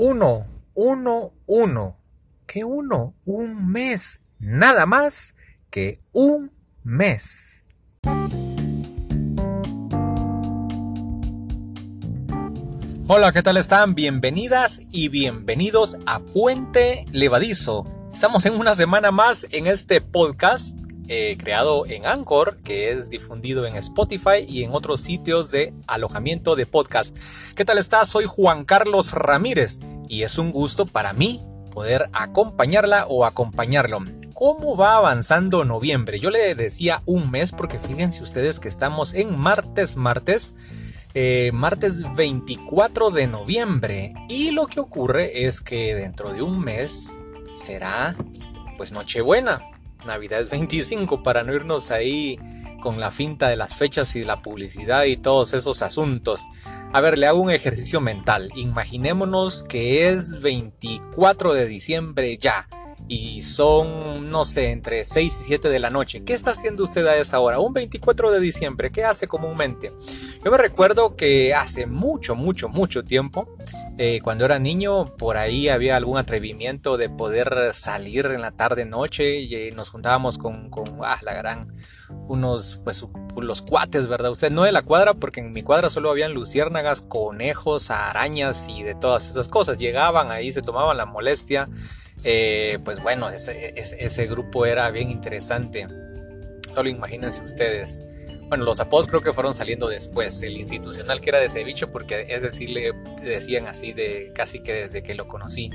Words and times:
Uno, 0.00 0.46
uno, 0.74 1.32
uno. 1.46 1.96
¿Qué 2.46 2.62
uno? 2.62 3.16
Un 3.24 3.72
mes. 3.72 4.20
Nada 4.38 4.86
más 4.86 5.34
que 5.70 5.98
un 6.12 6.52
mes. 6.84 7.64
Hola, 13.08 13.32
¿qué 13.32 13.42
tal 13.42 13.56
están? 13.56 13.96
Bienvenidas 13.96 14.82
y 14.92 15.08
bienvenidos 15.08 15.96
a 16.06 16.20
Puente 16.20 17.04
Levadizo. 17.10 17.84
Estamos 18.12 18.46
en 18.46 18.54
una 18.54 18.76
semana 18.76 19.10
más 19.10 19.48
en 19.50 19.66
este 19.66 20.00
podcast 20.00 20.78
eh, 21.10 21.38
creado 21.38 21.86
en 21.86 22.04
Anchor, 22.04 22.58
que 22.58 22.92
es 22.92 23.08
difundido 23.08 23.64
en 23.64 23.76
Spotify 23.76 24.44
y 24.46 24.62
en 24.62 24.72
otros 24.72 25.00
sitios 25.00 25.50
de 25.50 25.72
alojamiento 25.86 26.54
de 26.54 26.66
podcast. 26.66 27.16
¿Qué 27.56 27.64
tal 27.64 27.78
estás? 27.78 28.08
Soy 28.10 28.26
Juan 28.26 28.66
Carlos 28.66 29.12
Ramírez 29.12 29.78
y 30.08 30.22
es 30.22 30.38
un 30.38 30.52
gusto 30.52 30.86
para 30.86 31.12
mí 31.12 31.44
poder 31.72 32.08
acompañarla 32.12 33.06
o 33.06 33.24
acompañarlo. 33.24 34.00
¿Cómo 34.34 34.76
va 34.76 34.96
avanzando 34.96 35.64
noviembre? 35.64 36.20
Yo 36.20 36.30
le 36.30 36.54
decía 36.54 37.02
un 37.06 37.30
mes 37.30 37.52
porque 37.52 37.78
fíjense 37.78 38.22
ustedes 38.22 38.58
que 38.58 38.68
estamos 38.68 39.14
en 39.14 39.38
martes, 39.38 39.96
martes. 39.96 40.54
Eh, 41.14 41.50
martes 41.54 42.02
24 42.14 43.10
de 43.10 43.26
noviembre 43.26 44.12
y 44.28 44.50
lo 44.50 44.66
que 44.66 44.78
ocurre 44.78 45.46
es 45.46 45.62
que 45.62 45.94
dentro 45.94 46.34
de 46.34 46.42
un 46.42 46.60
mes 46.60 47.14
será 47.54 48.14
pues 48.76 48.92
Nochebuena 48.92 49.62
Navidad 50.06 50.40
es 50.40 50.50
25 50.50 51.22
para 51.22 51.42
no 51.42 51.54
irnos 51.54 51.90
ahí 51.90 52.38
con 52.80 53.00
la 53.00 53.10
finta 53.10 53.48
de 53.48 53.56
las 53.56 53.74
fechas 53.74 54.14
y 54.16 54.24
la 54.24 54.42
publicidad 54.42 55.04
y 55.04 55.16
todos 55.16 55.52
esos 55.52 55.82
asuntos. 55.82 56.42
A 56.90 57.02
ver, 57.02 57.18
le 57.18 57.26
hago 57.26 57.40
un 57.40 57.50
ejercicio 57.50 58.00
mental. 58.00 58.50
Imaginémonos 58.56 59.62
que 59.62 60.08
es 60.08 60.40
24 60.40 61.52
de 61.52 61.66
diciembre 61.66 62.38
ya 62.38 62.66
y 63.08 63.40
son, 63.40 64.30
no 64.30 64.44
sé, 64.44 64.70
entre 64.70 65.04
6 65.04 65.40
y 65.40 65.44
7 65.44 65.70
de 65.70 65.78
la 65.78 65.88
noche. 65.88 66.20
¿Qué 66.20 66.34
está 66.34 66.50
haciendo 66.50 66.84
usted 66.84 67.06
a 67.06 67.16
esa 67.16 67.40
hora? 67.40 67.58
Un 67.58 67.72
24 67.72 68.30
de 68.30 68.38
diciembre, 68.38 68.92
¿qué 68.92 69.04
hace 69.04 69.26
comúnmente? 69.26 69.92
Yo 70.44 70.50
me 70.50 70.58
recuerdo 70.58 71.16
que 71.16 71.54
hace 71.54 71.86
mucho, 71.86 72.34
mucho, 72.34 72.68
mucho 72.68 73.04
tiempo, 73.04 73.56
eh, 73.96 74.20
cuando 74.22 74.44
era 74.44 74.58
niño, 74.58 75.16
por 75.16 75.38
ahí 75.38 75.70
había 75.70 75.96
algún 75.96 76.18
atrevimiento 76.18 76.98
de 76.98 77.08
poder 77.08 77.70
salir 77.72 78.26
en 78.26 78.42
la 78.42 78.52
tarde, 78.52 78.84
noche, 78.84 79.40
y 79.40 79.54
eh, 79.54 79.72
nos 79.72 79.88
juntábamos 79.88 80.36
con, 80.36 80.68
con 80.68 80.84
ah, 81.02 81.18
la 81.22 81.32
gran, 81.32 81.72
unos, 82.10 82.78
pues 82.84 83.04
los 83.36 83.62
cuates, 83.62 84.06
¿verdad? 84.06 84.30
Usted 84.30 84.52
no 84.52 84.64
de 84.64 84.72
la 84.72 84.82
cuadra, 84.82 85.14
porque 85.14 85.40
en 85.40 85.52
mi 85.52 85.62
cuadra 85.62 85.88
solo 85.88 86.10
habían 86.10 86.34
luciérnagas, 86.34 87.00
conejos, 87.00 87.90
arañas 87.90 88.68
y 88.68 88.82
de 88.82 88.94
todas 88.94 89.28
esas 89.28 89.48
cosas. 89.48 89.78
Llegaban 89.78 90.30
ahí, 90.30 90.52
se 90.52 90.62
tomaban 90.62 90.96
la 90.96 91.06
molestia 91.06 91.68
eh, 92.24 92.78
pues 92.84 93.02
bueno, 93.02 93.28
ese, 93.28 94.26
grupo 94.26 94.66
era 94.66 94.90
bien 94.90 95.10
interesante. 95.10 95.86
Solo 96.70 96.88
imagínense 96.88 97.42
ustedes. 97.42 98.02
Bueno, 98.48 98.64
los 98.64 98.80
apodos 98.80 99.08
creo 99.08 99.20
que 99.20 99.32
fueron 99.32 99.54
saliendo 99.54 99.88
después. 99.88 100.42
El 100.42 100.56
institucional 100.56 101.20
que 101.20 101.30
era 101.30 101.38
de 101.38 101.48
ceviche, 101.48 101.86
porque 101.86 102.26
es 102.28 102.42
decir, 102.42 102.70
le 102.70 102.92
decían 103.22 103.66
así 103.66 103.92
de 103.92 104.32
casi 104.34 104.60
que 104.60 104.72
desde 104.72 105.02
que 105.02 105.14
lo 105.14 105.28
conocí. 105.28 105.70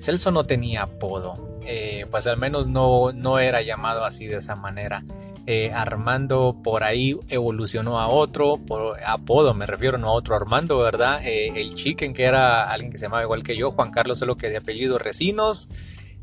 Celso 0.00 0.30
no 0.30 0.44
tenía 0.44 0.82
apodo. 0.82 1.55
Eh, 1.66 2.06
pues 2.10 2.26
al 2.26 2.36
menos 2.36 2.68
no, 2.68 3.12
no 3.12 3.38
era 3.38 3.60
llamado 3.62 4.04
así 4.04 4.26
de 4.26 4.36
esa 4.36 4.56
manera. 4.56 5.02
Eh, 5.48 5.70
Armando 5.72 6.56
por 6.64 6.82
ahí 6.82 7.16
evolucionó 7.28 8.00
a 8.00 8.08
otro, 8.08 8.58
por 8.58 9.00
apodo 9.04 9.54
me 9.54 9.64
refiero, 9.64 9.96
no 9.96 10.08
a 10.08 10.12
otro 10.12 10.34
Armando, 10.34 10.78
¿verdad? 10.78 11.24
Eh, 11.24 11.52
el 11.54 11.74
Chicken, 11.74 12.14
que 12.14 12.24
era 12.24 12.68
alguien 12.68 12.90
que 12.90 12.98
se 12.98 13.04
llamaba 13.04 13.22
igual 13.22 13.44
que 13.44 13.56
yo, 13.56 13.70
Juan 13.70 13.92
Carlos, 13.92 14.18
solo 14.18 14.36
que 14.36 14.48
de 14.48 14.56
apellido 14.56 14.98
Recinos. 14.98 15.68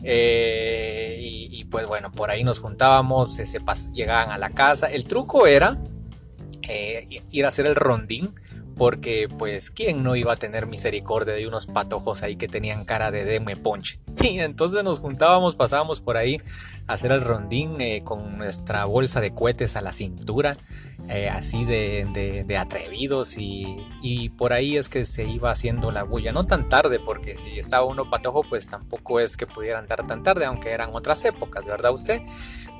Eh, 0.03 1.19
y, 1.21 1.63
pues 1.65 1.87
bueno, 1.87 2.11
por 2.11 2.29
ahí 2.29 2.43
nos 2.43 2.59
juntábamos, 2.59 3.39
llegaban 3.93 4.31
a 4.31 4.37
la 4.37 4.49
casa. 4.49 4.91
El 4.91 5.05
truco 5.05 5.47
era 5.47 5.77
ir 7.31 7.45
a 7.45 7.47
hacer 7.47 7.65
el 7.65 7.75
rondín 7.75 8.33
porque 8.75 9.27
pues 9.37 9.71
quién 9.71 10.03
no 10.03 10.15
iba 10.15 10.33
a 10.33 10.37
tener 10.37 10.67
misericordia 10.67 11.33
de 11.33 11.47
unos 11.47 11.65
patojos 11.67 12.23
ahí 12.23 12.35
que 12.35 12.47
tenían 12.47 12.85
cara 12.85 13.11
de 13.11 13.25
deme 13.25 13.55
ponche. 13.55 13.99
Y 14.23 14.39
entonces 14.39 14.83
nos 14.83 14.99
juntábamos, 14.99 15.55
pasábamos 15.55 15.99
por 15.99 16.17
ahí 16.17 16.41
a 16.87 16.93
hacer 16.93 17.11
el 17.11 17.21
rondín 17.21 17.79
eh, 17.81 18.03
con 18.03 18.37
nuestra 18.37 18.85
bolsa 18.85 19.21
de 19.21 19.33
cohetes 19.33 19.75
a 19.75 19.81
la 19.81 19.93
cintura, 19.93 20.57
eh, 21.09 21.29
así 21.29 21.65
de, 21.65 22.45
atrevidos 22.57 23.37
y, 23.37 23.77
y, 24.01 24.29
por 24.29 24.53
ahí 24.53 24.77
es 24.77 24.87
que 24.87 25.05
se 25.05 25.25
iba 25.25 25.51
haciendo 25.51 25.91
la 25.91 26.03
bulla, 26.03 26.31
no 26.31 26.45
tan 26.45 26.69
tarde 26.69 26.99
porque 26.99 27.35
si 27.35 27.59
estaba 27.59 27.85
uno 27.85 28.09
patojo 28.09 28.43
pues 28.43 28.67
tampoco 28.67 29.19
es 29.19 29.35
que 29.35 29.45
pudiera 29.47 29.79
andar 29.79 30.07
tan 30.07 30.23
tarde, 30.23 30.45
aunque 30.45 30.71
eran 30.71 30.91
otras 30.93 31.25
épocas, 31.25 31.65
¿verdad 31.65 31.91
usted? 31.91 32.21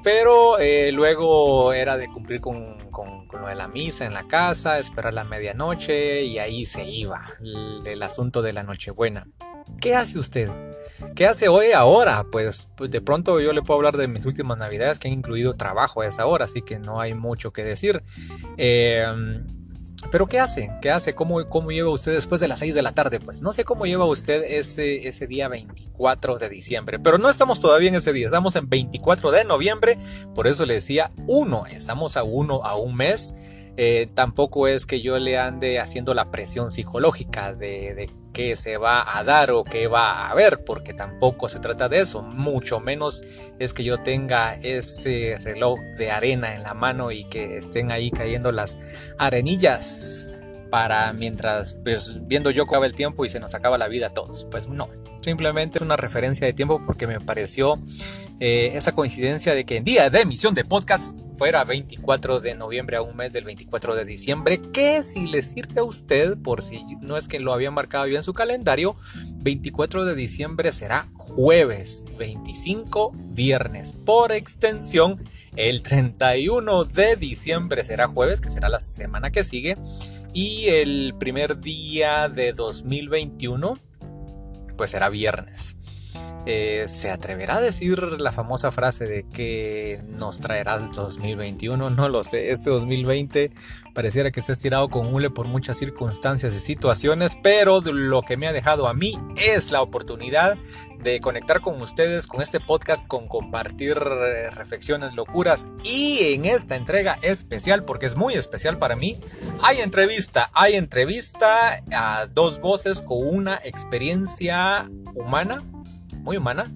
Pero 0.04 0.60
eh, 0.60 0.92
luego 0.92 1.72
era 1.72 1.98
de 1.98 2.10
cumplir 2.10 2.42
con, 2.42 3.23
lo 3.34 3.48
de 3.48 3.56
la 3.56 3.68
misa 3.68 4.06
en 4.06 4.14
la 4.14 4.28
casa, 4.28 4.80
esperar 4.80 5.14
la 5.14 5.24
medianoche 5.24 6.24
y 6.24 6.40
ahí 6.40 6.66
se 6.66 6.86
iba 6.86 7.34
el, 7.86 8.02
asunto 8.04 8.42
de 8.42 8.54
la 8.54 8.64
Nochebuena. 8.64 9.26
¿Qué 9.80 9.96
hace 9.96 10.20
usted? 10.20 10.50
¿Qué 11.16 11.28
hace 11.28 11.48
hoy 11.48 11.72
ahora? 11.72 12.26
Pues, 12.32 12.70
pues, 12.76 12.92
de 12.92 13.02
pronto 13.02 13.40
yo 13.40 13.54
le 13.54 13.62
puedo 13.62 13.78
hablar 13.78 13.98
de 13.98 14.08
mis 14.08 14.26
últimas 14.26 14.58
navidades 14.58 15.00
que 15.00 15.08
han 15.08 15.14
incluido 15.14 15.56
trabajo 15.56 16.02
a 16.02 16.08
esa 16.08 16.26
hora, 16.26 16.46
así 16.46 16.62
que 16.62 16.80
no 16.80 17.00
hay 17.00 17.14
mucho 17.14 17.52
que 17.52 17.64
decir. 17.64 18.04
Eh, 18.58 19.06
pero 20.12 20.28
¿qué 20.28 20.40
hace? 20.40 20.72
¿Qué 20.81 20.91
hace? 20.91 21.16
¿Cómo, 21.16 21.47
¿Cómo 21.50 21.72
lleva 21.72 21.90
usted 21.90 22.14
después 22.14 22.40
de 22.41 22.47
las 22.47 22.59
6 22.59 22.75
de 22.75 22.81
la 22.81 22.94
tarde? 22.94 23.19
Pues 23.19 23.41
no 23.41 23.53
sé 23.53 23.64
cómo 23.64 23.86
lleva 23.86 24.06
usted 24.06 24.44
ese, 24.44 25.08
ese 25.08 25.28
día 25.28 25.47
24 25.47 26.38
de 26.38 26.50
diciembre. 26.50 27.00
Pero 27.00 27.18
no 27.18 27.30
estamos 27.30 27.59
todavía 27.59 27.90
en 27.90 27.96
ese 27.96 28.13
día, 28.13 28.28
estamos 28.28 28.56
en 28.56 28.69
24 28.69 29.31
de 29.31 29.44
noviembre. 29.44 29.97
Por 30.36 30.47
eso 30.47 30.66
le 30.66 30.75
decía 30.75 31.12
uno, 31.28 31.66
estamos 31.68 32.18
a 32.18 32.24
uno, 32.24 32.63
a 32.63 32.75
un 32.75 32.96
mes. 32.96 33.34
Eh, 33.76 34.08
tampoco 34.14 34.68
es 34.68 34.86
que 34.86 35.02
yo 35.02 35.18
le 35.18 35.38
ande 35.38 35.80
haciendo 35.80 36.14
la 36.14 36.30
presión 36.30 36.72
psicológica 36.72 37.54
de, 37.54 37.96
de 37.96 38.10
qué 38.34 38.56
se 38.56 38.78
va 38.78 39.18
a 39.18 39.24
dar 39.24 39.52
o 39.52 39.64
qué 39.64 39.88
va 39.88 40.12
a 40.12 40.32
haber, 40.32 40.64
porque 40.66 40.94
tampoco 40.94 41.48
se 41.48 41.60
trata 41.60 41.88
de 41.88 42.02
eso, 42.02 42.22
mucho 42.22 42.80
menos 42.80 43.24
es 43.60 43.74
que 43.74 43.84
yo 43.84 44.00
tenga 44.02 44.56
ese 44.56 45.38
reloj 45.44 45.80
de 45.98 46.12
arena 46.12 46.56
en 46.56 46.64
la 46.64 46.74
mano 46.74 47.12
y 47.12 47.24
que 47.26 47.58
estén 47.58 47.92
ahí 47.92 48.12
cayendo 48.12 48.52
las 48.52 48.78
arenillas 49.18 50.30
para 50.70 51.14
mientras 51.14 51.76
pues, 51.84 52.26
viendo 52.28 52.50
yo 52.50 52.64
acaba 52.64 52.88
el 52.88 52.96
tiempo 52.96 53.24
y 53.26 53.30
se 53.30 53.40
nos 53.40 53.54
acaba 53.54 53.78
la 53.78 53.88
vida 53.88 54.08
a 54.08 54.10
todos. 54.10 54.48
Pues 54.50 54.68
no, 54.68 54.90
simplemente 55.22 55.78
es 55.78 55.84
una 55.84 55.96
referencia 55.96 56.48
de 56.48 56.54
tiempo 56.54 56.82
porque 56.84 57.06
me 57.06 57.20
pareció 57.20 57.80
eh, 58.40 58.72
esa 58.76 58.94
coincidencia 58.94 59.54
de 59.54 59.66
que 59.66 59.78
en 59.78 59.84
día 59.84 60.10
de 60.10 60.22
emisión 60.22 60.54
de 60.54 60.66
podcast 60.66 61.28
fuera 61.38 61.64
24 61.64 62.40
de 62.40 62.56
noviembre 62.56 62.98
a 62.98 63.02
un 63.02 63.16
mes 63.16 63.32
del 63.34 63.46
24 63.46 63.96
de 63.96 64.06
diciembre, 64.06 64.62
que 64.74 65.04
si 65.04 65.28
le 65.28 65.42
sirve 65.42 65.82
a 65.82 65.84
usted, 65.84 66.38
por 66.38 66.62
si 66.62 66.84
no 67.02 67.18
es 67.18 67.28
que 67.28 67.40
lo 67.40 67.54
había 67.54 67.72
marcado 67.72 68.06
bien 68.06 68.18
en 68.18 68.24
su 68.24 68.34
calendario, 68.34 68.96
24 69.38 70.06
de 70.06 70.16
diciembre 70.16 70.72
será 70.72 71.10
jueves, 71.16 72.06
25 72.18 73.12
viernes, 73.14 73.94
por 73.94 74.32
extensión. 74.32 75.24
El 75.56 75.84
31 75.84 76.86
de 76.86 77.16
diciembre 77.16 77.84
será 77.84 78.08
jueves, 78.08 78.42
que 78.42 78.50
será 78.50 78.70
la 78.70 78.80
semana 78.80 79.32
que 79.32 79.44
sigue. 79.44 79.78
Y 80.34 80.66
el 80.70 81.14
primer 81.20 81.60
día 81.60 82.28
de 82.28 82.54
2021, 82.54 83.78
pues 84.76 84.92
será 84.92 85.10
viernes. 85.10 85.76
Eh, 86.46 86.86
¿Se 86.88 87.09
atreverá 87.09 87.58
a 87.58 87.62
decir 87.62 88.02
la 88.20 88.34
famosa 88.34 88.70
frase 88.70 89.06
de 89.06 89.24
que 89.24 90.02
nos 90.08 90.42
traerás 90.42 90.94
2021? 90.94 91.90
No 91.90 92.09
lo 92.09 92.24
sé. 92.24 92.52
Este 92.52 92.70
2020 92.70 93.52
pareciera 93.94 94.30
que 94.31 94.42
está 94.42 94.52
estirado 94.52 94.90
con 94.90 95.14
hule 95.14 95.30
por 95.30 95.48
muchas 95.48 95.78
circunstancias 95.78 96.54
y 96.54 96.59
situaciones, 96.59 97.38
pero 97.42 97.80
lo 97.80 98.24
que 98.24 98.36
me 98.36 98.48
ha 98.48 98.54
dejado 98.54 98.90
a 98.90 98.94
mí 98.94 99.18
es 99.38 99.72
la 99.72 99.81
oportunidad 99.81 100.57
de 101.01 101.22
conectar 101.22 101.62
con 101.62 101.81
ustedes 101.81 102.28
con 102.28 102.42
este 102.42 102.60
podcast, 102.60 103.07
con 103.07 103.28
compartir 103.28 103.98
eh, 103.98 104.50
reflexiones, 104.50 105.13
locuras 105.13 105.69
y 105.84 106.34
en 106.34 106.45
esta 106.45 106.75
entrega 106.75 107.19
especial, 107.22 107.86
porque 107.86 108.06
es 108.06 108.16
muy 108.16 108.34
especial 108.34 108.78
para 108.78 108.95
mí, 108.95 109.18
hay 109.62 109.80
entrevista, 109.80 110.50
hay 110.54 110.75
entrevista 110.75 111.84
a 111.92 112.28
dos 112.28 112.60
voces 112.60 113.01
con 113.01 113.19
una 113.25 113.60
experiencia 113.63 114.90
humana 115.13 115.63
muy 116.24 116.38
humana, 116.38 116.72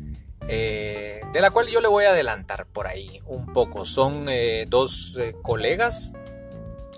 eh, 0.47 1.21
de 1.33 1.41
la 1.41 1.51
cual 1.51 1.67
yo 1.67 1.81
le 1.81 1.87
voy 1.87 2.05
a 2.05 2.09
adelantar 2.09 2.67
por 2.67 2.87
ahí 2.87 3.21
un 3.25 3.47
poco. 3.47 3.85
Son 3.85 4.27
eh, 4.29 4.65
dos 4.67 5.17
eh, 5.19 5.35
colegas. 5.41 6.13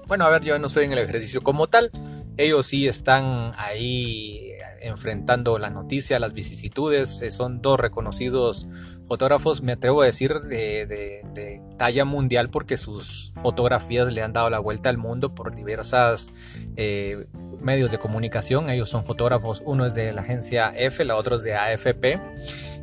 Bueno, 0.07 0.25
a 0.25 0.29
ver, 0.29 0.43
yo 0.43 0.57
no 0.59 0.67
estoy 0.67 0.85
en 0.85 0.91
el 0.91 0.99
ejercicio 0.99 1.41
como 1.41 1.67
tal. 1.67 1.91
Ellos 2.37 2.65
sí 2.65 2.87
están 2.87 3.53
ahí 3.57 4.48
enfrentando 4.81 5.57
la 5.59 5.69
noticia, 5.69 6.19
las 6.19 6.33
vicisitudes. 6.33 7.21
Eh, 7.21 7.31
son 7.31 7.61
dos 7.61 7.79
reconocidos 7.79 8.67
fotógrafos, 9.07 9.61
me 9.61 9.71
atrevo 9.71 10.01
a 10.01 10.05
decir, 10.05 10.33
de, 10.41 11.61
talla 11.77 12.05
mundial 12.05 12.49
porque 12.49 12.77
sus 12.77 13.31
fotografías 13.41 14.11
le 14.13 14.21
han 14.21 14.33
dado 14.33 14.49
la 14.49 14.59
vuelta 14.59 14.89
al 14.89 14.97
mundo 14.97 15.33
por 15.33 15.55
diversas 15.55 16.31
eh, 16.75 17.25
medios 17.61 17.91
de 17.91 17.97
comunicación. 17.97 18.69
Ellos 18.69 18.89
son 18.89 19.03
fotógrafos, 19.03 19.61
uno 19.65 19.85
es 19.85 19.95
de 19.95 20.13
la 20.13 20.21
agencia 20.21 20.71
F, 20.75 21.03
la 21.05 21.15
otra 21.15 21.37
es 21.37 21.43
de 21.43 21.55
AFP. 21.55 22.19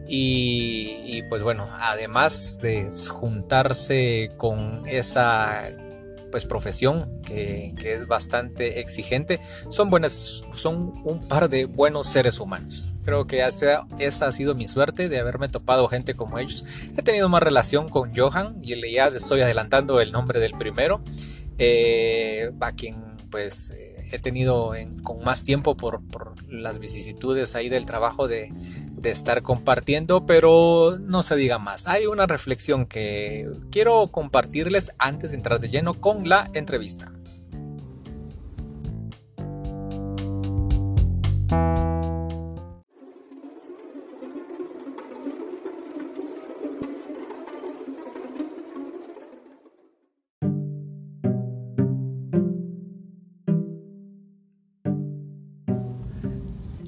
Y, 0.08 1.00
y, 1.04 1.22
pues 1.28 1.42
bueno, 1.42 1.68
además 1.80 2.60
de 2.62 2.88
juntarse 3.10 4.30
con 4.36 4.86
esa 4.86 5.68
pues 6.30 6.44
profesión 6.44 7.20
que, 7.22 7.74
es 7.82 8.06
bastante 8.06 8.80
exigente, 8.80 9.40
son 9.68 9.90
buenas, 9.90 10.44
son 10.54 10.92
un 11.04 11.26
par 11.28 11.48
de 11.48 11.66
buenos 11.66 12.08
seres 12.08 12.40
humanos. 12.40 12.94
Creo 13.04 13.26
que 13.26 13.44
esa, 13.44 13.86
esa 13.98 14.26
ha 14.26 14.32
sido 14.32 14.54
mi 14.54 14.66
suerte 14.66 15.08
de 15.08 15.18
haberme 15.20 15.48
topado 15.48 15.88
gente 15.88 16.14
como 16.14 16.38
ellos. 16.38 16.64
He 16.96 17.02
tenido 17.02 17.28
más 17.28 17.42
relación 17.42 17.88
con 17.88 18.14
Johan 18.14 18.58
y 18.62 18.74
ya 18.92 19.08
estoy 19.08 19.40
adelantando 19.40 20.00
el 20.00 20.12
nombre 20.12 20.40
del 20.40 20.52
primero, 20.52 21.02
eh, 21.58 22.50
a 22.60 22.72
quien 22.72 23.16
pues 23.30 23.72
he 24.10 24.18
tenido 24.18 24.72
con 25.02 25.22
más 25.24 25.44
tiempo 25.44 25.76
por, 25.76 26.00
las 26.48 26.78
vicisitudes 26.78 27.54
ahí 27.54 27.68
del 27.68 27.86
trabajo 27.86 28.28
de, 28.28 28.50
de, 28.92 29.10
estar 29.10 29.42
compartiendo, 29.42 30.26
pero 30.26 30.98
no 31.00 31.22
se 31.22 31.36
diga 31.36 31.58
más. 31.58 31.86
Hay 31.86 32.06
una 32.06 32.26
reflexión 32.26 32.86
que 32.86 33.48
quiero 33.70 34.08
compartirles 34.08 34.92
antes 34.98 35.30
de 35.30 35.36
entrar 35.36 35.58
de 35.58 35.68
lleno 35.68 35.94
con 35.94 36.28
la 36.28 36.50
entrevista. 36.54 37.12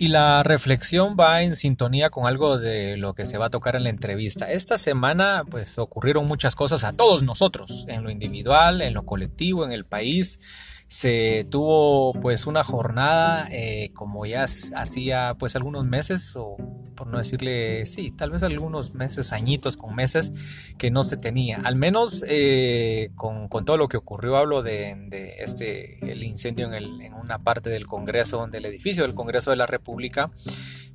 Y 0.01 0.09
la 0.09 0.45
reflexión 0.45 1.17
va 1.19 1.43
en 1.43 1.57
sintonía 1.57 2.11
con 2.11 2.29
algo 2.29 2.57
de 2.57 2.97
lo 2.97 3.15
que 3.15 3.27
se 3.27 3.37
va 3.37 3.47
a 3.47 3.51
tocar 3.51 3.75
en 3.75 3.83
la 3.83 3.89
entrevista. 3.89 4.49
Esta 4.49 4.79
semana 4.79 5.43
pues 5.51 5.77
ocurrieron 5.77 6.25
muchas 6.25 6.55
cosas 6.55 6.85
a 6.85 6.93
todos 6.93 7.25
nosotros, 7.25 7.85
en 7.89 8.05
lo 8.05 8.11
individual, 8.11 8.81
en 8.81 8.95
lo 8.95 9.05
colectivo, 9.05 9.65
en 9.65 9.73
el 9.73 9.85
país 9.85 10.39
se 10.89 11.47
tuvo 11.51 12.15
pues 12.15 12.47
una 12.47 12.65
jornada 12.65 13.47
eh, 13.53 13.91
como 13.93 14.25
ya 14.25 14.45
hacía 14.45 15.37
pues 15.39 15.55
algunos 15.55 15.85
meses 15.85 16.35
o 16.35 16.57
por 16.95 17.09
no 17.09 17.19
decirle 17.19 17.85
sí 17.85 18.11
tal 18.11 18.31
vez 18.31 18.43
algunos 18.43 18.95
meses 18.95 19.35
añitos 19.35 19.77
con 19.77 19.95
meses 19.95 20.33
que 20.79 20.91
no 20.91 21.05
se 21.05 21.19
tenía. 21.19 21.61
Al 21.63 21.77
menos 21.77 22.25
eh, 22.27 23.11
con, 23.17 23.49
todo 23.67 23.77
lo 23.77 23.89
que 23.89 23.99
ocurrió 23.99 24.39
hablo 24.39 24.63
de, 24.63 25.37
este 25.39 26.11
el 26.11 26.25
incendio 26.25 26.73
en, 26.73 27.13
una 27.13 27.39
parte 27.39 27.69
del 27.69 27.87
Congreso 27.87 28.47
del 28.47 28.65
edificio 28.65 29.03
del 29.03 29.15
Congreso 29.15 29.51
de 29.51 29.57
la 29.57 29.67
República 29.67 30.31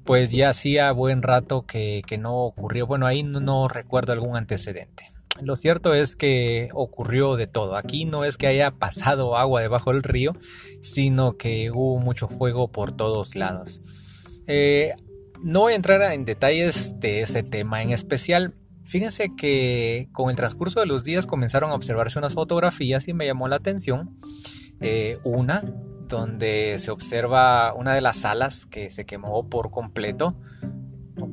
pues 0.05 0.31
ya 0.31 0.49
hacía 0.49 0.91
buen 0.91 1.21
rato 1.21 1.65
que, 1.67 2.03
no 2.19 2.39
ocurrió. 2.39 2.87
Bueno 2.87 3.05
ahí 3.05 3.21
no 3.21 3.67
recuerdo 3.67 4.11
algún 4.11 4.35
antecedente 4.37 5.12
lo 5.43 5.55
cierto 5.55 5.93
es 5.93 6.15
que 6.15 6.69
ocurrió 6.73 7.35
de 7.35 7.47
todo. 7.47 7.75
Aquí 7.75 8.05
no 8.05 8.25
es 8.25 8.37
que 8.37 8.47
haya 8.47 8.71
pasado 8.71 9.37
agua 9.37 9.61
debajo 9.61 9.91
del 9.91 10.03
río, 10.03 10.35
sino 10.81 11.37
que 11.37 11.71
hubo 11.71 11.99
mucho 11.99 12.27
fuego 12.27 12.71
por 12.71 12.91
todos 12.91 13.35
lados. 13.35 13.81
Eh, 14.47 14.93
no 15.41 15.61
voy 15.61 15.73
a 15.73 15.75
entrar 15.75 16.01
en 16.13 16.25
detalles 16.25 16.99
de 16.99 17.21
ese 17.21 17.43
tema 17.43 17.81
en 17.81 17.91
especial. 17.91 18.53
Fíjense 18.85 19.35
que 19.35 20.09
con 20.11 20.29
el 20.29 20.35
transcurso 20.35 20.79
de 20.79 20.85
los 20.85 21.03
días 21.03 21.25
comenzaron 21.25 21.71
a 21.71 21.75
observarse 21.75 22.19
unas 22.19 22.33
fotografías 22.33 23.07
y 23.07 23.13
me 23.13 23.25
llamó 23.25 23.47
la 23.47 23.57
atención. 23.57 24.17
Eh, 24.81 25.17
una 25.23 25.63
donde 26.07 26.77
se 26.79 26.91
observa 26.91 27.73
una 27.73 27.93
de 27.93 28.01
las 28.01 28.17
salas 28.17 28.65
que 28.65 28.89
se 28.89 29.05
quemó 29.05 29.49
por 29.49 29.71
completo 29.71 30.35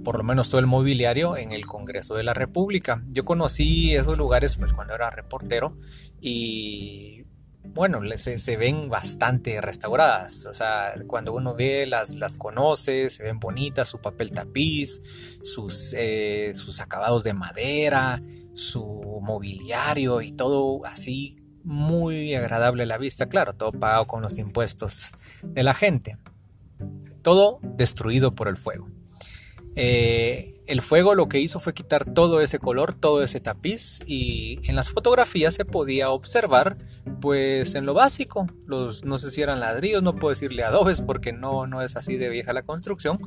por 0.04 0.18
lo 0.18 0.24
menos 0.24 0.48
todo 0.48 0.60
el 0.60 0.66
mobiliario 0.66 1.36
en 1.36 1.52
el 1.52 1.66
Congreso 1.66 2.14
de 2.14 2.22
la 2.22 2.34
República. 2.34 3.02
Yo 3.08 3.24
conocí 3.24 3.94
esos 3.94 4.16
lugares 4.18 4.56
pues 4.56 4.72
cuando 4.72 4.94
era 4.94 5.10
reportero 5.10 5.76
y 6.20 7.24
bueno, 7.62 8.00
se, 8.16 8.38
se 8.38 8.56
ven 8.56 8.88
bastante 8.88 9.60
restauradas. 9.60 10.46
O 10.46 10.52
sea, 10.52 10.94
cuando 11.06 11.32
uno 11.32 11.54
ve 11.54 11.86
las, 11.86 12.14
las 12.16 12.36
conoce, 12.36 13.10
se 13.10 13.22
ven 13.22 13.38
bonitas, 13.38 13.88
su 13.88 13.98
papel 13.98 14.32
tapiz, 14.32 15.02
sus, 15.42 15.94
eh, 15.96 16.50
sus 16.54 16.80
acabados 16.80 17.24
de 17.24 17.34
madera, 17.34 18.20
su 18.54 19.20
mobiliario 19.22 20.20
y 20.20 20.32
todo 20.32 20.84
así 20.84 21.36
muy 21.62 22.34
agradable 22.34 22.86
la 22.86 22.98
vista. 22.98 23.28
Claro, 23.28 23.54
todo 23.54 23.72
pagado 23.72 24.06
con 24.06 24.22
los 24.22 24.38
impuestos 24.38 25.12
de 25.42 25.62
la 25.62 25.74
gente. 25.74 26.16
Todo 27.22 27.60
destruido 27.62 28.34
por 28.34 28.48
el 28.48 28.56
fuego. 28.56 28.88
Eh, 29.76 30.56
el 30.66 30.82
fuego 30.82 31.14
lo 31.14 31.28
que 31.28 31.40
hizo 31.40 31.60
fue 31.60 31.74
quitar 31.74 32.04
todo 32.12 32.40
ese 32.40 32.58
color, 32.58 32.94
todo 32.94 33.22
ese 33.22 33.40
tapiz 33.40 34.00
y 34.06 34.58
en 34.68 34.76
las 34.76 34.90
fotografías 34.90 35.54
se 35.54 35.64
podía 35.64 36.10
observar 36.10 36.76
pues 37.20 37.74
en 37.74 37.86
lo 37.86 37.94
básico, 37.94 38.46
los, 38.66 39.04
no 39.04 39.18
sé 39.18 39.30
si 39.30 39.42
eran 39.42 39.60
ladrillos, 39.60 40.02
no 40.02 40.14
puedo 40.14 40.30
decirle 40.30 40.62
adobes 40.62 41.00
porque 41.00 41.32
no, 41.32 41.66
no 41.66 41.82
es 41.82 41.96
así 41.96 42.16
de 42.16 42.28
vieja 42.28 42.52
la 42.52 42.62
construcción, 42.62 43.18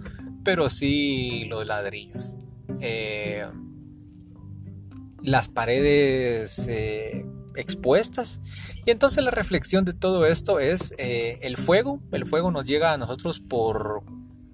pero 0.44 0.69
sí 0.69 1.45
los 1.45 1.66
ladrillos. 1.66 2.38
Eh, 2.80 3.45
las 5.22 5.48
paredes 5.48 6.66
eh, 6.69 7.25
expuestas. 7.56 8.42
Y 8.86 8.92
entonces 8.92 9.24
la 9.24 9.31
reflexión 9.31 9.86
de 9.86 9.94
todo 9.94 10.25
esto 10.25 10.60
es 10.60 10.94
el 10.98 11.56
fuego. 11.56 12.01
El 12.12 12.25
fuego 12.25 12.51
nos 12.51 12.66
llega 12.66 12.94
a 12.94 12.98
nosotros 12.98 13.40
por 13.40 14.04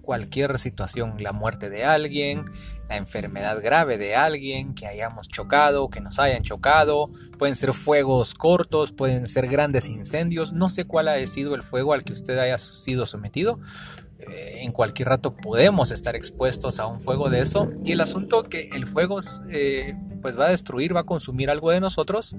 cualquier 0.09 0.57
situación, 0.57 1.17
la 1.19 1.33
muerte 1.33 1.69
de 1.69 1.85
alguien, 1.85 2.45
la 2.89 2.97
enfermedad 2.97 3.61
grave 3.61 3.99
de 3.99 4.15
alguien, 4.15 4.73
que 4.73 4.87
hayamos 4.87 5.27
chocado, 5.27 5.91
que 5.91 6.01
nos 6.01 6.17
hayan 6.17 6.41
chocado, 6.41 7.11
pueden 7.37 7.55
ser 7.55 7.73
fuegos 7.73 8.33
cortos, 8.33 8.91
pueden 8.91 9.27
ser 9.27 9.47
grandes 9.47 9.87
incendios, 9.87 10.51
no 10.51 10.71
sé 10.71 10.85
cuál 10.85 11.09
ha 11.09 11.27
sido 11.27 11.53
el 11.53 11.61
fuego 11.61 11.93
al 11.93 12.03
que 12.03 12.13
usted 12.13 12.39
haya 12.39 12.57
sido 12.57 13.05
sometido, 13.05 13.59
eh, 14.17 14.61
en 14.63 14.71
cualquier 14.71 15.09
rato 15.09 15.35
podemos 15.35 15.91
estar 15.91 16.15
expuestos 16.15 16.79
a 16.79 16.87
un 16.87 17.01
fuego 17.01 17.29
de 17.29 17.41
eso 17.41 17.71
y 17.85 17.91
el 17.91 18.01
asunto 18.01 18.41
que 18.41 18.69
el 18.73 18.87
fuego 18.87 19.19
eh, 19.51 19.93
pues 20.23 20.39
va 20.39 20.47
a 20.47 20.49
destruir, 20.49 20.95
va 20.95 21.01
a 21.01 21.05
consumir 21.05 21.51
algo 21.51 21.69
de 21.69 21.81
nosotros 21.81 22.35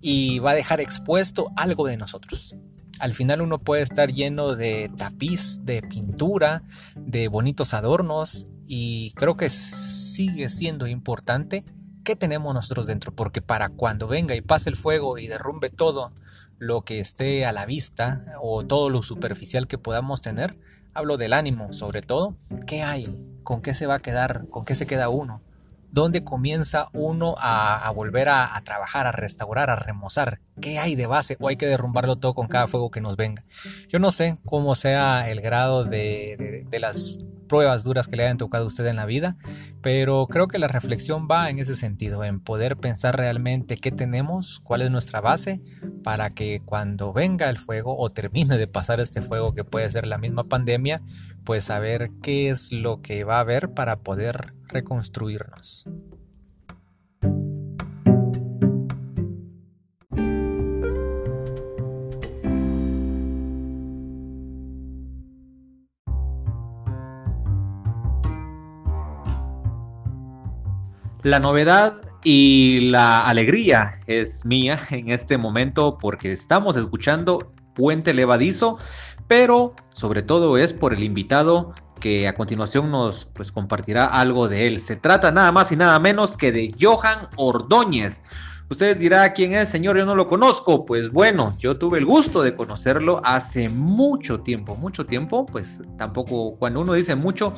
y 0.00 0.40
va 0.40 0.50
a 0.50 0.54
dejar 0.54 0.80
expuesto 0.80 1.52
algo 1.54 1.86
de 1.86 1.98
nosotros. 1.98 2.56
Al 2.98 3.14
final 3.14 3.42
uno 3.42 3.58
puede 3.58 3.82
estar 3.82 4.12
lleno 4.12 4.54
de 4.54 4.90
tapiz, 4.96 5.60
de 5.64 5.82
pintura, 5.82 6.62
de 6.96 7.28
bonitos 7.28 7.74
adornos 7.74 8.46
y 8.66 9.12
creo 9.12 9.36
que 9.36 9.50
sigue 9.50 10.48
siendo 10.48 10.86
importante 10.86 11.64
qué 12.04 12.16
tenemos 12.16 12.54
nosotros 12.54 12.86
dentro, 12.86 13.12
porque 13.14 13.42
para 13.42 13.68
cuando 13.70 14.08
venga 14.08 14.34
y 14.34 14.40
pase 14.40 14.70
el 14.70 14.76
fuego 14.76 15.18
y 15.18 15.28
derrumbe 15.28 15.70
todo 15.70 16.12
lo 16.58 16.82
que 16.82 17.00
esté 17.00 17.44
a 17.44 17.52
la 17.52 17.66
vista 17.66 18.34
o 18.40 18.64
todo 18.64 18.90
lo 18.90 19.02
superficial 19.02 19.66
que 19.66 19.78
podamos 19.78 20.22
tener, 20.22 20.56
hablo 20.94 21.16
del 21.16 21.32
ánimo 21.32 21.72
sobre 21.72 22.02
todo, 22.02 22.36
¿qué 22.66 22.82
hay? 22.82 23.24
¿Con 23.42 23.62
qué 23.62 23.74
se 23.74 23.86
va 23.86 23.96
a 23.96 24.02
quedar? 24.02 24.46
¿Con 24.48 24.64
qué 24.64 24.74
se 24.74 24.86
queda 24.86 25.08
uno? 25.08 25.42
¿Dónde 25.92 26.24
comienza 26.24 26.88
uno 26.94 27.34
a, 27.38 27.90
volver 27.94 28.30
a, 28.30 28.58
trabajar, 28.64 29.06
a 29.06 29.12
restaurar, 29.12 29.68
a 29.68 29.76
remozar? 29.76 30.40
¿Qué 30.60 30.78
hay 30.78 30.96
de 30.96 31.06
base? 31.06 31.36
¿O 31.38 31.48
hay 31.48 31.56
que 31.56 31.66
derrumbarlo 31.66 32.16
todo 32.16 32.32
con 32.32 32.48
cada 32.48 32.66
fuego 32.66 32.90
que 32.90 33.02
nos 33.02 33.16
venga? 33.16 33.44
Yo 33.88 33.98
no 33.98 34.10
sé 34.10 34.36
cómo 34.46 34.74
sea 34.74 35.30
el 35.30 35.42
grado 35.42 35.84
de, 35.84 36.66
de 36.68 36.80
las 36.80 37.18
pruebas 37.52 37.84
duras 37.84 38.08
que 38.08 38.16
le 38.16 38.24
hayan 38.24 38.38
tocado 38.38 38.64
a 38.64 38.68
usted 38.68 38.86
en 38.86 38.96
la 38.96 39.04
vida, 39.04 39.36
pero 39.82 40.26
creo 40.26 40.48
que 40.48 40.58
la 40.58 40.68
reflexión 40.68 41.28
va 41.30 41.50
en 41.50 41.58
ese 41.58 41.76
sentido, 41.76 42.24
en 42.24 42.40
poder 42.40 42.78
pensar 42.78 43.14
realmente 43.14 43.76
qué 43.76 43.90
tenemos, 43.90 44.58
cuál 44.60 44.80
es 44.80 44.90
nuestra 44.90 45.20
base, 45.20 45.60
para 46.02 46.30
que 46.30 46.62
cuando 46.64 47.12
venga 47.12 47.50
el 47.50 47.58
fuego 47.58 47.98
o 47.98 48.10
termine 48.10 48.56
de 48.56 48.68
pasar 48.68 49.00
este 49.00 49.20
fuego 49.20 49.54
que 49.54 49.64
puede 49.64 49.90
ser 49.90 50.06
la 50.06 50.16
misma 50.16 50.44
pandemia, 50.44 51.02
pues 51.44 51.64
saber 51.64 52.10
qué 52.22 52.50
es 52.50 52.72
lo 52.72 53.00
que 53.02 53.24
va 53.24 53.36
a 53.36 53.40
haber 53.40 53.72
para 53.74 54.00
poder 54.00 54.54
reconstruirnos. 54.68 55.84
La 71.22 71.38
novedad 71.38 71.94
y 72.24 72.80
la 72.90 73.20
alegría 73.20 74.00
es 74.08 74.44
mía 74.44 74.80
en 74.90 75.10
este 75.10 75.38
momento 75.38 75.96
porque 75.98 76.32
estamos 76.32 76.76
escuchando 76.76 77.52
Puente 77.74 78.12
Levadizo, 78.12 78.78
pero 79.32 79.74
sobre 79.94 80.22
todo 80.22 80.58
es 80.58 80.74
por 80.74 80.92
el 80.92 81.02
invitado 81.02 81.72
que 82.00 82.28
a 82.28 82.34
continuación 82.34 82.90
nos 82.90 83.24
pues, 83.24 83.50
compartirá 83.50 84.04
algo 84.04 84.46
de 84.46 84.66
él. 84.66 84.78
Se 84.78 84.94
trata 84.94 85.32
nada 85.32 85.50
más 85.52 85.72
y 85.72 85.76
nada 85.76 85.98
menos 86.00 86.36
que 86.36 86.52
de 86.52 86.74
Johan 86.78 87.30
Ordóñez 87.36 88.20
Ustedes 88.68 88.98
dirán 88.98 89.32
quién 89.34 89.52
es, 89.54 89.68
señor, 89.68 89.98
yo 89.98 90.06
no 90.06 90.14
lo 90.14 90.26
conozco. 90.26 90.86
Pues 90.86 91.10
bueno, 91.10 91.54
yo 91.58 91.76
tuve 91.76 91.98
el 91.98 92.06
gusto 92.06 92.42
de 92.42 92.54
conocerlo 92.54 93.20
hace 93.24 93.68
mucho 93.68 94.40
tiempo, 94.40 94.76
mucho 94.76 95.04
tiempo, 95.04 95.44
pues 95.46 95.82
tampoco, 95.98 96.56
cuando 96.56 96.80
uno 96.80 96.94
dice 96.94 97.14
mucho, 97.14 97.54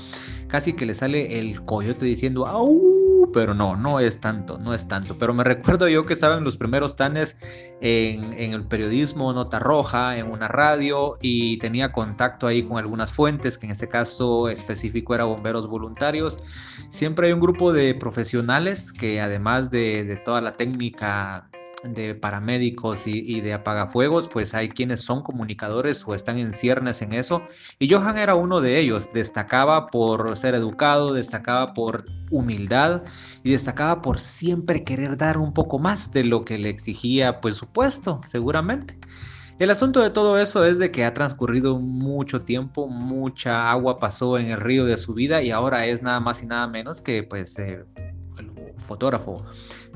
casi 0.48 0.72
que 0.72 0.86
le 0.86 0.94
sale 0.94 1.38
el 1.38 1.64
coyote 1.64 2.04
diciendo, 2.04 2.46
¡au! 2.46 3.30
Pero 3.32 3.54
no, 3.54 3.76
no 3.76 4.00
es 4.00 4.20
tanto, 4.20 4.58
no 4.58 4.74
es 4.74 4.86
tanto. 4.88 5.16
Pero 5.18 5.34
me 5.34 5.44
recuerdo 5.44 5.88
yo 5.88 6.04
que 6.04 6.12
estaba 6.12 6.36
en 6.36 6.44
los 6.44 6.56
primeros 6.56 6.96
tanes 6.96 7.38
en, 7.80 8.32
en 8.34 8.52
el 8.52 8.64
periodismo, 8.64 9.32
Nota 9.32 9.58
Roja, 9.58 10.18
en 10.18 10.30
una 10.30 10.48
radio, 10.48 11.16
y 11.20 11.58
tenía 11.58 11.92
contacto 11.92 12.46
ahí 12.46 12.62
con 12.62 12.78
algunas 12.78 13.12
fuentes, 13.12 13.56
que 13.56 13.66
en 13.66 13.72
ese 13.72 13.88
caso 13.88 14.48
específico 14.48 15.14
era 15.14 15.24
bomberos 15.24 15.68
voluntarios. 15.68 16.38
Siempre 16.90 17.28
hay 17.28 17.32
un 17.32 17.40
grupo 17.40 17.72
de 17.72 17.94
profesionales 17.94 18.92
que 18.92 19.20
además 19.20 19.70
de, 19.70 20.04
de 20.04 20.16
toda 20.16 20.40
la 20.40 20.56
técnica, 20.56 20.93
de 21.84 22.14
paramédicos 22.14 23.06
y, 23.06 23.40
de 23.40 23.52
apagafuegos, 23.52 24.28
pues 24.28 24.54
hay 24.54 24.68
quienes 24.68 25.00
son 25.00 25.22
comunicadores 25.22 26.02
o 26.06 26.14
están 26.14 26.38
en 26.38 26.52
ciernes 26.52 27.02
en 27.02 27.12
eso. 27.12 27.42
Y 27.78 27.92
Johan 27.92 28.16
era 28.16 28.34
uno 28.34 28.60
de 28.60 28.78
ellos. 28.78 29.12
Destacaba 29.12 29.88
por 29.88 30.36
ser 30.36 30.54
educado, 30.54 31.12
destacaba 31.12 31.74
por 31.74 32.06
humildad 32.30 33.02
y 33.42 33.52
destacaba 33.52 34.00
por 34.00 34.18
siempre 34.20 34.84
querer 34.84 35.16
dar 35.16 35.38
un 35.38 35.52
poco 35.52 35.78
más 35.78 36.12
de 36.12 36.24
lo 36.24 36.44
que 36.44 36.58
le 36.58 36.70
exigía, 36.70 37.40
pues 37.40 37.56
su 37.56 37.66
puesto, 37.66 38.20
seguramente. 38.26 38.98
El 39.58 39.70
asunto 39.70 40.00
de 40.00 40.10
todo 40.10 40.38
eso 40.38 40.64
es 40.64 40.80
de 40.80 40.90
que 40.90 41.04
ha 41.04 41.14
transcurrido 41.14 41.78
mucho 41.78 42.42
tiempo, 42.42 42.88
mucha 42.88 43.70
agua 43.70 44.00
pasó 44.00 44.36
en 44.36 44.50
el 44.50 44.60
río 44.60 44.84
de 44.84 44.96
su 44.96 45.14
vida 45.14 45.42
y 45.42 45.52
ahora 45.52 45.86
es 45.86 46.02
nada 46.02 46.18
más 46.18 46.42
y 46.42 46.46
nada 46.46 46.66
menos 46.66 47.00
que 47.00 47.22
pues 47.22 47.56
eh, 47.60 47.84
el 48.36 48.50
fotógrafo 48.78 49.44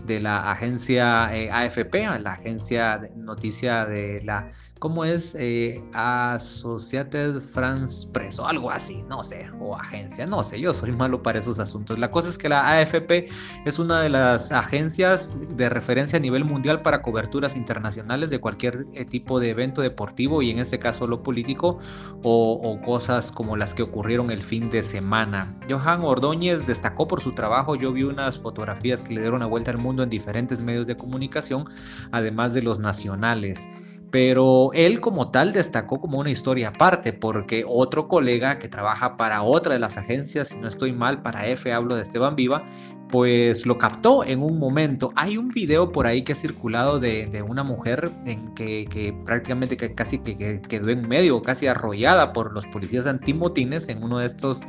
de 0.05 0.21
la 0.21 0.51
agencia 0.51 1.35
eh, 1.37 1.51
AFP, 1.51 2.19
la 2.21 2.33
agencia 2.33 2.99
de 2.99 3.11
noticia 3.17 3.85
de 3.87 4.23
la 4.23 4.53
¿Cómo 4.79 5.05
es? 5.05 5.35
Eh, 5.39 5.83
Associated 5.93 7.41
France 7.41 8.07
Press 8.13 8.39
o 8.39 8.47
algo 8.47 8.71
así, 8.71 9.03
no 9.09 9.25
sé, 9.25 9.51
o 9.61 9.77
agencia, 9.77 10.25
no 10.27 10.43
sé, 10.45 10.61
yo 10.61 10.73
soy 10.73 10.93
malo 10.93 11.23
para 11.23 11.41
esos 11.41 11.59
asuntos. 11.59 11.99
La 11.99 12.11
cosa 12.13 12.29
es 12.29 12.39
que 12.39 12.49
la 12.49 12.69
AFP 12.71 13.29
es 13.65 13.79
una 13.81 14.01
de 14.01 14.09
las 14.09 14.53
agencias 14.53 15.37
de 15.57 15.69
referencia 15.69 16.19
a 16.19 16.21
nivel 16.21 16.45
mundial 16.45 16.83
para 16.83 17.03
coberturas 17.03 17.57
internacionales 17.57 18.31
de 18.31 18.39
cualquier 18.41 18.87
eh, 18.95 19.05
tipo 19.05 19.41
de 19.41 19.51
evento 19.51 19.83
deportivo 19.83 20.43
y 20.43 20.51
en 20.51 20.61
este 20.61 20.79
caso 20.79 21.09
lo 21.09 21.25
político 21.25 21.81
o, 22.23 22.53
o 22.53 22.81
cosas 22.83 23.33
como 23.33 23.57
las 23.57 23.75
que 23.75 23.83
ocurrieron 23.83 24.31
el 24.31 24.43
fin 24.43 24.71
de 24.71 24.83
semana. 24.83 25.59
Johan 25.69 26.03
Ordóñez 26.05 26.67
destacó 26.67 27.09
por 27.09 27.21
su 27.21 27.33
trabajo, 27.33 27.75
yo 27.75 27.93
vi 27.93 28.05
unas 28.05 28.39
fotografías 28.39 29.03
que 29.03 29.15
le 29.15 29.23
dieron 29.23 29.41
la 29.41 29.47
vuelta 29.47 29.73
al 29.73 29.79
mundo 29.79 30.05
en 30.05 30.11
diferentes 30.11 30.61
medios 30.61 30.87
de 30.87 30.97
comunicación, 30.97 31.65
además 32.13 32.55
de 32.55 32.63
los 32.63 32.79
nacionales 32.79 33.69
pero 34.11 34.71
él 34.75 35.01
como 35.01 35.31
tal 35.31 35.53
destacó 35.53 36.01
como 36.01 36.19
una 36.19 36.31
historia 36.31 36.69
aparte, 36.69 37.13
porque 37.13 37.65
otro 37.67 38.09
colega 38.09 38.59
que 38.59 38.69
trabaja 38.69 39.17
para 39.17 39.43
otra 39.43 39.75
de 39.75 39.79
las 39.79 39.97
agencias, 39.97 40.49
si 40.49 40.59
no 40.59 40.69
estoy 40.69 40.93
mal, 40.93 41.23
para 41.23 41.47
F, 41.47 41.73
hablo 41.73 41.97
de 41.97 42.03
Esteban 42.03 42.37
Viva, 42.37 42.65
pues 43.11 43.67
lo 43.67 43.79
captó 43.79 44.25
en 44.25 44.43
un 44.43 44.59
momento. 44.59 45.11
Hay 45.17 45.37
un 45.37 45.49
video 45.49 45.93
por 45.93 46.07
ahí 46.07 46.23
que 46.23 46.33
ha 46.33 46.37
circulado 46.37 47.01
de, 47.01 47.45
una 47.47 47.63
mujer 47.63 48.13
en 48.27 48.55
que, 48.55 49.15
prácticamente 49.25 49.77
que 49.77 49.95
casi 49.95 50.19
que, 50.19 50.59
quedó 50.69 50.89
en 50.91 51.09
medio, 51.09 51.43
casi 51.43 51.67
arrollada 51.67 52.33
por 52.33 52.53
los 52.53 52.67
policías 52.67 53.07
antimotines 53.07 53.89
en 53.89 54.03
una 54.03 54.21
de 54.21 54.27
estas 54.27 54.61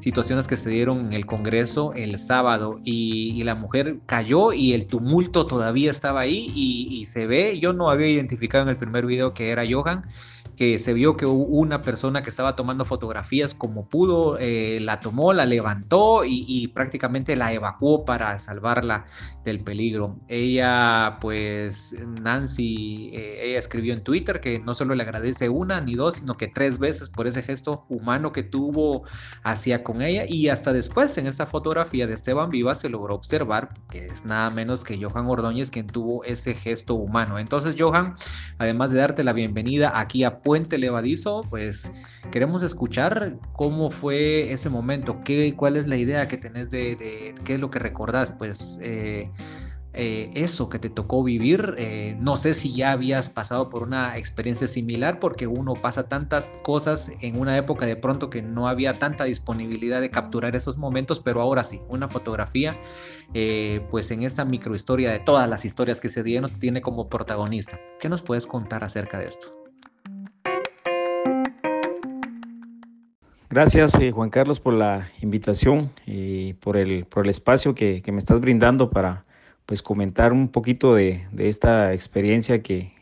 situaciones 0.00 0.46
que 0.46 0.56
se 0.56 0.70
dieron 0.70 1.06
en 1.06 1.12
el 1.12 1.26
Congreso 1.26 1.92
el 1.94 2.18
sábado. 2.18 2.80
Y, 2.84 3.42
la 3.48 3.54
mujer 3.54 4.00
cayó 4.04 4.52
y 4.52 4.74
el 4.74 4.86
tumulto 4.86 5.46
todavía 5.46 5.90
estaba 5.90 6.20
ahí 6.20 6.52
y 6.54 7.06
se 7.06 7.26
ve, 7.26 7.58
yo 7.58 7.72
no 7.72 7.90
había 7.90 8.08
identificado 8.08 8.64
en 8.64 8.70
el 8.70 8.76
primer 8.76 9.06
video 9.06 9.32
que 9.32 9.50
era 9.50 9.64
Johan 9.68 10.04
que 10.58 10.80
se 10.80 10.92
vio 10.92 11.16
que 11.16 11.24
una 11.24 11.82
persona 11.82 12.24
que 12.24 12.30
estaba 12.30 12.56
tomando 12.56 12.84
fotografías 12.84 13.54
como 13.54 13.88
pudo, 13.88 14.38
eh, 14.40 14.80
la 14.80 14.98
tomó, 14.98 15.32
la 15.32 15.46
levantó 15.46 16.24
y, 16.24 16.66
prácticamente 16.74 17.36
la 17.36 17.52
evacuó 17.52 18.04
para 18.04 18.36
salvarla 18.40 19.04
del 19.44 19.60
peligro. 19.60 20.16
Ella, 20.26 21.18
pues, 21.20 21.94
Nancy, 22.22 23.10
eh, 23.12 23.50
ella 23.50 23.58
escribió 23.60 23.94
en 23.94 24.02
Twitter 24.02 24.40
que 24.40 24.58
no 24.58 24.74
solo 24.74 24.96
le 24.96 25.04
agradece 25.04 25.48
una 25.48 25.80
ni 25.80 25.94
dos, 25.94 26.16
sino 26.16 26.36
que 26.36 26.48
tres 26.48 26.80
veces 26.80 27.08
por 27.08 27.28
ese 27.28 27.42
gesto 27.44 27.86
humano 27.88 28.32
que 28.32 28.42
tuvo 28.42 29.04
hacia 29.44 29.84
con 29.84 30.02
ella 30.02 30.24
y 30.26 30.48
hasta 30.48 30.72
después 30.72 31.16
en 31.18 31.28
esta 31.28 31.46
fotografía 31.46 32.08
de 32.08 32.14
Esteban 32.14 32.50
Viva 32.50 32.74
se 32.74 32.88
logró 32.88 33.14
observar 33.14 33.68
que 33.90 34.06
es 34.06 34.24
nada 34.24 34.50
menos 34.50 34.82
que 34.82 35.00
Johan 35.00 35.26
Ordóñez 35.26 35.70
quien 35.70 35.86
tuvo 35.86 36.24
ese 36.24 36.54
gesto 36.54 36.96
humano. 36.96 37.38
Entonces, 37.38 37.76
Johan, 37.78 38.16
además 38.58 38.90
de 38.90 38.98
darte 38.98 39.22
la 39.22 39.32
bienvenida 39.32 39.92
aquí 39.94 40.24
a 40.24 40.40
puente 40.48 40.78
levadizo, 40.78 41.42
pues 41.50 41.92
queremos 42.32 42.62
escuchar 42.62 43.36
cómo 43.52 43.90
fue 43.90 44.50
ese 44.50 44.70
momento, 44.70 45.20
qué, 45.22 45.54
cuál 45.54 45.76
es 45.76 45.86
la 45.86 45.98
idea 45.98 46.26
que 46.26 46.38
tenés 46.38 46.70
de, 46.70 47.34
qué 47.44 47.52
es 47.52 47.60
lo 47.60 47.70
que 47.70 47.78
recordás, 47.78 48.30
pues 48.30 48.78
eh, 48.80 49.30
eh, 49.92 50.30
eso 50.32 50.70
que 50.70 50.78
te 50.78 50.88
tocó 50.88 51.22
vivir. 51.22 51.74
Eh, 51.76 52.16
no 52.18 52.38
sé 52.38 52.54
si 52.54 52.74
ya 52.74 52.92
habías 52.92 53.28
pasado 53.28 53.68
por 53.68 53.82
una 53.82 54.16
experiencia 54.16 54.66
similar, 54.68 55.20
porque 55.20 55.46
uno 55.46 55.74
pasa 55.74 56.08
tantas 56.08 56.50
cosas 56.62 57.12
en 57.20 57.38
una 57.38 57.58
época 57.58 57.84
de 57.84 57.96
pronto 57.96 58.30
que 58.30 58.40
no 58.40 58.68
había 58.68 58.98
tanta 58.98 59.24
disponibilidad 59.24 60.00
de 60.00 60.10
capturar 60.10 60.56
esos 60.56 60.78
momentos, 60.78 61.20
pero 61.20 61.42
ahora 61.42 61.62
sí, 61.62 61.82
una 61.90 62.08
fotografía, 62.08 62.74
pues 63.90 64.10
en 64.12 64.22
esta 64.22 64.46
microhistoria 64.46 65.10
de 65.10 65.18
todas 65.18 65.46
las 65.46 65.66
historias 65.66 66.00
que 66.00 66.08
se 66.08 66.22
dieron, 66.22 66.58
tiene 66.58 66.80
como 66.80 67.10
protagonista. 67.10 67.78
¿Qué 68.00 68.08
nos 68.08 68.22
puedes 68.22 68.46
contar 68.46 68.82
acerca 68.82 69.18
de 69.18 69.26
esto? 69.26 69.57
Gracias, 73.50 73.94
eh, 73.94 74.12
Juan 74.12 74.28
Carlos, 74.28 74.60
por 74.60 74.74
la 74.74 75.10
invitación 75.22 75.90
y 76.04 76.52
por 76.54 76.76
el, 76.76 77.06
por 77.06 77.24
el 77.24 77.30
espacio 77.30 77.74
que, 77.74 78.02
me 78.06 78.18
estás 78.18 78.42
brindando 78.42 78.90
para 78.90 79.24
pues, 79.64 79.80
comentar 79.82 80.34
un 80.34 80.48
poquito 80.48 80.94
de, 80.94 81.26
esta 81.38 81.94
experiencia 81.94 82.62
que, 82.62 82.92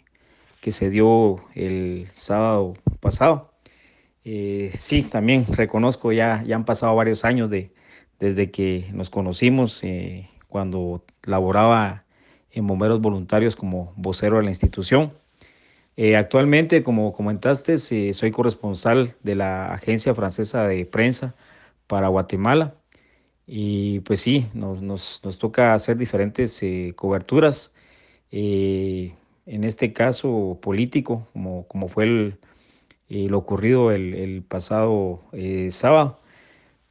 se 0.69 0.91
dio 0.91 1.45
el 1.55 2.09
sábado 2.13 2.75
pasado. 3.01 3.53
Eh, 4.25 4.73
sí, 4.77 5.03
también 5.03 5.47
reconozco, 5.49 6.11
ya, 6.13 6.43
ya 6.45 6.57
han 6.57 6.65
pasado 6.65 6.95
varios 6.97 7.25
años 7.25 7.51
de, 7.51 7.73
desde 8.19 8.51
que 8.51 8.89
nos 8.93 9.11
conocimos, 9.11 9.83
eh, 9.83 10.29
cuando 10.49 11.05
laboraba 11.23 12.05
en 12.51 12.67
Bomberos 12.67 13.01
Voluntarios 13.01 13.57
como 13.57 13.93
vocero 13.97 14.39
de 14.39 14.45
la 14.45 14.51
institución. 14.51 15.13
Eh, 15.97 16.17
actualmente, 16.17 16.83
como 16.83 17.13
comentaste, 17.13 17.79
soy 17.79 18.31
corresponsal 18.31 19.15
de 19.23 19.35
la 19.35 19.73
Agencia 19.73 20.15
Francesa 20.15 20.67
de 20.67 20.85
Prensa 20.87 21.35
para 21.87 22.09
Guatemala. 22.09 22.75
Y 23.47 24.01
pues 24.01 24.21
sí, 24.21 24.49
nos, 24.55 25.21
toca 25.39 25.75
hacer 25.75 25.97
diferentes 25.99 26.63
eh, 26.63 26.93
coberturas. 26.97 27.73
Eh, 28.31 29.15
en 29.47 29.65
este 29.65 29.93
caso 29.93 30.59
político, 30.63 31.29
como, 31.69 31.89
fue 31.89 32.37
lo 33.09 33.39
ocurrido 33.39 33.93
el, 33.93 34.43
pasado 34.49 35.23
sábado. 35.71 36.21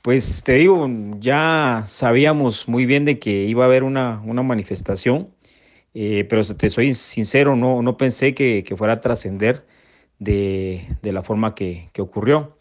Pues 0.02 0.44
te 0.44 0.54
digo, 0.54 0.88
ya 1.20 1.84
sabíamos 1.88 2.68
muy 2.68 2.86
bien 2.86 3.06
de 3.06 3.20
que 3.20 3.46
iba 3.46 3.66
a 3.66 3.68
haber 3.68 3.84
una 3.84 4.20
manifestación 4.44 5.35
eh, 5.98 6.26
pero 6.30 6.44
te 6.44 6.70
soy 6.70 6.94
sincero, 6.94 7.56
no, 7.56 7.82
no 7.82 7.98
pensé 7.98 8.34
que, 8.36 8.66
fuera 8.78 8.94
a 8.96 9.02
trascender 9.02 9.66
de, 10.20 10.86
la 11.04 11.24
forma 11.24 11.56
que, 11.56 11.90
ocurrió. 12.00 12.58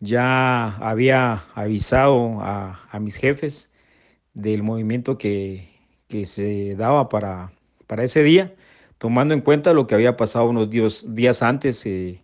Ya 0.00 0.76
había 0.76 1.44
avisado 1.54 2.38
a, 2.40 2.98
mis 3.00 3.16
jefes 3.16 3.72
del 4.32 4.62
movimiento 4.62 5.18
que, 5.18 5.68
se 6.24 6.76
daba 6.76 7.08
para, 7.08 7.52
para, 7.88 8.04
ese 8.04 8.22
día, 8.22 8.54
tomando 8.98 9.34
en 9.34 9.40
cuenta 9.40 9.72
lo 9.74 9.88
que 9.88 9.96
había 9.96 10.16
pasado 10.16 10.48
unos 10.48 10.70
días, 10.70 11.42
antes, 11.42 11.84
eh, 11.84 12.22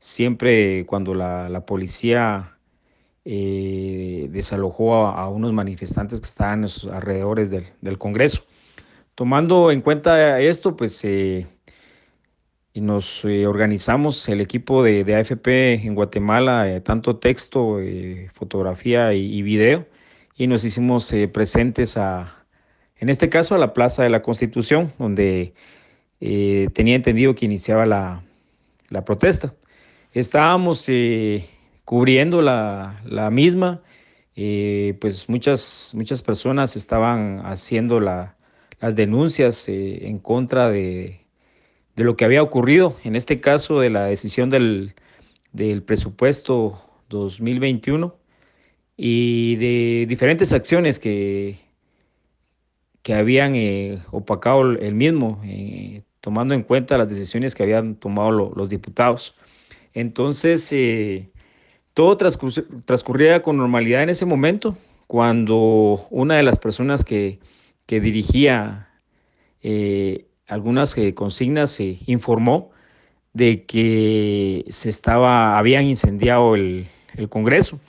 siempre 0.00 0.84
cuando 0.86 1.14
la, 1.14 1.64
policía 1.66 2.58
eh, 3.24 4.28
desalojó 4.30 4.96
a, 5.06 5.28
unos 5.30 5.54
manifestantes 5.54 6.20
que 6.20 6.26
estaban 6.26 6.56
en 6.56 6.62
los 6.62 6.84
alrededores 6.88 7.50
del 7.50 7.98
Congreso. 7.98 8.44
Tomando 9.14 9.70
en 9.70 9.80
cuenta 9.80 10.40
esto, 10.40 10.76
pues 10.76 11.04
eh, 11.04 11.46
nos 12.74 13.24
eh, 13.24 13.46
organizamos 13.46 14.28
el 14.28 14.40
equipo 14.40 14.82
de, 14.82 15.14
AFP 15.14 15.74
en 15.74 15.94
Guatemala, 15.94 16.70
eh, 16.70 16.80
tanto 16.80 17.16
texto, 17.16 17.78
fotografía 18.32 19.12
y, 19.14 19.42
video, 19.42 19.86
y 20.36 20.46
nos 20.46 20.64
hicimos 20.64 21.14
presentes 21.32 21.96
a, 21.96 22.44
en 22.96 23.08
este 23.08 23.28
caso, 23.28 23.54
a 23.54 23.58
la 23.58 23.72
Plaza 23.72 24.02
de 24.02 24.10
la 24.10 24.22
Constitución, 24.22 24.92
donde 24.98 25.54
tenía 26.18 26.96
entendido 26.96 27.34
que 27.34 27.44
iniciaba 27.44 27.86
la, 27.86 28.22
la 28.88 29.04
protesta. 29.04 29.54
Estábamos 30.12 30.88
cubriendo 31.84 32.42
la, 32.42 33.30
misma. 33.30 33.82
Eh, 34.36 34.96
pues 35.00 35.28
muchas, 35.28 35.92
muchas 35.94 36.22
personas 36.22 36.76
estaban 36.76 37.42
haciendo 37.44 38.00
las 38.84 38.96
denuncias 38.96 39.66
eh, 39.70 40.08
en 40.08 40.18
contra 40.18 40.68
de, 40.68 41.24
lo 41.96 42.18
que 42.18 42.26
había 42.26 42.42
ocurrido, 42.42 42.98
en 43.02 43.16
este 43.16 43.40
caso 43.40 43.80
de 43.80 43.88
la 43.88 44.04
decisión 44.04 44.50
del, 44.50 44.92
del 45.52 45.82
presupuesto 45.82 46.78
2021 47.08 48.14
y 48.98 49.56
de 49.56 50.04
diferentes 50.06 50.52
acciones 50.52 50.98
que, 50.98 51.56
que 53.00 53.14
habían 53.14 53.54
eh, 53.54 54.02
opacado 54.10 54.72
el 54.72 54.94
mismo, 54.94 55.40
eh, 55.44 56.02
tomando 56.20 56.52
en 56.52 56.62
cuenta 56.62 56.98
las 56.98 57.08
decisiones 57.08 57.54
que 57.54 57.62
habían 57.62 57.94
tomado 57.94 58.52
los 58.54 58.68
diputados. 58.68 59.34
Entonces, 59.94 60.74
todo 61.94 62.18
transcurría 62.18 63.40
con 63.40 63.56
normalidad 63.56 64.02
en 64.02 64.10
ese 64.10 64.26
momento, 64.26 64.76
cuando 65.06 66.06
una 66.10 66.36
de 66.36 66.42
las 66.42 66.58
personas 66.58 67.02
que, 67.02 67.38
que 67.86 68.00
dirigía 68.00 68.88
algunas 70.46 70.94
consignas 71.14 71.70
se 71.70 71.98
informó 72.06 72.70
de 73.32 73.64
que 73.64 74.64
se 74.68 74.88
estaba, 74.88 75.58
habían 75.58 75.84
incendiado 75.84 76.54
el, 76.54 76.86
el 77.16 77.28
Congreso. 77.28 77.80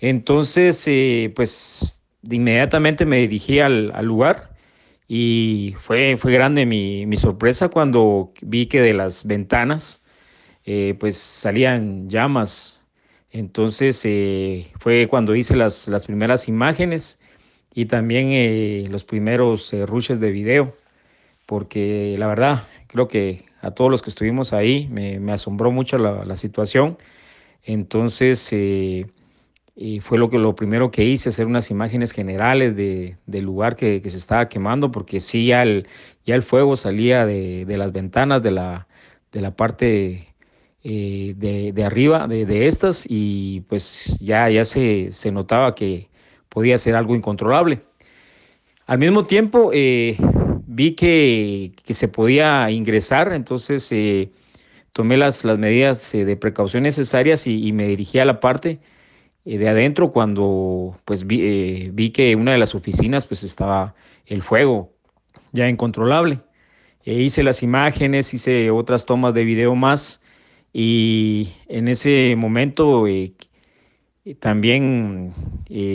Entonces, 0.00 0.84
eh, 0.86 1.32
pues 1.34 2.00
inmediatamente 2.22 3.04
me 3.06 3.18
dirigí 3.18 3.60
al, 3.60 3.92
lugar 4.04 4.50
y 5.08 5.74
fue, 5.80 6.16
fue 6.16 6.32
grande 6.32 6.66
mi, 6.66 7.16
sorpresa 7.16 7.68
cuando 7.68 8.32
vi 8.42 8.66
que 8.66 8.80
de 8.80 8.92
las 8.92 9.26
ventanas 9.26 10.04
eh, 10.64 10.96
pues 10.98 11.16
salían 11.16 12.08
llamas. 12.08 12.84
Entonces 13.30 14.02
eh, 14.04 14.68
fue 14.78 15.06
cuando 15.08 15.34
hice 15.36 15.56
las, 15.56 15.88
las, 15.88 16.06
primeras 16.06 16.48
imágenes 16.48 17.20
y 17.74 17.86
también 17.86 18.90
los 18.90 19.04
primeros 19.04 19.72
rushes 19.86 20.20
de 20.20 20.30
video, 20.30 20.76
porque 21.46 22.16
la 22.18 22.26
verdad 22.26 22.62
creo 22.86 23.08
que 23.08 23.44
a 23.60 23.72
todos 23.72 23.90
los 23.90 24.02
que 24.02 24.10
estuvimos 24.10 24.52
ahí 24.52 24.88
me, 24.88 25.32
asombró 25.32 25.70
mucho 25.70 25.98
la, 25.98 26.24
la 26.24 26.36
situación. 26.36 26.98
Entonces, 27.64 28.52
y 29.80 30.00
fue 30.00 30.18
lo, 30.18 30.28
que, 30.28 30.38
lo 30.38 30.56
primero 30.56 30.90
que 30.90 31.04
hice, 31.04 31.28
hacer 31.28 31.46
unas 31.46 31.70
imágenes 31.70 32.10
generales 32.10 32.74
de, 32.74 33.16
del 33.26 33.44
lugar 33.44 33.76
que, 33.76 34.02
se 34.10 34.16
estaba 34.16 34.48
quemando, 34.48 34.90
porque 34.90 35.20
sí, 35.20 35.46
ya 35.46 35.62
el, 35.62 35.86
ya 36.26 36.34
el 36.34 36.42
fuego 36.42 36.74
salía 36.74 37.24
de, 37.24 37.64
las 37.68 37.92
ventanas 37.92 38.42
de 38.42 38.50
la, 38.50 38.88
de 39.30 39.40
la 39.40 39.54
parte 39.54 40.34
eh, 40.82 41.34
de, 41.36 41.84
arriba 41.84 42.26
de, 42.26 42.66
estas 42.66 43.06
y 43.08 43.60
pues 43.68 44.18
ya, 44.18 44.50
ya 44.50 44.64
se, 44.64 45.12
notaba 45.30 45.76
que 45.76 46.08
podía 46.58 46.76
ser 46.76 46.96
algo 46.96 47.14
incontrolable. 47.14 47.82
Al 48.86 48.98
mismo 48.98 49.26
tiempo 49.26 49.70
eh, 49.72 50.16
vi 50.66 50.96
que, 50.96 51.72
se 51.84 52.08
podía 52.08 52.68
ingresar, 52.72 53.32
entonces 53.32 53.92
eh, 53.92 54.32
tomé 54.92 55.16
las, 55.16 55.44
las 55.44 55.56
medidas 55.56 56.10
de 56.10 56.36
precaución 56.36 56.82
necesarias 56.82 57.46
y, 57.46 57.64
y 57.64 57.72
me 57.72 57.86
dirigí 57.86 58.18
a 58.18 58.24
la 58.24 58.40
parte 58.40 58.80
eh, 59.44 59.56
de 59.56 59.68
adentro 59.68 60.10
cuando 60.10 60.98
pues 61.04 61.28
vi, 61.28 61.42
eh, 61.42 61.90
vi, 61.92 62.10
que 62.10 62.34
una 62.34 62.50
de 62.50 62.58
las 62.58 62.74
oficinas 62.74 63.24
pues 63.24 63.44
estaba 63.44 63.94
el 64.26 64.42
fuego 64.42 64.92
ya 65.52 65.68
incontrolable. 65.68 66.40
E 67.04 67.14
hice 67.22 67.44
las 67.44 67.62
imágenes, 67.62 68.34
hice 68.34 68.72
otras 68.72 69.06
tomas 69.06 69.32
de 69.32 69.44
video 69.44 69.76
más 69.76 70.20
y 70.72 71.50
en 71.68 71.86
ese 71.86 72.34
momento 72.36 73.06
eh, 74.30 74.34
también 74.34 75.32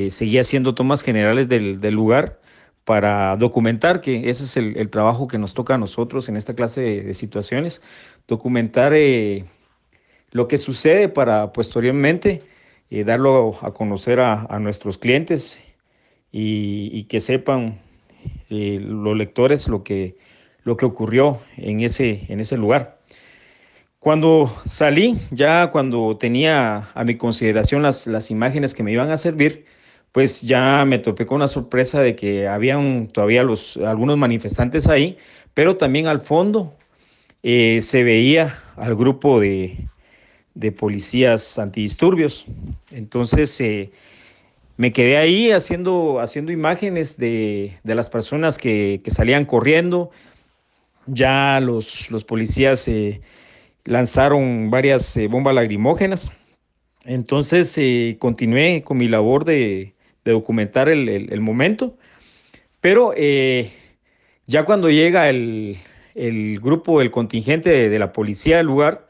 seguía 0.10 0.42
haciendo 0.42 0.75
tomas 0.75 1.02
generales 1.04 1.50
del, 1.50 1.80
lugar 1.94 2.40
para 2.86 3.36
documentar, 3.38 4.02
que 4.02 4.30
ese 4.30 4.44
es 4.44 4.58
el, 4.58 4.90
trabajo 4.90 5.28
que 5.28 5.38
nos 5.38 5.54
toca 5.54 5.75
a 5.75 5.78
nosotros 5.78 6.30
en 6.30 6.38
esta 6.38 6.54
clase 6.54 6.82
de, 6.82 7.13
situaciones, 7.13 7.82
documentar 8.28 8.94
lo 10.32 10.48
que 10.48 10.58
sucede 10.58 11.10
para 11.10 11.54
posteriormente 11.54 12.42
eh, 12.94 13.04
darlo 13.04 13.56
a 13.62 13.74
conocer 13.74 14.20
a, 14.20 14.60
nuestros 14.60 15.00
clientes 15.00 15.63
y, 16.31 17.05
que 17.05 17.20
sepan 17.22 17.81
eh, 18.51 18.79
los 18.79 19.18
lectores 19.18 19.68
lo 19.68 19.84
que, 19.84 20.16
lo 20.64 20.77
que 20.77 20.86
ocurrió 20.86 21.40
en 21.57 21.79
ese, 21.79 22.25
en 22.29 22.40
ese 22.40 22.55
lugar. 22.55 23.00
Cuando 24.03 24.53
salí, 24.66 25.18
ya 25.31 25.70
cuando 25.72 26.18
tenía 26.18 26.89
a 26.94 27.05
mi 27.05 27.16
consideración 27.16 27.83
las, 27.83 28.05
las 28.05 28.31
imágenes 28.31 28.74
que 28.74 28.83
me 28.83 28.92
iban 28.92 29.09
a 29.11 29.16
servir, 29.16 29.63
pues 30.11 30.42
ya 30.42 30.83
me 30.83 31.00
topé 31.00 31.25
con 31.25 31.37
una 31.37 31.48
sorpresa 31.48 32.01
de 32.01 32.13
que 32.13 32.50
habían 32.50 33.07
todavía 33.07 33.44
los, 33.44 33.77
algunos 33.77 34.18
manifestantes 34.18 34.89
ahí, 34.89 35.18
pero 35.53 35.77
también 35.77 36.07
al 36.07 36.20
fondo 36.20 36.75
eh, 37.44 37.79
se 37.81 38.03
veía 38.03 38.59
al 38.75 38.94
grupo 38.94 39.39
de, 39.39 39.87
de 40.53 40.74
policías 40.74 41.57
antidisturbios. 41.57 42.46
Entonces 42.92 43.57
eh, 43.61 43.89
me 44.75 44.92
quedé 44.92 45.16
ahí 45.16 45.50
haciendo, 45.51 46.20
haciendo 46.20 46.51
imágenes 46.51 47.16
de, 47.16 47.79
las 47.85 48.09
personas 48.09 48.57
que, 48.57 49.01
salían 49.07 49.46
corriendo. 49.46 50.11
Ya 51.05 51.61
los, 51.61 52.11
los 52.11 52.25
policías 52.25 52.85
eh, 52.89 53.22
lanzaron 53.85 54.69
varias 54.69 55.15
eh, 55.17 55.27
bombas 55.27 55.55
lagrimógenas. 55.55 56.31
Entonces 57.05 57.77
continué 58.19 58.83
con 58.83 58.98
mi 58.98 59.07
labor 59.07 59.46
de, 59.46 59.93
documentar 60.24 60.87
el, 60.87 61.41
momento. 61.41 61.98
Pero 62.79 63.13
ya 64.48 64.63
cuando 64.63 64.89
llega 64.89 65.29
el, 65.29 65.77
grupo, 66.61 67.01
el 67.01 67.11
contingente 67.11 67.89
de, 67.89 68.00
la 68.00 68.13
policía 68.13 68.57
del 68.57 68.67
lugar, 68.67 69.07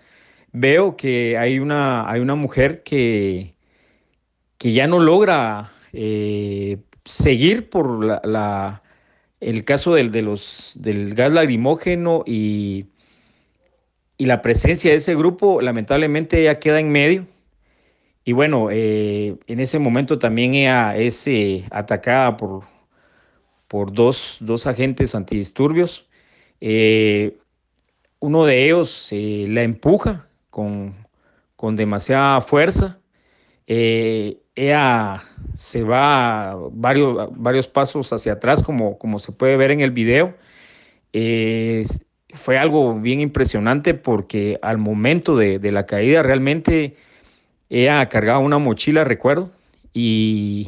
veo 0.54 0.96
que 0.96 1.38
hay 1.38 1.60
una, 1.60 2.10
hay 2.10 2.22
una 2.22 2.34
mujer 2.36 2.82
que, 2.82 3.54
que 4.58 4.72
ya 4.72 4.88
no 4.88 5.00
logra 5.00 5.72
eh, 5.92 6.78
seguir 7.04 7.70
por 7.70 8.26
la, 8.26 8.82
el 9.42 9.66
caso 9.66 9.96
del, 9.96 10.12
del 10.12 11.16
gas 11.16 11.32
lagrimógeno 11.34 12.24
y, 12.26 12.86
y, 14.24 14.26
la 14.26 14.42
presencia 14.42 14.92
de 14.92 14.98
ese 14.98 15.16
grupo, 15.16 15.62
lamentablemente 15.62 16.44
ya 16.44 16.60
queda 16.60 16.80
en 16.80 16.92
medio. 16.92 17.28
Y 18.26 18.34
bueno, 18.34 18.70
eh, 18.72 19.38
en 19.48 19.60
ese 19.60 19.80
momento 19.80 20.20
también 20.20 20.54
ella 20.54 20.96
es 20.96 21.28
eh, 21.28 21.66
atacada 21.72 22.38
por, 22.38 22.64
por 23.68 23.92
dos, 23.92 24.38
dos 24.40 24.68
agentes 24.68 25.16
antidisturbios. 25.16 26.08
uno 28.20 28.46
de 28.46 28.66
ellos 28.66 29.10
la 29.12 29.64
empuja 29.64 30.28
con, 30.50 30.96
con 31.64 31.76
demasiada 31.78 32.42
fuerza. 32.42 33.00
Eh, 33.68 34.42
ella 34.56 35.24
se 35.54 35.84
va 35.84 36.58
varios, 36.72 37.30
varios 37.38 37.70
pasos 37.70 38.12
hacia 38.12 38.34
atrás, 38.34 38.62
como, 38.62 38.98
como 38.98 39.18
se 39.18 39.32
puede 39.32 39.58
ver 39.58 39.72
en 39.72 39.80
el 39.80 39.92
video. 39.92 40.36
Fue 42.34 42.58
algo 42.58 43.00
bien 43.00 43.22
impresionante 43.22 43.94
porque 43.94 44.60
al 44.62 44.78
momento 44.78 45.38
de, 45.38 45.60
la 45.72 45.86
caída 45.86 46.24
realmente 46.24 46.96
ella 47.70 48.08
cargaba 48.10 48.40
una 48.40 48.58
mochila, 48.58 49.04
recuerdo, 49.04 49.52
y 49.94 50.68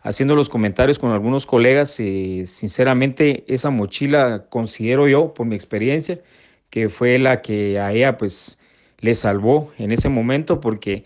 haciendo 0.00 0.36
los 0.36 0.48
comentarios 0.48 0.98
con 0.98 1.10
algunos 1.10 1.46
colegas, 1.46 1.98
eh, 1.98 2.44
sinceramente 2.46 3.44
esa 3.48 3.70
mochila 3.70 4.46
considero 4.50 5.08
yo, 5.08 5.34
por 5.34 5.46
mi 5.46 5.54
experiencia, 5.54 6.20
que 6.70 6.88
fue 6.88 7.18
la 7.18 7.40
que 7.40 7.78
a 7.80 7.92
ella 7.92 8.16
pues 8.18 8.58
le 9.00 9.14
salvó 9.14 9.72
en 9.78 9.92
ese 9.92 10.08
momento 10.08 10.60
porque 10.60 11.04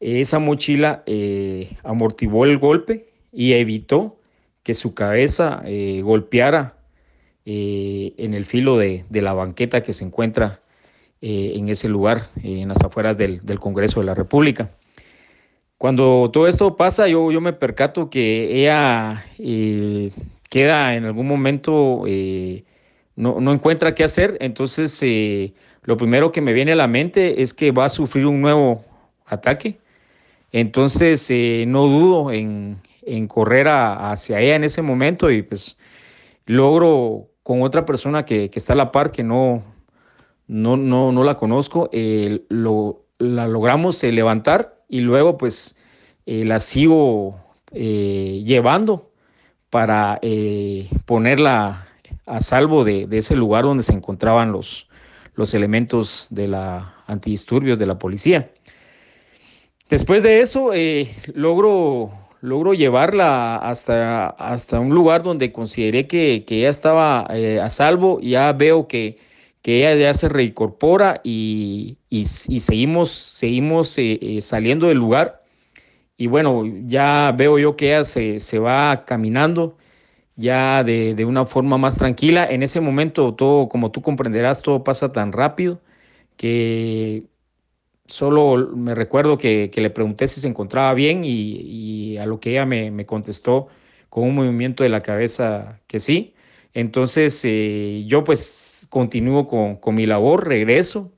esa 0.00 0.38
mochila 0.38 1.02
eh, 1.06 1.76
amortiguó 1.84 2.44
el 2.44 2.58
golpe 2.58 3.08
y 3.32 3.54
evitó 3.54 4.16
que 4.62 4.74
su 4.74 4.94
cabeza 4.94 5.62
eh, 5.64 6.00
golpeara 6.02 6.77
eh, 7.50 8.14
en 8.18 8.34
el 8.34 8.44
filo 8.44 8.76
de, 8.76 9.04
la 9.10 9.32
banqueta 9.32 9.82
que 9.82 9.92
se 9.92 10.04
encuentra 10.04 10.60
en 11.20 11.68
ese 11.68 11.88
lugar, 11.88 12.28
en 12.44 12.68
las 12.68 12.80
afueras 12.84 13.18
del, 13.18 13.40
Congreso 13.58 13.98
de 14.00 14.06
la 14.06 14.14
República. 14.14 14.70
Cuando 15.76 16.30
todo 16.32 16.46
esto 16.46 16.76
pasa, 16.76 17.08
yo, 17.08 17.32
yo 17.32 17.40
me 17.40 17.52
percato 17.52 18.10
que 18.10 18.60
ella 18.60 19.24
queda 20.48 20.94
en 20.94 21.06
algún 21.06 21.26
momento, 21.26 22.04
no, 23.16 23.40
no, 23.40 23.52
encuentra 23.52 23.96
qué 23.96 24.04
hacer, 24.04 24.36
entonces 24.40 25.02
lo 25.82 25.96
primero 25.96 26.30
que 26.30 26.40
me 26.40 26.52
viene 26.52 26.72
a 26.72 26.76
la 26.76 26.86
mente 26.86 27.40
es 27.42 27.54
que 27.54 27.72
va 27.72 27.86
a 27.86 27.88
sufrir 27.88 28.26
un 28.26 28.40
nuevo 28.40 28.84
ataque. 29.26 29.78
Entonces, 30.52 31.26
eh, 31.30 31.64
no 31.66 31.86
dudo 31.86 32.32
en, 32.32 32.80
correr 33.28 33.68
hacia 33.68 34.38
ella 34.40 34.56
en 34.56 34.64
ese 34.64 34.82
momento 34.82 35.30
y 35.30 35.40
pues 35.40 35.78
logro 36.44 37.30
con 37.48 37.62
otra 37.62 37.86
persona 37.86 38.26
que, 38.26 38.50
está 38.52 38.74
a 38.74 38.76
la 38.76 38.92
par, 38.92 39.10
que 39.10 39.24
no, 39.24 39.62
no, 40.48 40.76
no, 40.76 41.12
no 41.12 41.24
la 41.24 41.38
conozco, 41.38 41.88
lo, 42.50 43.06
la 43.18 43.48
logramos 43.48 44.04
eh, 44.04 44.12
levantar 44.12 44.82
y 44.86 45.00
luego 45.00 45.38
pues 45.38 45.74
la 46.26 46.58
sigo 46.58 47.40
llevando 47.72 49.10
para 49.70 50.20
ponerla 51.06 51.88
a 52.26 52.40
salvo 52.40 52.84
de, 52.84 53.08
ese 53.12 53.34
lugar 53.34 53.64
donde 53.64 53.82
se 53.82 53.94
encontraban 53.94 54.52
los, 54.52 54.86
los 55.34 55.54
elementos 55.54 56.26
de 56.28 56.48
la 56.48 56.96
antidisturbios 57.06 57.78
de 57.78 57.86
la 57.86 57.98
policía. 57.98 58.50
Después 59.88 60.22
de 60.22 60.40
eso, 60.40 60.74
eh, 60.74 61.08
logro, 61.32 62.10
logro 62.40 62.74
llevarla 62.74 63.56
hasta, 63.56 64.28
hasta 64.30 64.80
un 64.80 64.94
lugar 64.94 65.22
donde 65.22 65.52
consideré 65.52 66.06
que, 66.06 66.44
que 66.46 66.58
ella 66.60 66.68
estaba 66.70 67.26
eh, 67.30 67.60
a 67.60 67.70
salvo. 67.70 68.20
Ya 68.20 68.52
veo 68.52 68.88
que, 68.88 69.18
que, 69.62 69.78
ella 69.78 69.94
ya 69.96 70.14
se 70.14 70.28
reincorpora 70.28 71.20
y, 71.24 71.98
y, 72.10 72.24
seguimos, 72.24 73.10
seguimos 73.10 73.94
eh, 73.98 74.38
saliendo 74.42 74.88
del 74.88 74.98
lugar. 74.98 75.42
Y 76.16 76.26
bueno, 76.28 76.64
ya 76.86 77.32
veo 77.36 77.58
yo 77.58 77.76
que 77.76 77.88
ella 77.94 78.04
se, 78.04 78.40
se 78.40 78.58
va 78.58 79.04
caminando 79.04 79.76
ya 80.36 80.84
de, 80.84 81.14
de, 81.14 81.24
una 81.24 81.46
forma 81.46 81.78
más 81.78 81.98
tranquila. 81.98 82.46
En 82.50 82.62
ese 82.62 82.80
momento 82.80 83.34
todo, 83.34 83.68
como 83.68 83.90
tú 83.92 84.02
comprenderás, 84.02 84.62
todo 84.62 84.84
pasa 84.84 85.12
tan 85.12 85.32
rápido 85.32 85.80
que 86.36 87.24
solo 88.08 88.70
me 88.74 88.94
recuerdo 88.94 89.38
que, 89.38 89.70
le 89.72 89.90
pregunté 89.90 90.26
si 90.26 90.40
se 90.40 90.48
encontraba 90.48 90.92
bien 90.94 91.20
y, 91.24 92.16
a 92.18 92.26
lo 92.26 92.40
que 92.40 92.50
ella 92.50 92.66
me, 92.66 93.06
contestó 93.06 93.68
con 94.08 94.24
un 94.24 94.34
movimiento 94.34 94.82
de 94.82 94.88
la 94.88 95.02
cabeza 95.02 95.80
que 95.86 96.00
sí. 96.00 96.34
Entonces 96.74 97.40
eh, 97.44 98.02
yo 98.06 98.24
pues 98.24 98.86
continúo 98.90 99.46
con, 99.46 99.94
mi 99.94 100.06
labor, 100.06 100.48
regreso 100.48 101.12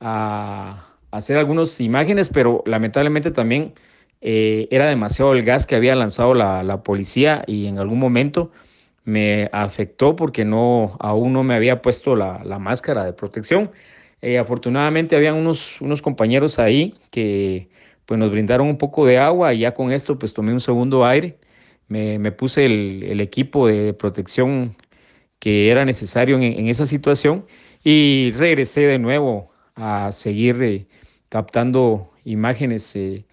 a, 0.00 0.94
hacer 1.10 1.36
algunas 1.38 1.80
imágenes, 1.80 2.28
pero 2.28 2.62
lamentablemente 2.66 3.30
también 3.30 3.72
eh, 4.20 4.68
era 4.70 4.86
demasiado 4.86 5.32
el 5.34 5.44
gas 5.44 5.66
que 5.66 5.76
había 5.76 5.94
lanzado 5.94 6.34
la, 6.34 6.82
policía 6.82 7.44
y 7.46 7.66
en 7.66 7.78
algún 7.78 7.98
momento 7.98 8.50
me 9.04 9.48
afectó 9.52 10.16
porque 10.16 10.44
no, 10.44 10.96
aún 10.98 11.32
no 11.32 11.44
me 11.44 11.54
había 11.54 11.80
puesto 11.80 12.16
la, 12.16 12.42
la 12.44 12.58
máscara 12.58 13.04
de 13.04 13.12
protección. 13.12 13.70
Eh, 14.26 14.38
afortunadamente 14.38 15.14
habían 15.14 15.36
unos, 15.36 15.80
unos 15.80 16.02
compañeros 16.02 16.58
ahí 16.58 16.94
que 17.12 17.68
pues 18.06 18.18
nos 18.18 18.32
brindaron 18.32 18.66
un 18.66 18.76
poco 18.76 19.06
de 19.06 19.18
agua 19.18 19.54
y 19.54 19.60
ya 19.60 19.72
con 19.72 19.92
esto 19.92 20.18
pues 20.18 20.34
tomé 20.34 20.52
un 20.52 20.58
segundo 20.58 21.06
aire, 21.06 21.38
me, 21.86 22.32
puse 22.32 22.66
el, 22.66 23.20
equipo 23.20 23.68
de 23.68 23.94
protección 23.94 24.74
que 25.38 25.70
era 25.70 25.84
necesario 25.84 26.40
en, 26.40 26.66
esa 26.66 26.86
situación 26.86 27.46
y 27.84 28.32
regresé 28.36 28.80
de 28.80 28.98
nuevo 28.98 29.52
a 29.76 30.10
seguir 30.10 30.60
eh, 30.60 30.88
captando 31.28 32.10
imágenes 32.24 32.96
eh, 32.96 33.26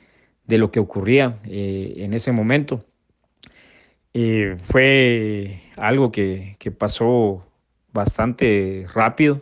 de 0.45 0.57
lo 0.59 0.69
que 0.69 0.79
ocurría 0.79 1.39
en 1.45 2.13
ese 2.13 2.31
momento. 2.31 2.85
fue 4.13 5.59
algo 5.75 6.11
que, 6.11 6.55
que 6.59 6.69
pasó 6.69 7.43
bastante 7.91 8.85
rápido 8.93 9.41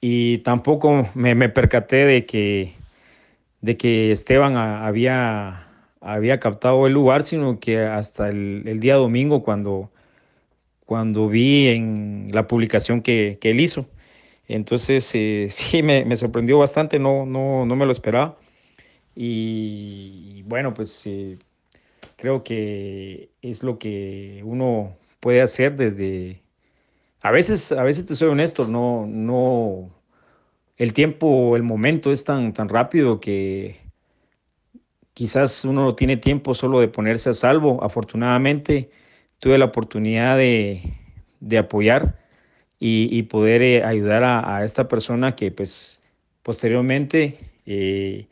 y 0.00 0.38
tampoco 0.38 1.08
me, 1.14 1.48
percaté 1.48 2.04
de 2.04 2.26
que, 2.26 2.74
de 3.60 3.76
que 3.76 4.12
Esteban 4.12 4.56
había, 4.56 5.66
había 6.00 6.38
captado 6.40 6.86
el 6.86 6.92
lugar, 6.92 7.22
sino 7.22 7.58
que 7.58 7.80
hasta 7.80 8.28
el, 8.28 8.80
día 8.80 8.94
domingo 8.94 9.42
cuando, 9.42 9.90
cuando 10.86 11.28
vi 11.28 11.68
en 11.68 12.30
la 12.32 12.46
publicación 12.46 13.02
que, 13.02 13.38
él 13.42 13.60
hizo. 13.60 13.86
Entonces 14.46 15.10
eh, 15.14 15.48
sí, 15.50 15.82
me, 15.82 16.16
sorprendió 16.16 16.58
bastante, 16.58 16.98
no, 16.98 17.26
no, 17.26 17.66
no 17.66 17.76
me 17.76 17.84
lo 17.86 17.92
esperaba. 17.92 18.38
Y, 19.16 20.42
bueno, 20.46 20.74
pues 20.74 21.04
eh, 21.06 21.38
creo 22.16 22.44
que 22.44 23.30
es 23.42 23.64
lo 23.64 23.78
que 23.80 24.42
uno 24.44 24.96
puede 25.18 25.42
hacer 25.42 25.76
desde, 25.76 26.40
a 27.20 27.30
veces, 27.30 27.72
a 27.72 27.82
veces 27.82 28.06
te 28.06 28.14
soy 28.14 28.28
honesto, 28.28 28.66
no, 28.66 29.06
no, 29.06 29.90
el 30.76 30.92
tiempo, 30.92 31.56
el 31.56 31.64
momento 31.64 32.12
es 32.12 32.24
tan, 32.24 32.52
tan 32.54 32.68
rápido 32.68 33.20
que 33.20 33.80
quizás 35.12 35.64
uno 35.64 35.82
no 35.82 35.94
tiene 35.96 36.16
tiempo 36.16 36.54
solo 36.54 36.78
de 36.78 36.86
ponerse 36.86 37.30
a 37.30 37.32
salvo. 37.32 37.82
Afortunadamente 37.82 38.90
tuve 39.40 39.58
la 39.58 39.64
oportunidad 39.64 40.36
de, 40.36 40.80
apoyar 41.58 42.16
y, 42.78 43.22
poder 43.24 43.62
eh, 43.62 43.84
ayudar 43.84 44.22
a, 44.22 44.64
esta 44.64 44.86
persona 44.86 45.34
que 45.34 45.50
pues 45.50 46.00
posteriormente 46.44 47.38
eh, 47.66 48.28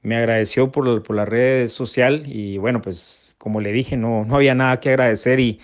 me 0.00 0.16
agradeció 0.16 0.72
por, 0.72 1.02
por 1.02 1.16
la 1.16 1.26
red 1.26 1.68
social 1.68 2.22
y 2.26 2.56
bueno 2.56 2.80
pues 2.80 3.36
como 3.38 3.60
le 3.60 3.72
dije 3.72 3.96
no, 3.96 4.24
no 4.24 4.36
había 4.36 4.54
nada 4.54 4.80
que 4.80 4.88
agradecer 4.88 5.40
y 5.40 5.60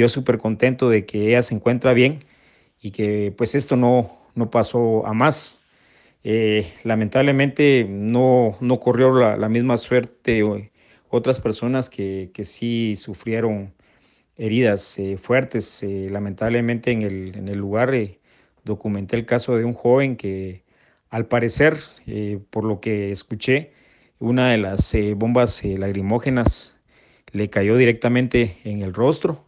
yo 0.00 0.08
súper 0.08 0.38
contento 0.38 0.90
de 0.90 1.06
que 1.06 1.28
ella 1.28 1.42
se 1.42 1.54
encuentra 1.54 1.94
bien 1.94 2.18
y 2.82 2.90
que 2.90 3.32
pues 3.36 3.54
esto 3.54 3.76
no, 3.76 4.18
no 4.34 4.50
pasó 4.50 5.06
a 5.06 5.14
más. 5.14 5.60
Eh, 6.24 6.72
lamentablemente 6.84 7.86
no, 7.88 8.56
no 8.60 8.80
corrió 8.80 9.12
la, 9.12 9.48
misma 9.48 9.76
suerte 9.76 10.42
otras 11.10 11.40
personas 11.40 11.90
que, 11.90 12.30
que 12.34 12.44
sí 12.44 12.96
sufrieron 12.96 13.72
heridas 14.36 14.98
eh, 14.98 15.16
fuertes. 15.16 15.82
Eh, 15.82 16.08
lamentablemente 16.10 16.90
en 16.90 17.02
el, 17.02 17.36
en 17.36 17.48
el 17.48 17.58
lugar 17.58 17.94
documenté 18.64 19.16
el 19.16 19.26
caso 19.26 19.56
de 19.56 19.64
un 19.64 19.74
joven 19.74 20.16
que 20.16 20.64
al 21.10 21.26
parecer, 21.26 21.76
por 22.50 22.64
lo 22.64 22.80
que 22.80 23.12
escuché, 23.12 23.72
una 24.18 24.50
de 24.50 24.58
las 24.58 24.96
bombas 25.14 25.62
lagrimógenas 25.64 26.76
le 27.32 27.50
cayó 27.50 27.76
directamente 27.76 28.56
en 28.64 28.82
el 28.82 28.92
rostro 28.94 29.44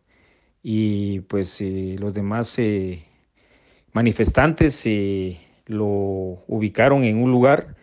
y 0.69 1.21
pues 1.21 1.61
eh, 1.61 1.95
los 1.97 2.13
demás 2.13 2.59
eh, 2.59 3.05
manifestantes 3.93 4.85
eh, 4.85 5.39
lo 5.67 5.87
ubicaron 6.49 7.05
en 7.05 7.23
un 7.23 7.31
lugar 7.31 7.77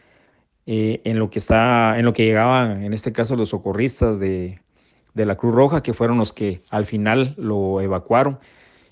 en 0.66 1.18
lo 1.18 1.30
que 1.30 1.40
está, 1.40 1.98
en 1.98 2.04
lo 2.04 2.12
que 2.12 2.26
llegaban, 2.26 2.84
en 2.84 2.92
este 2.92 3.14
caso 3.14 3.38
los 3.38 3.50
socorristas 3.50 4.20
de, 4.20 4.60
la 5.14 5.36
Cruz 5.38 5.56
Roja, 5.56 5.82
que 5.82 5.94
fueron 5.94 6.18
los 6.18 6.34
que 6.34 6.62
al 6.70 6.86
final 6.86 7.36
lo 7.38 7.80
evacuaron. 7.80 8.40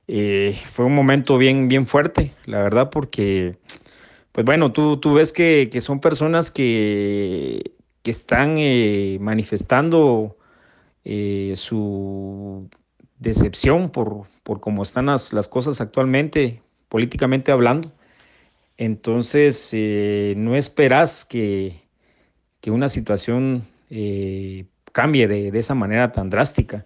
fue 0.07 0.85
un 0.85 0.95
momento 0.95 1.37
bien, 1.37 1.67
bien 1.67 1.85
fuerte, 1.85 2.33
la 2.45 2.61
verdad, 2.63 2.89
porque, 2.91 3.57
pues 4.31 4.45
bueno, 4.45 4.71
tú, 4.71 4.97
tú 4.97 5.15
ves 5.15 5.33
que, 5.33 5.69
que 5.69 5.81
son 5.81 5.99
personas 5.99 6.51
que, 6.51 7.73
que 8.03 8.11
están 8.11 8.55
manifestando 9.19 10.37
su 11.55 12.69
decepción 13.21 13.91
por, 13.91 14.25
por 14.43 14.59
cómo 14.59 14.81
están 14.81 15.05
las, 15.05 15.31
las, 15.31 15.47
cosas 15.47 15.79
actualmente, 15.79 16.61
políticamente 16.89 17.51
hablando. 17.51 17.93
Entonces, 18.77 19.69
eh, 19.73 20.33
no 20.37 20.55
esperas 20.55 21.23
que, 21.23 21.81
que 22.61 22.71
una 22.71 22.89
situación 22.89 23.67
eh, 23.91 24.65
cambie 24.91 25.27
de, 25.27 25.51
de, 25.51 25.59
esa 25.59 25.75
manera 25.75 26.11
tan 26.11 26.31
drástica. 26.31 26.85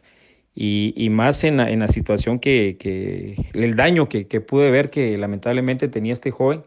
Y, 0.53 0.93
y 0.97 1.09
más 1.09 1.43
en 1.45 1.57
la, 1.57 1.69
en 1.71 1.79
la 1.79 1.87
situación 1.87 2.39
que, 2.39 2.77
que, 2.77 3.35
el 3.53 3.75
daño 3.75 4.09
que, 4.09 4.27
que, 4.27 4.41
pude 4.41 4.71
ver 4.71 4.89
que 4.89 5.17
lamentablemente 5.17 5.87
tenía 5.87 6.13
este 6.13 6.31
joven, 6.31 6.63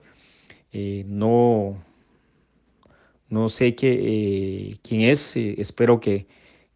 eh, 0.72 1.04
no, 1.06 1.76
no 3.28 3.48
sé 3.50 3.74
qué, 3.74 4.76
quién 4.82 5.02
es, 5.02 5.36
espero 5.36 6.00
que, 6.00 6.26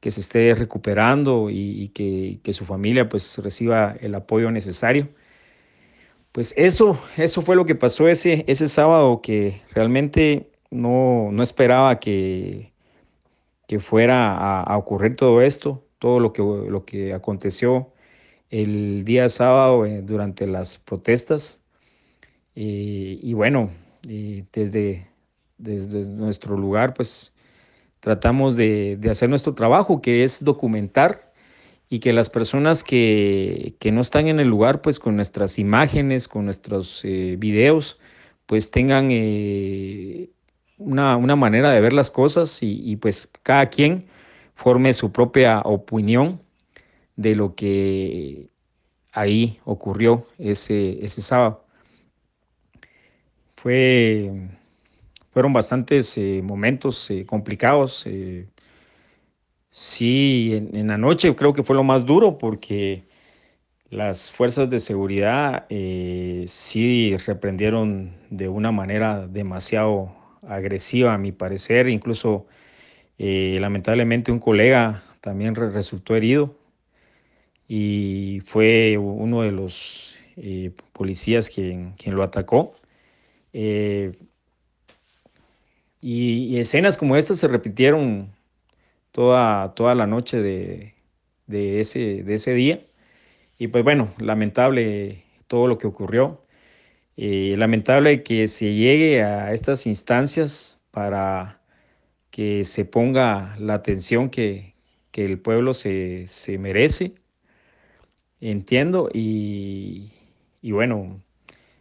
que 0.03 0.11
se 0.11 0.21
esté 0.21 0.53
recuperando 0.57 1.49
y, 1.49 1.89
que, 1.95 2.53
su 2.53 2.65
familia 2.65 3.09
pues 3.09 3.39
reciba 3.39 3.95
el 4.01 4.17
apoyo 4.17 4.51
necesario. 4.51 5.09
Pues 6.33 6.53
eso, 6.57 6.99
eso 7.17 7.41
fue 7.43 7.55
lo 7.55 7.65
que 7.67 7.77
pasó 7.77 8.09
ese, 8.09 8.45
ese 8.49 8.67
sábado 8.67 9.23
que 9.23 9.63
realmente 9.73 10.51
no, 10.73 11.31
esperaba 11.41 12.01
que, 12.01 12.73
que 13.69 13.79
fuera 13.79 14.63
a, 14.63 14.77
ocurrir 14.77 15.15
todo 15.17 15.41
esto, 15.41 15.87
todo 16.01 16.19
lo 16.19 16.33
que, 16.33 16.43
lo 16.43 16.85
que 16.85 17.15
aconteció 17.15 17.93
el 18.51 19.05
día 19.05 19.29
sábado 19.29 19.87
eh, 19.87 20.03
durante 20.03 20.49
las 20.49 20.79
protestas. 20.79 21.63
Eh, 22.57 23.21
y 23.23 23.35
bueno, 23.35 23.71
eh, 24.09 24.45
desde, 24.53 25.07
desde 25.59 26.11
nuestro 26.11 26.57
lugar, 26.57 26.93
pues 26.93 27.33
tratamos 28.03 28.57
de, 28.57 28.99
hacer 29.09 29.31
nuestro 29.31 29.55
trabajo, 29.55 30.03
que 30.03 30.25
es 30.25 30.45
documentar 30.45 31.33
y 31.89 32.01
que 32.01 32.13
las 32.13 32.31
personas 32.31 32.83
que, 32.83 33.77
no 33.93 34.01
están 34.01 34.27
en 34.27 34.41
el 34.41 34.49
lugar, 34.49 34.83
pues 34.83 34.99
con 34.99 35.15
nuestras 35.15 35.57
imágenes, 35.57 36.27
con 36.27 36.45
nuestros 36.47 37.05
eh, 37.05 37.37
videos, 37.39 38.01
pues 38.47 38.73
tengan 38.73 39.11
eh, 39.13 40.31
una, 40.79 41.17
manera 41.37 41.71
de 41.71 41.81
ver 41.81 41.93
las 41.93 42.11
cosas 42.11 42.59
y, 42.61 42.97
pues 42.97 43.31
cada 43.45 43.67
quien 43.71 44.07
forme 44.57 44.93
su 44.95 45.13
propia 45.13 45.61
opinión 45.61 46.41
de 47.15 47.37
lo 47.37 47.55
que 47.55 48.49
ahí 49.13 49.61
ocurrió 49.65 50.27
ese, 50.39 51.05
ese 51.05 51.21
sábado. 51.21 51.65
Fue 53.55 54.51
fueron 55.33 55.53
bastantes 55.53 56.19
momentos 56.43 57.11
complicados. 57.27 58.07
sí, 59.71 60.55
en, 60.55 60.77
en, 60.77 60.87
la 60.89 60.99
noche 60.99 61.35
creo 61.35 61.53
que 61.53 61.63
fue 61.63 61.75
lo 61.77 61.85
más 61.85 62.05
duro 62.05 62.39
porque 62.39 63.05
las 63.91 64.31
fuerzas 64.31 64.71
de 64.71 64.79
seguridad 64.79 65.67
sí 66.47 67.17
reprendieron 67.27 68.15
de 68.31 68.49
una 68.49 68.73
manera 68.73 69.27
demasiado 69.27 70.15
agresiva, 70.47 71.15
a 71.15 71.19
mi 71.19 71.33
parecer. 71.33 71.89
Incluso, 71.89 72.47
lamentablemente, 73.19 74.33
un 74.33 74.39
colega 74.39 75.03
también 75.21 75.55
resultó 75.55 76.17
herido 76.17 76.57
y 77.75 78.41
fue 78.45 78.99
uno 78.99 79.43
de 79.43 79.51
los 79.53 80.15
eh, 80.37 80.73
policías 80.93 81.49
quien, 81.49 81.93
quien, 81.93 82.15
lo 82.15 82.23
atacó. 82.23 82.75
Eh, 83.55 84.13
y, 86.03 86.59
escenas 86.59 86.99
como 86.99 87.17
estas 87.17 87.39
se 87.39 87.49
repitieron 87.49 88.31
toda, 89.13 89.75
toda 89.75 89.95
la 89.95 90.07
noche 90.07 90.43
de, 90.43 90.95
de, 91.47 91.81
ese, 91.81 92.23
de 92.23 92.35
ese 92.35 92.53
día. 92.53 92.81
Y 93.59 93.69
pues 93.69 93.85
bueno, 93.85 94.13
lamentable 94.19 95.25
todo 95.47 95.67
lo 95.67 95.79
que 95.79 95.87
ocurrió. 95.87 96.43
Eh, 97.17 97.55
lamentable 97.59 98.23
que 98.23 98.49
se 98.49 98.75
llegue 98.75 99.23
a 99.23 99.53
estas 99.53 99.87
instancias 99.87 100.79
para 100.91 101.61
que 102.31 102.65
se 102.65 102.85
ponga 102.85 103.55
la 103.59 103.75
atención 103.75 104.31
que, 104.31 104.73
que 105.13 105.27
el 105.27 105.39
pueblo 105.39 105.75
se, 105.75 106.27
merece, 106.59 107.13
entiendo, 108.41 109.11
y, 109.13 110.11
bueno, 110.63 111.23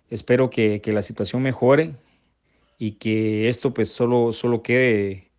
espero 0.09 0.49
que, 0.49 0.81
la 0.85 1.01
situación 1.01 1.41
mejore 1.41 1.95
y 2.81 2.93
que 2.93 3.47
esto 3.47 3.75
pues 3.75 3.91
solo, 3.91 4.33
solo 4.33 4.63
quede 4.63 5.29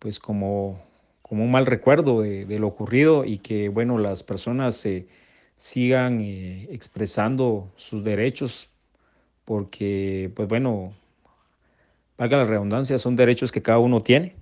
pues 0.00 0.18
como, 0.18 0.82
como 1.22 1.44
un 1.44 1.50
mal 1.52 1.64
recuerdo 1.64 2.22
de, 2.22 2.58
lo 2.58 2.66
ocurrido 2.66 3.24
y 3.24 3.38
que 3.38 3.68
bueno, 3.68 3.98
las 3.98 4.24
personas 4.24 4.74
se 4.74 5.06
sigan 5.56 6.20
eh, 6.20 6.66
expresando 6.72 7.70
sus 7.76 8.02
derechos 8.02 8.68
porque 9.44 10.32
pues 10.34 10.48
bueno, 10.48 10.92
valga 12.18 12.38
la 12.38 12.46
redundancia, 12.46 12.98
son 12.98 13.14
derechos 13.14 13.52
que 13.52 13.62
cada 13.62 13.78
uno 13.78 14.02
tiene. 14.02 14.34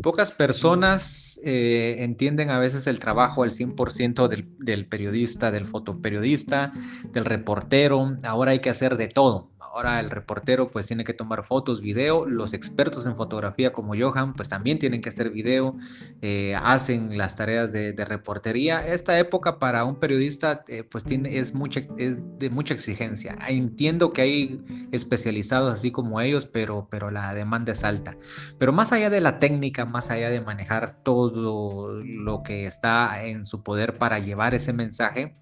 Pocas 0.00 0.30
personas 0.30 1.35
eh, 1.46 2.02
entienden 2.02 2.50
a 2.50 2.58
veces 2.58 2.88
el 2.88 2.98
trabajo 2.98 3.44
al 3.44 3.52
100% 3.52 4.26
del, 4.26 4.48
del 4.58 4.86
periodista, 4.86 5.52
del 5.52 5.66
fotoperiodista, 5.66 6.72
del 7.12 7.24
reportero. 7.24 8.16
Ahora 8.24 8.50
hay 8.50 8.58
que 8.58 8.70
hacer 8.70 8.96
de 8.96 9.06
todo. 9.06 9.50
Ahora 9.76 10.00
el 10.00 10.08
reportero 10.08 10.68
pues 10.68 10.86
tiene 10.86 11.04
que 11.04 11.12
tomar 11.12 11.44
fotos, 11.44 11.82
video, 11.82 12.24
los 12.24 12.54
expertos 12.54 13.06
en 13.06 13.14
fotografía 13.14 13.74
como 13.74 13.92
Johan 13.94 14.32
pues 14.32 14.48
también 14.48 14.78
tienen 14.78 15.02
que 15.02 15.10
hacer 15.10 15.28
video, 15.28 15.76
eh, 16.22 16.54
hacen 16.58 17.18
las 17.18 17.36
tareas 17.36 17.74
de, 17.74 17.92
reportería. 18.06 18.86
Esta 18.86 19.18
época 19.18 19.58
para 19.58 19.84
un 19.84 19.96
periodista 19.96 20.64
eh, 20.68 20.82
pues 20.82 21.04
tiene, 21.04 21.38
es, 21.38 21.54
mucha, 21.54 21.82
es 21.98 22.38
de 22.38 22.48
mucha 22.48 22.72
exigencia. 22.72 23.36
Entiendo 23.48 24.12
que 24.14 24.22
hay 24.22 24.88
especializados 24.92 25.74
así 25.74 25.90
como 25.90 26.22
ellos, 26.22 26.46
pero, 26.46 26.88
pero 26.90 27.10
la 27.10 27.34
demanda 27.34 27.72
es 27.72 27.84
alta. 27.84 28.16
Pero 28.58 28.72
más 28.72 28.92
allá 28.92 29.10
de 29.10 29.20
la 29.20 29.38
técnica, 29.38 29.84
más 29.84 30.10
allá 30.10 30.30
de 30.30 30.40
manejar 30.40 31.02
todo 31.02 32.02
lo 32.02 32.42
que 32.42 32.64
está 32.64 33.24
en 33.24 33.44
su 33.44 33.62
poder 33.62 33.98
para 33.98 34.20
llevar 34.20 34.54
ese 34.54 34.72
mensaje, 34.72 35.36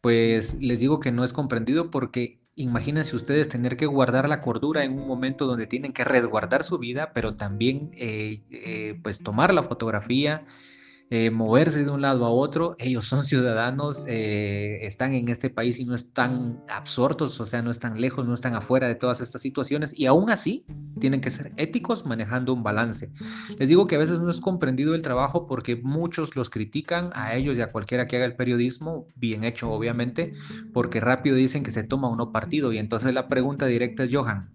pues 0.00 0.54
les 0.62 0.78
digo 0.78 1.00
que 1.00 1.10
no 1.10 1.24
es 1.24 1.32
comprendido 1.32 1.90
porque 1.90 2.40
Imagínense 2.56 3.16
ustedes 3.16 3.48
tener 3.48 3.76
que 3.76 3.86
guardar 3.86 4.28
la 4.28 4.40
cordura 4.40 4.84
en 4.84 4.92
un 4.92 5.06
momento 5.06 5.46
donde 5.46 5.66
tienen 5.66 5.92
que 5.92 6.04
resguardar 6.04 6.64
su 6.64 6.78
vida, 6.78 7.12
pero 7.14 7.36
también 7.36 7.90
eh, 7.94 8.42
eh, 8.50 9.00
pues 9.02 9.20
tomar 9.22 9.54
la 9.54 9.62
fotografía 9.62 10.44
eh, 11.12 11.32
moverse 11.32 11.84
de 11.84 11.90
un 11.90 12.02
lado 12.02 12.24
a 12.24 12.30
otro. 12.30 12.76
Ellos 12.78 13.04
son 13.04 13.24
ciudadanos, 13.24 14.04
eh, 14.06 14.78
están 14.82 15.12
en 15.14 15.28
este 15.28 15.50
país 15.50 15.80
y 15.80 15.84
no 15.84 15.96
están 15.96 16.62
absortos, 16.68 17.40
o 17.40 17.46
sea, 17.46 17.62
no 17.62 17.72
están 17.72 18.00
lejos, 18.00 18.28
no 18.28 18.34
están 18.34 18.54
afuera 18.54 18.86
de 18.86 18.94
todas 18.94 19.20
estas 19.20 19.42
situaciones 19.42 19.98
y 19.98 20.06
aún 20.06 20.30
así 20.30 20.64
tienen 21.00 21.20
que 21.20 21.32
ser 21.32 21.52
éticos 21.56 22.06
manejando 22.06 22.54
un 22.54 22.62
balance. 22.62 23.10
Les 23.58 23.68
digo 23.68 23.88
que 23.88 23.96
a 23.96 23.98
veces 23.98 24.20
no 24.20 24.30
es 24.30 24.40
comprendido 24.40 24.94
el 24.94 25.02
trabajo 25.02 25.48
porque 25.48 25.74
muchos 25.74 26.36
los 26.36 26.48
critican 26.48 27.10
a 27.14 27.34
ellos 27.34 27.58
y 27.58 27.60
a 27.60 27.72
cualquiera 27.72 28.06
que 28.06 28.16
haga 28.16 28.26
el 28.26 28.36
periodismo, 28.36 29.08
bien 29.16 29.42
hecho 29.42 29.68
obviamente, 29.72 30.34
porque 30.72 31.00
rápido 31.00 31.34
dicen 31.34 31.64
que 31.64 31.72
se 31.72 31.82
toma 31.82 32.08
uno 32.08 32.30
partido 32.30 32.72
y 32.72 32.78
entonces 32.78 33.12
la 33.12 33.28
pregunta 33.28 33.66
directa 33.66 34.04
es, 34.04 34.14
Johan, 34.14 34.54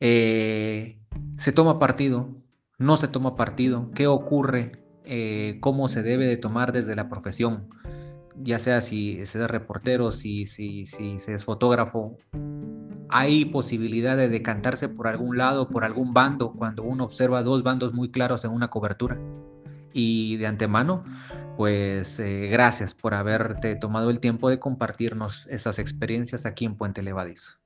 eh, 0.00 0.98
¿se 1.36 1.52
toma 1.52 1.78
partido? 1.78 2.34
¿No 2.78 2.96
se 2.96 3.06
toma 3.06 3.36
partido? 3.36 3.90
¿Qué 3.94 4.06
ocurre? 4.06 4.83
Eh, 5.04 5.58
cómo 5.60 5.88
se 5.88 6.02
debe 6.02 6.26
de 6.26 6.36
tomar 6.36 6.72
desde 6.72 6.96
la 6.96 7.08
profesión, 7.08 7.68
ya 8.36 8.58
sea 8.58 8.80
si 8.80 9.24
se 9.26 9.42
es 9.42 9.50
reportero, 9.50 10.10
si, 10.10 10.46
si, 10.46 10.86
si 10.86 11.18
se 11.18 11.34
es 11.34 11.44
fotógrafo. 11.44 12.16
Hay 13.10 13.44
posibilidad 13.44 14.16
de 14.16 14.28
decantarse 14.28 14.88
por 14.88 15.06
algún 15.06 15.36
lado, 15.36 15.68
por 15.68 15.84
algún 15.84 16.14
bando, 16.14 16.52
cuando 16.52 16.82
uno 16.82 17.04
observa 17.04 17.42
dos 17.42 17.62
bandos 17.62 17.92
muy 17.92 18.10
claros 18.10 18.44
en 18.44 18.50
una 18.50 18.68
cobertura. 18.68 19.18
Y 19.92 20.36
de 20.38 20.46
antemano, 20.46 21.04
pues 21.56 22.18
eh, 22.18 22.48
gracias 22.50 22.94
por 22.94 23.14
haberte 23.14 23.76
tomado 23.76 24.10
el 24.10 24.20
tiempo 24.20 24.48
de 24.48 24.58
compartirnos 24.58 25.46
esas 25.48 25.78
experiencias 25.78 26.46
aquí 26.46 26.64
en 26.64 26.76
Puente 26.76 27.02
Levadizo. 27.02 27.58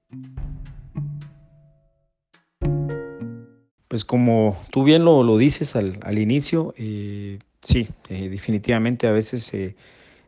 Pues 3.89 4.05
como 4.05 4.61
tú 4.71 4.85
bien 4.85 5.05
lo, 5.05 5.23
lo 5.23 5.39
dices 5.39 5.75
al, 5.75 5.99
al 6.03 6.19
inicio, 6.19 6.75
eh, 6.77 7.39
sí, 7.63 7.89
eh, 8.11 8.29
definitivamente 8.29 9.07
a 9.07 9.13
veces 9.13 9.53
eh, 9.55 9.77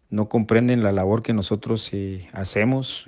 no 0.09 0.31
comprenden 0.31 0.83
la 0.83 0.93
labor 0.93 1.23
que 1.23 1.35
nosotros 1.35 1.93
hacemos, 2.33 3.05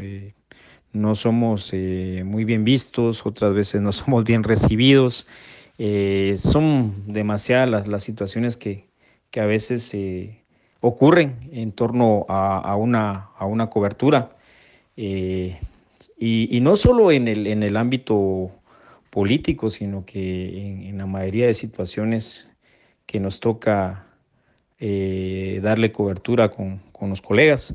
no 0.92 1.14
somos 1.14 1.72
muy 1.72 2.44
bien 2.44 2.64
vistos, 2.64 3.24
otras 3.26 3.54
veces 3.54 3.80
no 3.80 3.92
somos 3.92 4.24
bien 4.24 4.44
recibidos, 4.44 5.26
son 6.36 6.94
demasiadas 7.06 7.70
las, 7.70 7.88
las 7.88 8.04
situaciones 8.04 8.56
que, 8.56 8.86
que, 9.30 9.40
a 9.40 9.46
veces 9.46 9.96
ocurren 10.80 11.38
en 11.50 11.72
torno 11.72 12.24
a, 12.28 12.58
a, 12.58 12.76
una, 12.76 13.30
a 13.36 13.46
una 13.46 13.68
cobertura. 13.68 14.36
Y, 14.94 15.56
y, 16.56 16.60
no 16.60 16.76
solo 16.76 17.10
en 17.10 17.26
el, 17.26 17.48
en 17.48 17.64
el 17.64 17.76
ámbito 17.76 18.52
político, 19.12 19.68
sino 19.68 20.06
que 20.06 20.88
en, 20.88 20.96
la 20.96 21.04
mayoría 21.04 21.46
de 21.46 21.52
situaciones 21.52 22.48
que 23.04 23.20
nos 23.20 23.40
toca 23.40 24.06
eh, 24.80 25.60
darle 25.62 25.92
cobertura 25.92 26.50
con, 26.50 26.80
los 27.02 27.20
colegas. 27.20 27.74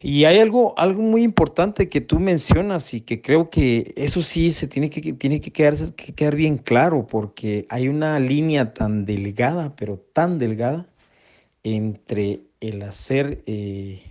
Y 0.00 0.24
hay 0.26 0.40
algo, 0.40 0.74
algo 0.76 1.00
muy 1.00 1.22
importante 1.22 1.88
que 1.88 2.02
tú 2.02 2.18
mencionas 2.20 2.92
y 2.92 3.00
que 3.00 3.22
creo 3.22 3.48
que 3.48 3.94
eso 3.96 4.22
sí 4.22 4.50
se 4.50 4.66
tiene 4.68 4.90
que, 4.90 5.14
tiene 5.14 5.40
que, 5.40 5.50
quedar, 5.50 5.94
que 5.94 6.12
quedar 6.12 6.34
bien 6.34 6.58
claro 6.58 7.06
porque 7.06 7.64
hay 7.70 7.88
una 7.88 8.20
línea 8.20 8.74
tan 8.74 9.06
delgada, 9.06 9.74
pero 9.76 9.96
tan 9.96 10.38
delgada, 10.38 10.88
entre 11.62 12.42
el 12.60 12.82
hacer, 12.82 13.42
eh, 13.46 14.02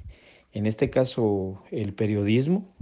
en 0.54 0.66
este 0.66 0.90
caso, 0.90 1.62
el 1.70 1.94
periodismo 1.94 2.74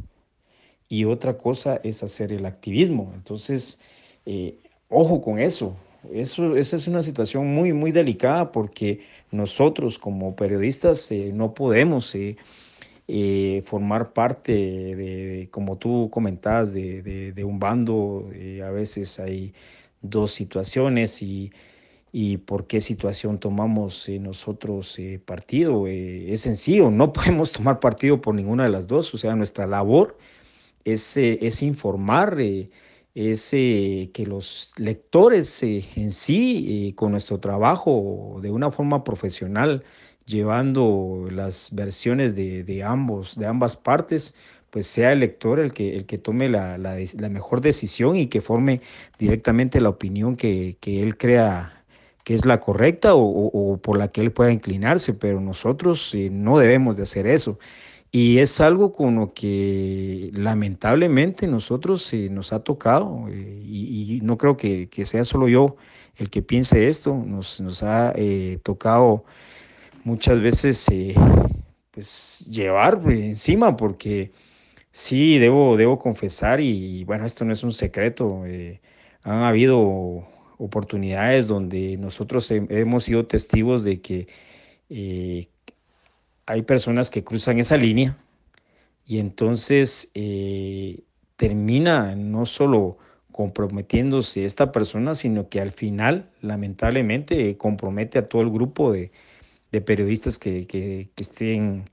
y 0.92 1.06
otra 1.06 1.38
cosa 1.38 1.80
es 1.86 2.04
hacer 2.04 2.34
el 2.34 2.46
activismo. 2.46 3.14
Entonces, 3.16 3.80
eh, 4.26 4.58
ojo 4.90 5.22
con 5.22 5.40
eso. 5.40 5.74
eso. 6.12 6.58
Esa 6.58 6.76
es 6.76 6.86
una 6.86 7.02
situación 7.02 7.48
muy, 7.48 7.72
muy 7.72 7.94
delicada 7.94 8.52
porque 8.52 9.00
nosotros 9.32 9.98
como 9.98 10.36
periodistas 10.36 11.10
eh, 11.14 11.32
no 11.34 11.54
podemos 11.54 12.14
eh, 12.14 13.62
formar 13.64 14.12
parte 14.12 14.52
de, 14.52 15.48
como 15.50 15.78
tú 15.78 16.10
comentabas, 16.12 16.74
de, 16.74 17.32
de 17.32 17.44
un 17.46 17.58
bando. 17.58 18.30
a 18.62 18.70
veces 18.72 19.18
hay 19.22 19.54
dos 20.02 20.34
situaciones 20.34 21.22
y, 21.22 21.54
y 22.12 22.36
por 22.36 22.68
qué 22.68 22.82
situación 22.82 23.40
tomamos 23.40 24.10
nosotros 24.10 24.98
partido. 25.24 25.88
es 25.88 26.42
sencillo, 26.42 26.92
no 26.92 27.14
podemos 27.14 27.54
tomar 27.54 27.80
partido 27.80 28.20
por 28.20 28.36
ninguna 28.36 28.64
de 28.64 28.72
las 28.72 28.88
dos. 28.88 29.14
O 29.14 29.18
sea, 29.18 29.38
nuestra 29.38 29.66
labor 29.68 30.18
es, 30.86 31.62
informar, 31.62 32.40
eh, 32.40 32.70
es 33.16 33.54
eh, 33.54 34.12
que 34.14 34.26
los 34.26 34.74
lectores 34.78 35.64
eh, 35.64 35.86
en 35.96 36.12
sí, 36.12 36.94
con 36.96 37.12
nuestro 37.12 37.40
trabajo 37.40 38.40
de 38.42 38.52
una 38.52 38.72
forma 38.72 39.04
profesional, 39.04 39.84
llevando 40.26 41.28
las 41.32 41.74
versiones 41.74 42.36
de, 42.36 42.84
ambos, 42.84 43.36
de 43.38 43.46
ambas 43.48 43.76
partes, 43.76 44.36
pues 44.72 44.88
sea 44.88 45.12
el 45.12 45.20
lector 45.20 45.60
el 45.60 45.74
que, 45.74 45.96
el 45.96 46.06
que 46.06 46.18
tome 46.18 46.50
la, 46.50 46.78
mejor 47.30 47.62
decisión 47.62 48.16
y 48.16 48.28
que 48.28 48.42
forme 48.42 48.82
directamente 49.20 49.82
la 49.82 49.90
opinión 49.90 50.36
que, 50.36 50.78
él 50.82 51.18
crea 51.18 51.84
que 52.24 52.34
es 52.34 52.46
la 52.46 52.60
correcta 52.60 53.14
o, 53.16 53.78
por 53.84 53.98
la 53.98 54.10
que 54.10 54.22
él 54.22 54.32
pueda 54.32 54.52
inclinarse, 54.52 55.14
pero 55.14 55.42
nosotros 55.42 56.14
eh, 56.16 56.30
no 56.32 56.58
debemos 56.58 56.96
de 56.98 57.04
hacer 57.04 57.28
eso. 57.28 57.60
Y 58.12 58.40
es 58.40 58.60
algo 58.60 58.92
con 58.92 59.16
lo 59.16 59.34
que 59.34 60.32
lamentablemente 60.34 61.48
nosotros 61.48 62.12
eh, 62.14 62.30
nos 62.30 62.52
ha 62.54 62.64
tocado, 62.64 63.28
eh, 63.30 63.62
y, 63.66 64.20
no 64.24 64.38
creo 64.38 64.58
que, 64.58 64.90
sea 65.06 65.24
solo 65.24 65.48
yo 65.48 65.78
el 66.18 66.30
que 66.30 66.42
piense 66.42 66.88
esto, 66.90 67.16
nos, 67.16 67.62
nos 67.62 67.84
ha 67.84 68.14
tocado 68.64 69.24
muchas 70.04 70.40
veces 70.42 70.88
pues 71.92 72.48
llevar 72.50 73.02
encima, 73.10 73.78
porque 73.78 74.32
sí, 74.92 75.40
debo, 75.40 75.78
debo 75.78 75.98
confesar, 76.00 76.60
y 76.62 77.04
bueno, 77.06 77.26
esto 77.26 77.46
no 77.46 77.54
es 77.54 77.64
un 77.64 77.74
secreto, 77.74 78.44
han 79.24 79.44
habido 79.44 80.28
oportunidades 80.62 81.48
donde 81.48 81.98
nosotros 81.98 82.52
hemos 82.52 83.04
sido 83.04 83.26
testigos 83.26 83.84
de 83.84 84.00
que 84.00 84.28
eh, 84.90 85.48
hay 86.46 86.64
personas 86.64 87.10
que 87.10 87.24
cruzan 87.24 87.60
esa 87.60 87.78
línea 87.78 88.18
y 89.06 89.20
entonces 89.20 90.10
eh, 90.14 91.04
termina 91.36 92.16
no 92.16 92.46
solo 92.46 92.98
comprometiéndose 93.32 94.46
esta 94.46 94.72
persona, 94.72 95.16
sino 95.16 95.50
que 95.50 95.62
al 95.62 95.72
final, 95.72 96.30
lamentablemente, 96.42 97.58
compromete 97.58 98.20
a 98.20 98.26
todo 98.26 98.42
el 98.42 98.50
grupo 98.52 98.92
de, 98.92 99.12
periodistas 99.86 100.38
que, 100.38 101.10
estén 101.16 101.86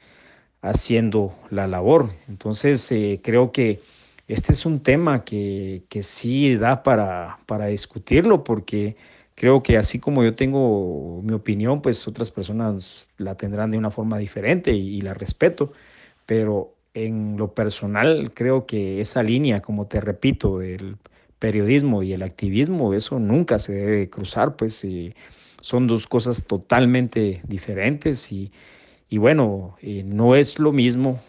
haciendo 0.62 1.34
la 1.50 1.66
labor. 1.66 2.10
Entonces, 2.28 2.90
eh, 2.92 3.20
creo 3.22 3.52
que 3.52 3.80
este 4.26 4.52
es 4.52 4.66
un 4.66 4.80
tema 4.80 5.24
que, 5.24 5.82
sí 6.02 6.56
da 6.56 6.82
para, 6.82 7.66
discutirlo, 7.68 8.44
porque 8.44 8.96
creo 9.38 9.62
que 9.62 9.76
así 9.76 10.00
como 10.00 10.24
yo 10.24 10.34
tengo 10.34 11.22
mi 11.22 11.32
opinión, 11.32 11.80
pues 11.80 12.08
otras 12.08 12.32
personas 12.32 13.08
la 13.18 13.36
tendrán 13.36 13.70
de 13.70 13.78
una 13.78 13.92
forma 13.92 14.18
diferente 14.18 14.72
y, 14.72 15.00
la 15.00 15.14
respeto, 15.14 15.72
pero 16.26 16.74
en 16.92 17.36
lo 17.36 17.54
personal 17.54 18.32
creo 18.34 18.66
que 18.66 19.00
esa 19.00 19.22
línea, 19.22 19.62
como 19.62 19.86
te 19.86 20.00
repito, 20.00 20.58
del 20.58 20.96
periodismo 21.38 22.02
y 22.02 22.12
el 22.14 22.24
activismo, 22.24 22.94
eso 22.94 23.20
nunca 23.20 23.60
se 23.60 23.74
debe 23.74 24.10
cruzar, 24.10 24.56
pues 24.56 24.84
son 25.60 25.86
dos 25.86 26.08
cosas 26.08 26.48
totalmente 26.48 27.40
diferentes 27.46 28.32
y, 28.32 28.50
bueno, 29.12 29.76
eh, 29.80 30.02
no 30.04 30.34
es 30.34 30.58
lo 30.58 30.72
mismo 30.72 31.20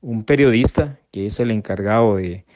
un 0.00 0.24
periodista 0.24 0.98
que 1.12 1.26
es 1.26 1.38
el 1.38 1.50
encargado 1.50 2.16
de, 2.16 2.46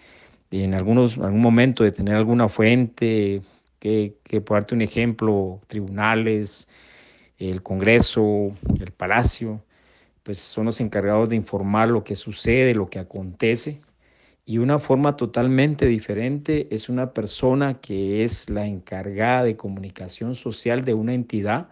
en 0.51 0.72
algunos, 0.72 1.18
algún 1.18 1.42
momento 1.42 1.85
de 1.85 1.92
tener 1.92 2.14
alguna 2.14 2.48
fuente, 2.48 3.42
que, 3.83 4.40
por 4.40 4.59
darte 4.59 4.77
un 4.77 4.83
ejemplo, 4.83 5.61
tribunales, 5.66 6.68
el 7.37 7.64
Congreso, 7.64 8.53
el 8.79 8.92
Palacio, 8.92 9.64
pues 10.23 10.38
son 10.38 10.66
los 10.66 10.81
encargados 10.81 11.29
de 11.29 11.37
informar 11.37 11.88
lo 11.88 12.05
que 12.05 12.14
sucede, 12.14 12.75
lo 12.75 12.88
que 12.88 13.01
acontece. 13.01 13.81
Y 14.47 14.59
una 14.59 14.79
forma 14.79 15.16
totalmente 15.16 15.87
diferente 15.87 16.68
es 16.71 16.88
una 16.88 17.12
persona 17.12 17.81
que 17.81 18.23
es 18.23 18.49
la 18.49 18.66
encargada 18.66 19.42
de 19.42 19.57
comunicación 19.57 20.37
social 20.37 20.85
de 20.85 20.95
una 20.95 21.14
entidad 21.14 21.68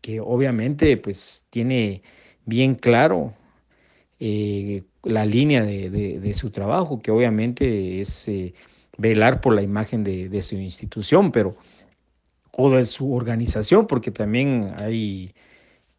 que 0.00 0.18
obviamente 0.20 0.96
pues 0.96 1.46
tiene 1.50 2.02
bien 2.46 2.74
claro 2.74 3.34
eh, 4.18 4.82
la 5.04 5.24
línea 5.24 5.62
de, 5.62 6.34
su 6.34 6.50
trabajo, 6.50 7.00
que 7.00 7.10
obviamente 7.12 8.00
es 8.00 8.26
eh, 8.28 8.54
velar 9.00 9.40
por 9.40 9.54
la 9.54 9.62
imagen 9.62 10.04
de, 10.04 10.42
su 10.42 10.56
institución, 10.56 11.32
pero 11.32 11.56
o 12.52 12.70
de 12.70 12.84
su 12.84 13.14
organización, 13.14 13.86
porque 13.86 14.10
también 14.10 14.74
hay, 14.76 15.34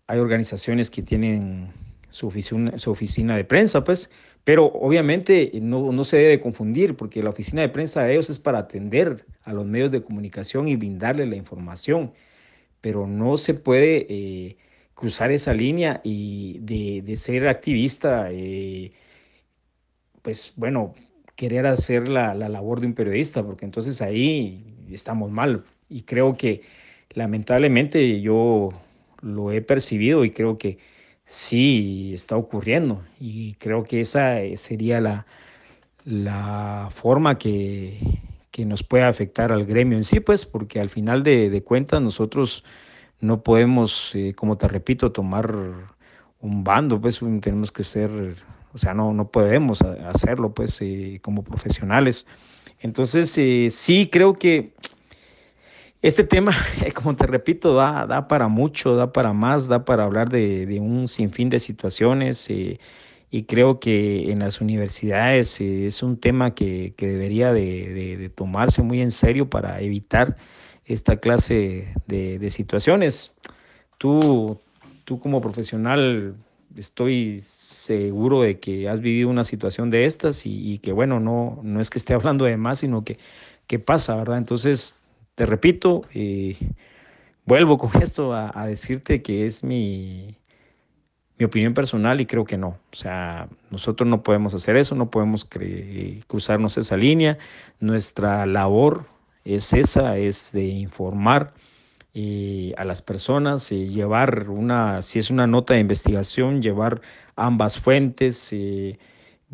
hay 0.08 0.20
organizaciones 0.20 0.92
que 0.92 1.02
tienen 1.02 1.72
su 2.10 2.28
oficina, 2.28 3.36
de 3.36 3.44
prensa, 3.46 3.84
pues, 3.84 4.12
pero 4.44 4.66
obviamente 4.66 5.52
no, 5.62 5.92
no, 5.92 6.04
se 6.04 6.18
debe 6.18 6.40
confundir, 6.40 6.96
porque 6.96 7.24
la 7.24 7.30
oficina 7.30 7.62
de 7.62 7.70
prensa 7.70 8.04
de 8.04 8.14
ellos 8.14 8.30
es 8.30 8.38
para 8.38 8.60
atender 8.60 9.26
a 9.44 9.54
los 9.54 9.66
medios 9.66 9.92
de 9.92 10.04
comunicación 10.04 10.68
y 10.68 10.76
brindarle 10.76 11.26
la 11.26 11.36
información, 11.36 12.14
pero 12.82 13.08
no 13.08 13.38
se 13.38 13.54
puede... 13.54 14.06
Eh, 14.10 14.58
cruzar 15.02 15.32
esa 15.32 15.52
línea 15.52 16.00
y 16.04 16.60
de, 16.60 17.16
ser 17.16 17.48
activista, 17.48 18.28
eh, 18.30 18.92
pues 20.22 20.54
bueno, 20.56 20.94
querer 21.42 21.66
hacer 21.66 22.08
la, 22.08 22.36
labor 22.36 22.82
de 22.82 22.86
un 22.86 22.94
periodista, 22.94 23.44
porque 23.44 23.66
entonces 23.66 24.00
ahí 24.04 24.64
estamos 24.92 25.32
mal. 25.32 25.64
Y 25.90 26.04
creo 26.04 26.38
que 26.38 26.62
lamentablemente 27.16 28.22
yo 28.22 28.70
lo 29.24 29.52
he 29.52 29.64
percibido 29.64 30.24
y 30.24 30.30
creo 30.30 30.56
que 30.56 30.78
sí 31.26 32.12
está 32.14 32.38
ocurriendo. 32.38 33.02
Y 33.20 33.56
creo 33.56 33.84
que 33.84 34.02
esa 34.02 34.36
sería 34.56 35.02
la, 35.02 35.26
la 36.06 36.92
forma 36.94 37.40
que, 37.40 37.98
que 38.52 38.64
nos 38.64 38.84
puede 38.84 39.06
afectar 39.06 39.52
al 39.52 39.66
gremio 39.66 39.98
en 39.98 40.04
sí, 40.04 40.20
pues, 40.20 40.46
porque 40.46 40.80
al 40.80 40.92
final 40.92 41.24
de, 41.24 41.50
de 41.50 41.64
cuentas 41.64 42.04
nosotros 42.04 42.64
no 43.20 43.42
podemos, 43.42 44.14
eh, 44.14 44.36
como 44.36 44.60
te 44.60 44.68
repito, 44.68 45.12
tomar 45.12 45.56
un 46.40 46.64
bando, 46.64 47.02
pues 47.02 47.20
tenemos 47.42 47.72
que 47.72 47.82
ser, 47.82 48.36
o 48.74 48.78
sea, 48.78 48.94
no, 48.94 49.14
no 49.14 49.30
podemos 49.30 49.82
hacerlo, 49.82 50.54
pues, 50.54 50.82
eh, 50.82 51.20
como 51.22 51.44
profesionales. 51.44 52.26
Entonces, 52.80 53.38
eh, 53.38 53.68
sí, 53.70 54.10
creo 54.12 54.34
que 54.34 54.74
este 56.02 56.24
tema, 56.24 56.52
como 56.96 57.16
te 57.16 57.28
repito, 57.28 57.76
da, 57.76 58.06
da 58.06 58.28
para 58.28 58.48
mucho, 58.48 58.96
da 58.96 59.12
para 59.14 59.34
más, 59.34 59.68
da 59.68 59.86
para 59.86 60.04
hablar 60.06 60.30
de, 60.30 60.80
un 60.82 61.08
sinfín 61.08 61.50
de 61.50 61.60
situaciones. 61.60 62.50
y 62.50 63.44
creo 63.44 63.80
que 63.80 64.32
en 64.32 64.40
las 64.40 64.60
universidades 64.60 65.62
es 65.62 66.04
un 66.04 66.18
tema 66.18 66.54
que, 66.54 66.94
debería 66.98 67.54
de 67.54 68.32
tomarse 68.36 68.82
muy 68.82 69.02
en 69.02 69.12
serio 69.12 69.50
para 69.50 69.80
evitar 69.82 70.38
esta 70.86 71.18
clase 71.18 71.94
de, 72.08 72.50
situaciones. 72.50 73.34
Tú, 73.98 74.60
tú 75.06 75.20
como 75.20 75.42
profesional 75.42 76.36
estoy 76.76 77.40
seguro 77.42 78.42
de 78.42 78.60
que 78.60 78.90
has 78.90 79.02
vivido 79.02 79.30
una 79.30 79.44
situación 79.44 79.90
de 79.90 80.06
estas 80.06 80.46
y, 80.46 80.80
que 80.80 80.92
bueno, 80.92 81.20
no, 81.20 81.60
no 81.64 81.80
es 81.80 81.90
que 81.90 81.98
esté 81.98 82.14
hablando 82.16 82.46
de 82.46 82.58
más, 82.58 82.80
sino 82.80 83.04
que, 83.04 83.20
que 83.68 83.80
pasa, 83.80 84.16
¿verdad? 84.16 84.38
Entonces, 84.38 84.96
te 85.36 85.46
repito, 85.46 86.04
eh, 86.14 86.56
vuelvo 87.46 87.78
con 87.78 87.90
esto 88.02 88.34
a, 88.34 88.66
decirte 88.66 89.22
que 89.22 89.46
es 89.46 89.64
mi, 89.64 90.38
mi 91.38 91.46
opinión 91.46 91.74
personal 91.74 92.22
y 92.22 92.26
creo 92.26 92.46
que 92.46 92.58
no. 92.58 92.78
O 92.92 92.96
sea, 92.96 93.48
nosotros 93.70 94.08
no 94.10 94.24
podemos 94.24 94.54
hacer 94.54 94.78
eso, 94.78 94.96
no 94.96 95.10
podemos 95.10 95.48
cruzarnos 96.28 96.78
esa 96.78 96.98
línea. 96.98 97.38
Nuestra 97.80 98.46
labor 98.46 99.06
es 99.46 99.74
esa, 99.74 100.18
es 100.18 100.52
de 100.52 100.66
informar 100.66 101.54
eh, 102.14 102.74
a 102.76 102.84
las 102.84 103.02
personas, 103.02 103.72
eh, 103.72 103.88
llevar 103.88 104.50
una, 104.50 105.02
si 105.02 105.18
es 105.18 105.32
una 105.32 105.48
nota 105.48 105.76
de 105.76 105.80
investigación, 105.80 106.62
llevar 106.62 107.00
ambas 107.38 107.80
fuentes, 107.80 108.50
eh, 108.52 109.00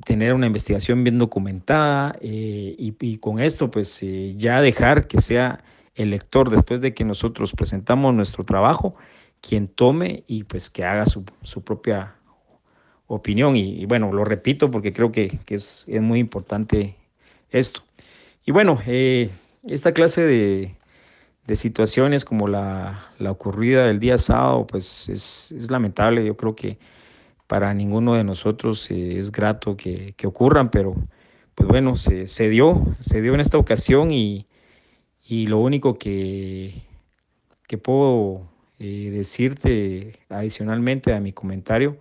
tener 0.06 0.34
una 0.34 0.48
investigación 0.48 1.04
bien 1.04 1.20
documentada 1.20 2.18
y, 2.20 3.18
con 3.20 3.40
esto 3.40 3.70
pues 3.70 4.04
ya 4.36 4.62
dejar 4.62 5.08
que 5.08 5.22
sea 5.22 5.64
el 5.94 6.10
lector 6.10 6.50
después 6.50 6.82
de 6.82 6.96
que 6.96 7.04
nosotros 7.04 7.54
presentamos 7.54 8.14
nuestro 8.16 8.44
trabajo, 8.44 8.96
quien 9.42 9.68
tome 9.68 10.24
y 10.26 10.44
pues 10.44 10.72
que 10.72 10.84
haga 10.84 11.06
su, 11.06 11.26
propia 11.64 12.16
opinión. 13.06 13.56
Y, 13.56 13.86
bueno, 13.86 14.12
lo 14.12 14.26
repito 14.26 14.72
porque 14.72 14.94
creo 14.94 15.12
que, 15.12 15.40
es, 15.48 15.86
es, 15.88 16.02
muy 16.02 16.20
importante 16.20 16.96
esto. 17.52 17.82
Y 18.46 18.52
bueno, 18.52 18.80
esta 19.64 19.94
clase 19.94 20.22
de, 20.22 20.77
situaciones 21.56 22.26
como 22.26 22.48
la, 22.48 23.12
ocurrida 23.28 23.90
el 23.90 24.00
día 24.00 24.18
sábado, 24.18 24.68
pues 24.68 25.10
es, 25.10 25.70
lamentable. 25.70 26.26
Yo 26.26 26.36
creo 26.36 26.56
que 26.56 26.78
para 27.48 27.74
ninguno 27.74 28.16
de 28.16 28.24
nosotros 28.24 28.92
eh, 28.92 29.18
es 29.18 29.32
grato 29.32 29.78
que, 29.78 30.14
ocurran, 30.26 30.70
pero 30.70 30.96
pues 31.56 31.70
bueno, 31.70 31.96
se, 31.98 32.50
dio, 32.50 32.86
se 33.00 33.22
dio 33.22 33.34
en 33.34 33.40
esta 33.40 33.58
ocasión 33.58 34.12
y, 34.12 34.46
lo 35.30 35.60
único 35.60 35.98
que, 35.98 36.84
que 37.68 37.78
puedo 37.78 38.48
eh, 38.80 39.10
decirte 39.12 40.20
adicionalmente 40.30 41.14
a 41.14 41.20
mi 41.20 41.34
comentario 41.34 41.98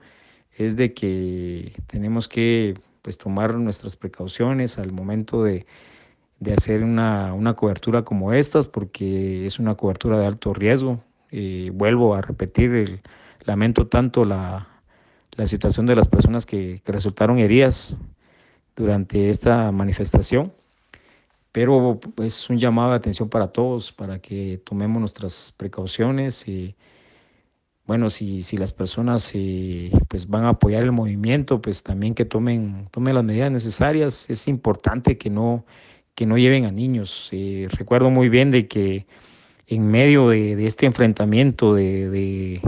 es 0.56 0.76
de 0.76 0.94
que 0.94 1.72
tenemos 1.86 2.28
que 2.28 2.74
pues, 3.02 3.18
tomar 3.18 3.54
nuestras 3.54 3.96
precauciones 3.96 4.78
al 4.78 4.92
momento 4.92 5.42
de 5.44 5.66
de 6.38 6.52
hacer 6.52 6.84
una, 6.84 7.54
cobertura 7.56 8.02
como 8.02 8.32
estas 8.32 8.68
porque 8.68 9.46
es 9.46 9.58
una 9.58 9.74
cobertura 9.74 10.18
de 10.18 10.26
alto 10.26 10.52
riesgo. 10.54 11.00
Eh, 11.30 11.70
vuelvo 11.72 12.14
a 12.14 12.20
repetir, 12.20 13.02
lamento 13.44 13.86
tanto 13.86 14.24
la, 14.24 14.68
situación 15.44 15.86
de 15.86 15.94
las 15.94 16.08
personas 16.08 16.46
que, 16.46 16.80
resultaron 16.86 17.38
heridas 17.38 17.96
durante 18.74 19.30
esta 19.30 19.70
manifestación, 19.72 20.52
pero 21.52 21.98
es 22.22 22.50
un 22.50 22.58
llamado 22.58 22.90
de 22.90 22.96
atención 22.96 23.28
para 23.28 23.48
todos, 23.48 23.92
para 23.92 24.18
que 24.18 24.60
tomemos 24.64 25.00
nuestras 25.00 25.54
precauciones. 25.56 26.46
Y, 26.46 26.74
bueno, 27.86 28.10
si, 28.10 28.42
si 28.42 28.56
las 28.56 28.72
personas 28.72 29.30
eh, 29.34 29.90
pues 30.08 30.28
van 30.28 30.44
a 30.44 30.50
apoyar 30.50 30.82
el 30.82 30.92
movimiento, 30.92 31.62
pues 31.62 31.82
también 31.82 32.14
que 32.14 32.24
tomen, 32.24 32.88
tomen 32.90 33.14
las 33.14 33.24
medidas 33.24 33.50
necesarias. 33.50 34.28
Es 34.28 34.48
importante 34.48 35.16
que 35.16 35.30
no, 35.30 35.64
que 36.16 36.26
no 36.26 36.36
lleven 36.38 36.64
a 36.64 36.72
niños. 36.72 37.28
Eh, 37.30 37.68
recuerdo 37.70 38.10
muy 38.10 38.28
bien 38.28 38.50
de 38.50 38.66
que 38.66 39.06
en 39.68 39.86
medio 39.88 40.30
de, 40.30 40.66
este 40.66 40.86
enfrentamiento 40.86 41.74
de, 41.74 42.10
de, 42.10 42.60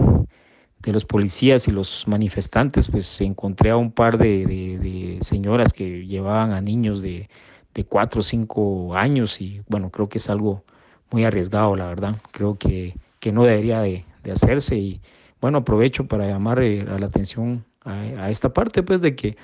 los 0.93 1.05
policías 1.05 1.67
y 1.67 1.71
los 1.71 2.07
manifestantes, 2.07 2.87
pues 2.87 3.21
encontré 3.21 3.69
a 3.69 3.77
un 3.77 3.91
par 3.91 4.17
de, 4.17 5.17
señoras 5.21 5.73
que 5.73 6.07
llevaban 6.07 6.51
a 6.51 6.61
niños 6.61 7.01
de, 7.01 7.29
de 7.73 7.85
cuatro 7.85 8.19
o 8.19 8.23
cinco 8.23 8.95
años 8.95 9.39
y 9.41 9.61
bueno, 9.67 9.91
creo 9.91 10.09
que 10.09 10.17
es 10.17 10.29
algo 10.29 10.63
muy 11.11 11.25
arriesgado, 11.25 11.75
la 11.75 11.87
verdad. 11.87 12.17
Creo 12.31 12.57
que, 12.57 12.95
que 13.19 13.31
no 13.31 13.43
debería 13.43 13.81
de, 13.81 14.05
hacerse 14.31 14.77
y 14.77 15.01
bueno, 15.41 15.59
aprovecho 15.59 16.07
para 16.07 16.27
llamar 16.27 16.61
eh, 16.61 16.81
a 16.81 16.99
la 16.99 17.07
atención 17.07 17.65
a, 17.83 18.29
esta 18.29 18.53
parte, 18.53 18.83
pues 18.83 19.01
de 19.01 19.15
que 19.15 19.37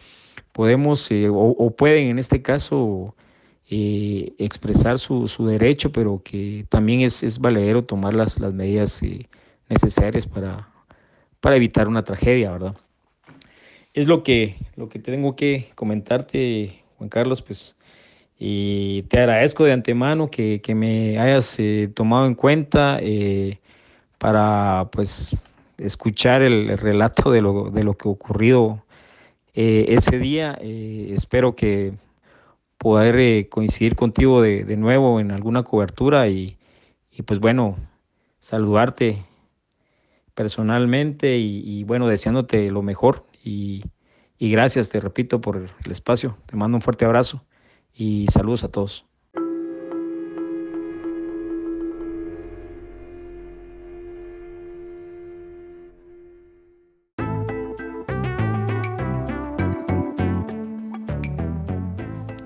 podemos 0.51 1.09
eh, 1.09 1.27
o, 1.31 1.71
pueden 1.71 2.09
en 2.09 2.19
este 2.19 2.43
caso 2.43 3.15
eh, 3.69 4.33
expresar 4.37 4.99
su, 4.99 5.27
su, 5.27 5.45
derecho, 5.45 5.91
pero 5.91 6.21
que 6.23 6.65
también 6.69 7.01
es, 7.01 7.23
es 7.23 7.39
valedero 7.39 7.83
tomar 7.83 8.13
las, 8.13 8.39
las 8.39 8.53
medidas 8.53 9.01
necesarias 9.69 10.27
para, 10.27 10.69
para 11.39 11.55
evitar 11.55 11.87
una 11.87 12.03
tragedia, 12.03 12.51
¿verdad? 12.51 12.75
Es 13.93 14.07
lo 14.07 14.23
que, 14.23 14.55
lo 14.75 14.89
que 14.89 14.99
tengo 14.99 15.35
que 15.35 15.67
comentarte, 15.75 16.83
Juan 16.97 17.09
Carlos, 17.09 17.41
pues 17.41 17.75
y 18.37 19.03
te 19.03 19.19
agradezco 19.19 19.63
de 19.63 19.71
antemano 19.71 20.29
que, 20.29 20.61
que 20.61 20.75
me 20.75 21.17
hayas 21.19 21.57
eh, 21.59 21.89
tomado 21.93 22.25
en 22.25 22.35
cuenta 22.35 22.99
eh, 23.01 23.59
para 24.17 24.89
pues 24.91 25.35
escuchar 25.77 26.41
el, 26.41 26.77
relato 26.77 27.31
de 27.31 27.41
lo, 27.41 27.69
de 27.69 27.83
lo 27.83 27.95
que 27.95 28.09
ocurrido 28.09 28.83
eh, 29.53 29.85
ese 29.89 30.19
día. 30.19 30.57
espero 30.61 31.55
que 31.55 31.93
poder 32.77 33.49
coincidir 33.49 33.95
contigo 33.95 34.41
de, 34.41 34.63
de, 34.63 34.77
nuevo 34.77 35.19
en 35.19 35.31
alguna 35.31 35.63
cobertura 35.63 36.27
y, 36.27 36.57
y, 37.11 37.21
pues 37.23 37.39
bueno, 37.39 37.77
saludarte 38.39 39.25
personalmente 40.33 41.37
y, 41.37 41.61
y 41.65 41.83
bueno, 41.83 42.07
deseándote 42.07 42.69
lo 42.71 42.81
mejor 42.81 43.25
y, 43.43 43.83
y 44.37 44.51
gracias, 44.51 44.89
te 44.89 44.99
repito, 44.99 45.41
por 45.41 45.57
el 45.57 45.91
espacio. 45.91 46.37
Te 46.45 46.55
mando 46.55 46.77
un 46.77 46.81
fuerte 46.81 47.05
abrazo 47.05 47.45
y 47.93 48.27
saludos 48.29 48.63
a 48.63 48.69
todos. 48.69 49.05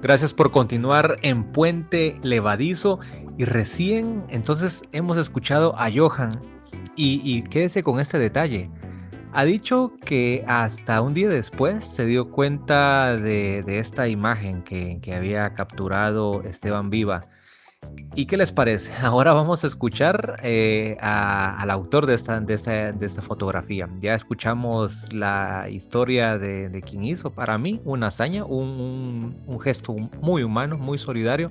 Gracias 0.02 0.34
por 0.34 0.52
continuar 0.52 1.18
en 1.22 1.44
Puente 1.44 2.18
Levadizo 2.24 3.00
y 3.38 3.46
recién 3.46 4.24
entonces 4.30 4.84
hemos 4.92 5.18
escuchado 5.18 5.78
a 5.78 5.90
Johan 5.92 6.40
y, 6.96 7.22
y 7.24 7.44
quédese 7.44 7.84
con 7.84 8.00
este 8.00 8.18
detalle. 8.18 8.70
Ha 9.32 9.44
dicho 9.44 9.94
que 10.04 10.44
hasta 10.48 11.02
un 11.02 11.14
día 11.14 11.30
después 11.30 11.86
se 11.86 12.06
dio 12.06 12.32
cuenta 12.32 13.16
de, 13.16 13.60
esta 13.68 14.08
imagen 14.08 14.64
que, 14.64 15.00
había 15.16 15.54
capturado 15.54 16.42
Esteban 16.44 16.90
Viva. 16.90 17.28
¿Y 18.20 18.26
qué 18.26 18.36
les 18.36 18.52
parece? 18.52 18.92
Ahora 19.02 19.32
vamos 19.32 19.64
a 19.64 19.68
escuchar 19.68 20.42
eh, 20.44 20.98
al 21.00 21.72
autor 21.72 22.06
de 22.06 22.16
esta, 22.16 22.42
de, 22.42 23.10
fotografía. 23.22 23.88
Ya 24.02 24.14
escuchamos 24.14 25.14
la 25.14 25.70
historia 25.70 26.38
de, 26.38 26.84
quien 26.86 27.06
hizo 27.06 27.32
para 27.32 27.58
mí 27.58 27.80
una 27.86 28.08
hazaña, 28.08 28.44
un, 28.44 29.38
gesto 29.64 29.96
muy 30.22 30.44
humano, 30.44 30.78
muy 30.78 30.98
solidario. 30.98 31.50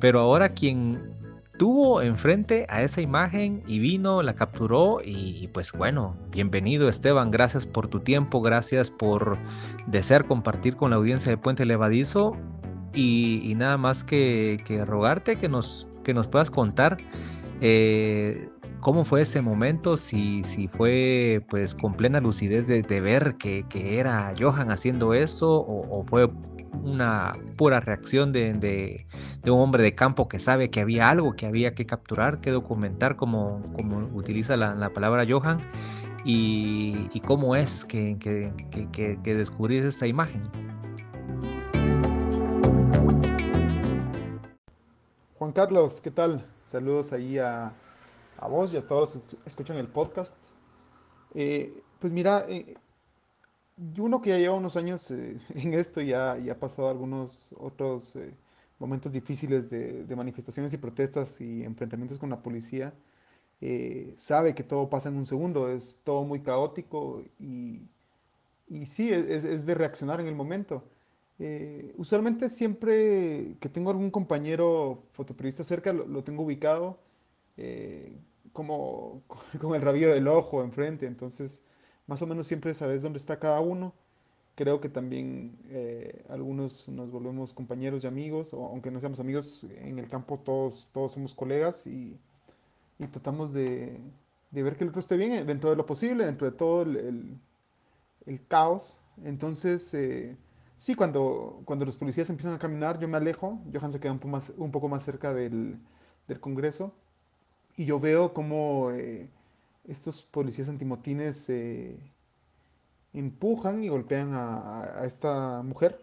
Pero 0.00 0.20
ahora 0.20 0.54
quien 0.54 1.12
estuvo 1.50 2.00
enfrente 2.00 2.64
a 2.70 2.80
esa 2.80 3.02
imagen 3.02 3.62
y 3.66 3.78
vino, 3.78 4.22
la 4.22 4.34
capturó 4.34 5.02
y, 5.04 5.48
pues 5.48 5.70
bueno, 5.72 6.16
bienvenido 6.32 6.88
Esteban, 6.88 7.30
gracias 7.30 7.66
por 7.66 7.88
tu 7.88 8.00
tiempo, 8.00 8.40
gracias 8.40 8.90
por 8.90 9.36
desear 9.86 10.24
compartir 10.24 10.76
con 10.76 10.92
la 10.92 10.96
audiencia 10.96 11.30
de 11.30 11.36
Puente 11.36 11.66
Levadizo 11.66 12.38
y, 12.94 13.54
nada 13.56 13.76
más 13.76 14.04
que, 14.04 14.58
rogarte 14.86 15.36
que 15.36 15.48
nos, 15.48 15.86
que 16.04 16.14
nos 16.14 16.26
puedas 16.26 16.50
contar 16.50 16.98
eh, 17.60 18.48
cómo 18.80 19.04
fue 19.04 19.22
ese 19.22 19.42
momento, 19.42 19.96
si, 19.96 20.42
si 20.44 20.68
fue 20.68 21.44
pues 21.48 21.74
con 21.74 21.94
plena 21.94 22.20
lucidez 22.20 22.66
de, 22.66 23.00
ver 23.00 23.36
que, 23.36 23.64
era 23.72 24.34
Johan 24.38 24.70
haciendo 24.70 25.14
eso 25.14 25.50
o, 25.52 26.04
fue 26.06 26.30
una 26.82 27.36
pura 27.56 27.80
reacción 27.80 28.32
de, 28.32 29.06
un 29.44 29.50
hombre 29.52 29.82
de 29.82 29.94
campo 29.94 30.28
que 30.28 30.38
sabe 30.38 30.70
que 30.70 30.80
había 30.80 31.08
algo 31.10 31.34
que 31.34 31.46
había 31.46 31.74
que 31.74 31.84
capturar, 31.84 32.40
que 32.40 32.50
documentar, 32.50 33.16
como, 33.16 33.60
como 33.74 33.98
utiliza 34.14 34.56
la, 34.56 34.90
palabra 34.90 35.24
Johan, 35.28 35.60
y, 36.24 37.20
cómo 37.26 37.54
es 37.56 37.84
que, 37.84 38.16
que, 38.18 39.34
descubrís 39.34 39.84
esta 39.84 40.06
imagen. 40.06 40.42
Juan 45.40 45.52
Carlos, 45.52 46.02
¿qué 46.02 46.10
tal? 46.10 46.44
Saludos 46.66 47.14
ahí 47.14 47.38
a, 47.38 47.72
vos 48.42 48.74
y 48.74 48.76
a 48.76 48.86
todos 48.86 49.14
los 49.14 49.24
que 49.24 49.38
escuchan 49.46 49.78
el 49.78 49.88
podcast. 49.88 50.36
Eh, 51.34 51.82
pues 51.98 52.12
mira, 52.12 52.44
eh, 52.46 52.74
uno 53.96 54.20
que 54.20 54.28
ya 54.28 54.36
lleva 54.36 54.54
unos 54.54 54.76
años 54.76 55.10
eh, 55.10 55.40
en 55.54 55.72
esto 55.72 56.02
ya, 56.02 56.36
ya 56.36 56.52
ha 56.52 56.58
pasado 56.58 56.90
algunos 56.90 57.54
otros 57.56 58.16
eh, 58.16 58.34
momentos 58.78 59.12
difíciles 59.12 59.70
de, 59.70 60.04
manifestaciones 60.14 60.74
y 60.74 60.76
protestas 60.76 61.40
y 61.40 61.64
enfrentamientos 61.64 62.18
con 62.18 62.28
la 62.28 62.42
policía, 62.42 62.92
eh, 63.62 64.12
sabe 64.18 64.54
que 64.54 64.62
todo 64.62 64.90
pasa 64.90 65.08
en 65.08 65.16
un 65.16 65.24
segundo, 65.24 65.70
es 65.70 66.02
todo 66.04 66.22
muy 66.22 66.42
caótico 66.42 67.24
y, 67.38 67.88
y 68.68 68.84
sí, 68.84 69.10
es, 69.10 69.64
de 69.64 69.74
reaccionar 69.74 70.20
en 70.20 70.26
el 70.26 70.34
momento. 70.34 70.84
Usualmente 71.96 72.48
siempre 72.48 73.56
que 73.60 73.68
tengo 73.68 73.90
algún 73.90 74.10
compañero 74.10 75.04
fotoperiodista 75.12 75.64
cerca, 75.64 75.92
lo, 75.92 76.22
tengo 76.22 76.42
ubicado 76.42 76.98
como 78.52 79.22
con 79.60 79.74
el 79.74 79.82
rabillo 79.82 80.12
del 80.12 80.28
ojo 80.28 80.62
enfrente, 80.62 81.06
entonces 81.06 81.62
más 82.06 82.20
o 82.22 82.26
menos 82.26 82.46
siempre 82.46 82.74
sabes 82.74 83.02
dónde 83.02 83.18
está 83.18 83.38
cada 83.38 83.60
uno. 83.60 83.94
Creo 84.56 84.80
que 84.80 84.88
también 84.88 85.56
eh, 85.70 86.24
algunos 86.28 86.88
nos 86.88 87.10
volvemos 87.10 87.52
compañeros 87.52 88.04
y 88.04 88.08
amigos, 88.08 88.52
o 88.52 88.66
aunque 88.66 88.90
no 88.90 89.00
seamos 89.00 89.20
amigos, 89.20 89.64
en 89.78 89.98
el 89.98 90.08
campo 90.08 90.38
todos, 90.38 90.90
todos 90.92 91.12
somos 91.12 91.34
colegas 91.34 91.86
y, 91.86 92.18
tratamos 93.12 93.52
de, 93.52 93.98
ver 94.50 94.76
que 94.76 94.84
el 94.84 94.90
otro 94.90 95.00
esté 95.00 95.16
bien 95.16 95.32
eh, 95.32 95.44
dentro 95.44 95.70
de 95.70 95.76
lo 95.76 95.86
posible, 95.86 96.26
dentro 96.26 96.50
de 96.50 96.56
todo 96.56 96.82
el, 96.82 97.38
caos. 98.48 99.00
Entonces, 99.24 99.94
eh, 99.94 100.36
sí, 100.80 100.94
cuando, 100.94 101.60
cuando 101.66 101.84
los 101.84 101.96
policías 101.96 102.30
empiezan 102.30 102.54
a 102.54 102.58
caminar, 102.58 102.98
yo 102.98 103.06
me 103.06 103.18
alejo, 103.18 103.60
Johan 103.72 103.92
se 103.92 104.00
queda 104.00 104.12
un 104.12 104.18
poco 104.18 104.28
más, 104.30 104.52
un 104.56 104.70
poco 104.72 104.88
más 104.88 105.04
cerca 105.04 105.34
del, 105.34 105.78
Congreso 106.40 106.92
y 107.76 107.86
yo 107.86 107.98
veo 107.98 108.32
como 108.32 108.92
estos 109.88 110.22
policías 110.22 110.68
antimotines 110.68 111.50
eh, 111.50 111.98
empujan 113.12 113.82
y 113.82 113.88
golpean 113.88 114.30
a, 114.32 115.02
esta 115.04 115.60
mujer. 115.62 116.00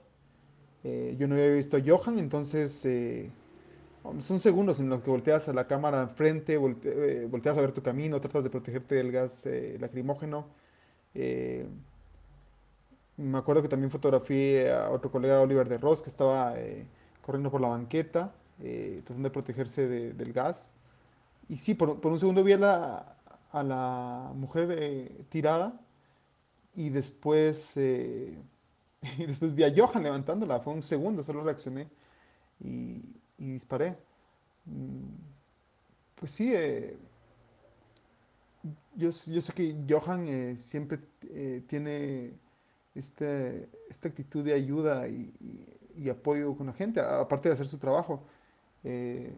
Eh, 0.84 1.15
yo 1.17 1.30
no 1.30 1.36
había 1.36 1.47
visto 1.51 1.78
a 1.78 1.82
Johan, 1.86 2.19
entonces 2.19 2.86
eh, 2.86 3.32
son 4.19 4.41
segundos 4.41 4.82
en 4.82 4.89
los 4.89 5.01
que 5.01 5.09
volteas 5.09 5.47
a 5.47 5.53
la 5.53 5.65
cámara 5.65 6.01
enfrente, 6.01 6.57
volteas 6.57 7.57
a 7.57 7.61
ver 7.61 7.71
tu 7.71 7.82
camino, 7.82 8.19
tratas 8.19 8.43
de 8.43 8.49
protegerte 8.49 8.95
del 8.95 9.13
gas 9.13 9.47
lacrimógeno. 9.80 10.45
Me 13.18 13.38
acuerdo 13.38 13.61
que 13.61 13.70
también 13.70 13.91
fotografié 13.91 14.72
a 14.72 14.89
otro 14.89 15.11
colega, 15.11 15.41
Oliver 15.41 15.68
de 15.68 15.78
Ross, 15.78 16.01
que 16.01 16.09
estaba 16.09 16.55
corriendo 17.22 17.51
por 17.51 17.61
la 17.61 17.70
banqueta, 17.70 18.34
tratando 18.57 19.30
de 19.30 19.32
protegerse 19.32 19.88
del 19.88 20.34
gas. 20.34 20.72
Y 21.49 21.57
sí, 21.57 21.74
por, 21.74 21.99
por 21.99 22.11
un 22.11 22.20
segundo 22.20 22.43
vi 22.43 22.53
a 22.53 22.57
la, 22.57 23.18
a 23.51 23.63
la 23.63 24.32
mujer 24.36 24.70
eh, 24.72 25.26
tirada 25.30 25.80
y 26.76 26.89
después, 26.89 27.74
eh, 27.78 28.38
después 29.18 29.55
vi 29.55 29.63
a 29.63 29.74
Johan 29.76 30.03
levantándola. 30.03 30.59
Fue 30.59 30.74
un 30.74 30.84
segundo, 30.84 31.24
solo 31.24 31.43
reaccioné 31.43 31.88
y, 32.59 33.01
disparé. 33.38 33.95
Mm, 34.65 35.15
pues 36.15 36.32
sí, 36.32 36.51
eh, 36.53 36.97
yo, 38.95 39.09
yo, 39.09 39.41
sé 39.41 39.53
que 39.53 39.76
Johan 39.88 40.57
siempre 40.57 40.99
tiene 41.68 42.34
este, 42.98 43.70
esta 43.89 44.08
actitud 44.08 44.43
de 44.43 44.54
ayuda 44.54 45.08
y, 45.08 45.34
apoyo 46.10 46.56
con 46.56 46.68
la 46.68 46.74
gente, 46.74 47.00
aparte 47.00 47.50
de 47.50 47.54
hacer 47.54 47.68
su 47.68 47.78
trabajo. 47.78 48.22
Eh, 48.84 49.34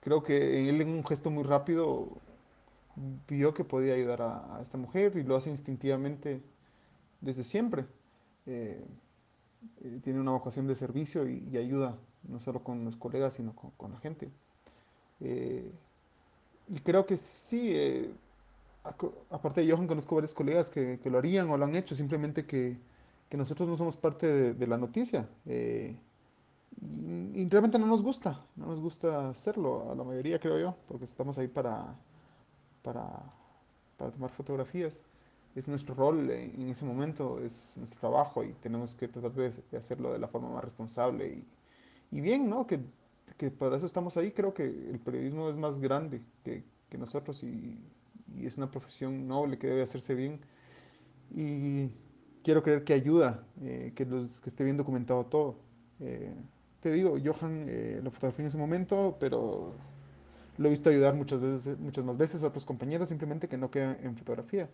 creo 0.00 0.22
que 0.22 0.68
él 0.68 0.80
en 0.80 0.88
un 0.88 1.06
gesto 1.06 1.30
muy 1.30 1.44
rápido 1.44 2.08
vio 3.28 3.52
que 3.54 3.62
podía 3.62 3.94
ayudar 3.94 4.22
a, 4.22 4.58
esta 4.62 4.78
mujer 4.78 5.16
y 5.16 5.22
lo 5.22 5.36
hace 5.36 5.50
instintivamente 5.50 6.40
desde 7.20 7.44
siempre. 7.44 7.84
Eh, 8.46 8.84
eh, 9.82 10.00
tiene 10.02 10.18
una 10.18 10.32
vocación 10.32 10.66
de 10.66 10.74
servicio 10.74 11.28
y, 11.28 11.56
ayuda 11.56 11.96
no 12.26 12.40
solo 12.40 12.64
con 12.64 12.84
los 12.84 12.96
colegas, 12.96 13.34
sino 13.34 13.54
con, 13.54 13.92
la 13.92 13.98
gente. 13.98 14.30
Y 15.20 16.80
creo 16.80 17.04
que 17.06 17.16
sí, 17.16 18.12
aparte 19.30 19.60
de 19.62 19.70
Johan, 19.72 19.86
conozco 19.86 20.14
varios 20.16 20.34
colegas 20.34 20.70
que, 20.70 20.98
que 21.02 21.10
lo 21.10 21.18
harían 21.18 21.48
o 21.50 21.56
lo 21.56 21.64
han 21.64 21.74
hecho, 21.76 21.94
simplemente 21.94 22.46
que, 22.46 22.78
que 23.28 23.36
nosotros 23.36 23.68
no 23.68 23.76
somos 23.76 23.96
parte 23.96 24.26
de, 24.26 24.54
de 24.54 24.66
la 24.66 24.78
noticia. 24.78 25.28
eh, 25.46 25.96
y, 26.80 27.42
y 27.42 27.48
realmente 27.48 27.78
no 27.78 27.86
nos 27.86 28.02
gusta, 28.02 28.40
no 28.56 28.66
nos 28.66 28.80
gusta 28.80 29.28
hacerlo, 29.30 29.90
a 29.92 29.94
la 29.94 30.04
mayoría 30.04 30.38
creo 30.40 30.58
yo, 30.58 30.76
porque 30.88 31.04
estamos 31.04 31.38
ahí 31.38 31.46
para, 31.48 31.94
para, 32.82 33.08
para 33.98 34.10
tomar 34.10 34.30
fotografías. 34.30 35.02
Es 35.54 35.68
nuestro 35.68 35.94
rol 35.94 36.30
en, 36.30 36.60
en 36.62 36.68
ese 36.70 36.84
momento, 36.86 37.38
es 37.40 37.74
nuestro 37.76 38.00
trabajo 38.00 38.42
y 38.42 38.54
tenemos 38.62 38.94
que 38.94 39.06
tratar 39.06 39.32
de, 39.32 39.52
de 39.70 39.76
hacerlo 39.76 40.12
de 40.12 40.18
la 40.18 40.26
forma 40.28 40.48
más 40.48 40.64
responsable 40.64 41.28
y, 41.28 42.16
y 42.16 42.20
bien, 42.22 42.48
¿no? 42.48 42.66
Que, 42.66 42.80
que 43.36 43.50
para 43.50 43.76
eso 43.76 43.84
estamos 43.86 44.16
ahí. 44.16 44.32
Creo 44.32 44.54
que 44.54 44.64
el 44.64 44.98
periodismo 44.98 45.50
es 45.50 45.58
más 45.58 45.78
grande 45.78 46.22
que, 46.42 46.64
que 46.88 46.96
nosotros 46.98 47.42
y, 47.42 47.78
y 48.38 48.46
es 48.46 48.56
una 48.56 48.70
profesión 48.70 49.26
noble 49.26 49.58
que 49.58 49.66
debe 49.66 49.82
hacerse 49.82 50.14
bien. 50.14 50.40
Y 51.34 51.90
quiero 52.42 52.62
creer 52.62 52.84
que 52.84 52.92
ayuda, 52.92 53.44
eh, 53.62 53.92
que, 53.94 54.04
los, 54.04 54.40
que 54.40 54.50
esté 54.50 54.64
bien 54.64 54.76
documentado 54.76 55.24
todo. 55.26 55.56
Eh, 56.00 56.34
te 56.80 56.90
digo, 56.92 57.16
Johan 57.22 57.66
eh, 57.68 58.00
lo 58.02 58.10
fotografió 58.10 58.42
en 58.42 58.48
ese 58.48 58.58
momento, 58.58 59.16
pero 59.20 59.72
lo 60.58 60.66
he 60.66 60.70
visto 60.70 60.90
ayudar 60.90 61.14
muchas 61.14 61.40
veces, 61.40 61.78
muchas 61.78 62.04
más 62.04 62.16
veces 62.16 62.42
a 62.42 62.48
otros 62.48 62.64
compañeros, 62.64 63.08
simplemente 63.08 63.48
que 63.48 63.56
no 63.56 63.70
quedan 63.70 63.96
en 64.02 64.16
fotografía. 64.16 64.68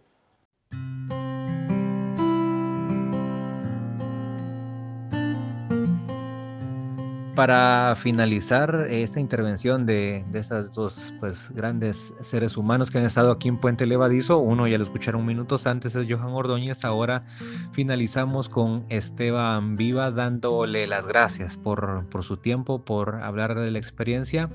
Para 7.38 7.94
finalizar 7.94 8.88
esta 8.90 9.20
intervención 9.20 9.86
de, 9.86 10.24
de 10.32 10.40
estos 10.40 10.74
dos 10.74 11.14
pues, 11.20 11.52
grandes 11.54 12.12
seres 12.20 12.56
humanos 12.56 12.90
que 12.90 12.98
han 12.98 13.04
estado 13.04 13.30
aquí 13.30 13.46
en 13.46 13.58
Puente 13.58 13.86
Levadizo, 13.86 14.38
uno 14.38 14.66
ya 14.66 14.76
lo 14.76 14.82
escucharon 14.82 15.24
minutos 15.24 15.68
antes, 15.68 15.94
es 15.94 16.08
Johan 16.10 16.32
Ordóñez, 16.32 16.84
ahora 16.84 17.22
finalizamos 17.70 18.48
con 18.48 18.86
Esteban 18.88 19.76
Viva 19.76 20.10
dándole 20.10 20.88
las 20.88 21.06
gracias 21.06 21.56
por, 21.56 22.08
por 22.08 22.24
su 22.24 22.38
tiempo, 22.38 22.84
por 22.84 23.22
hablar 23.22 23.54
de 23.54 23.70
la 23.70 23.78
experiencia. 23.78 24.50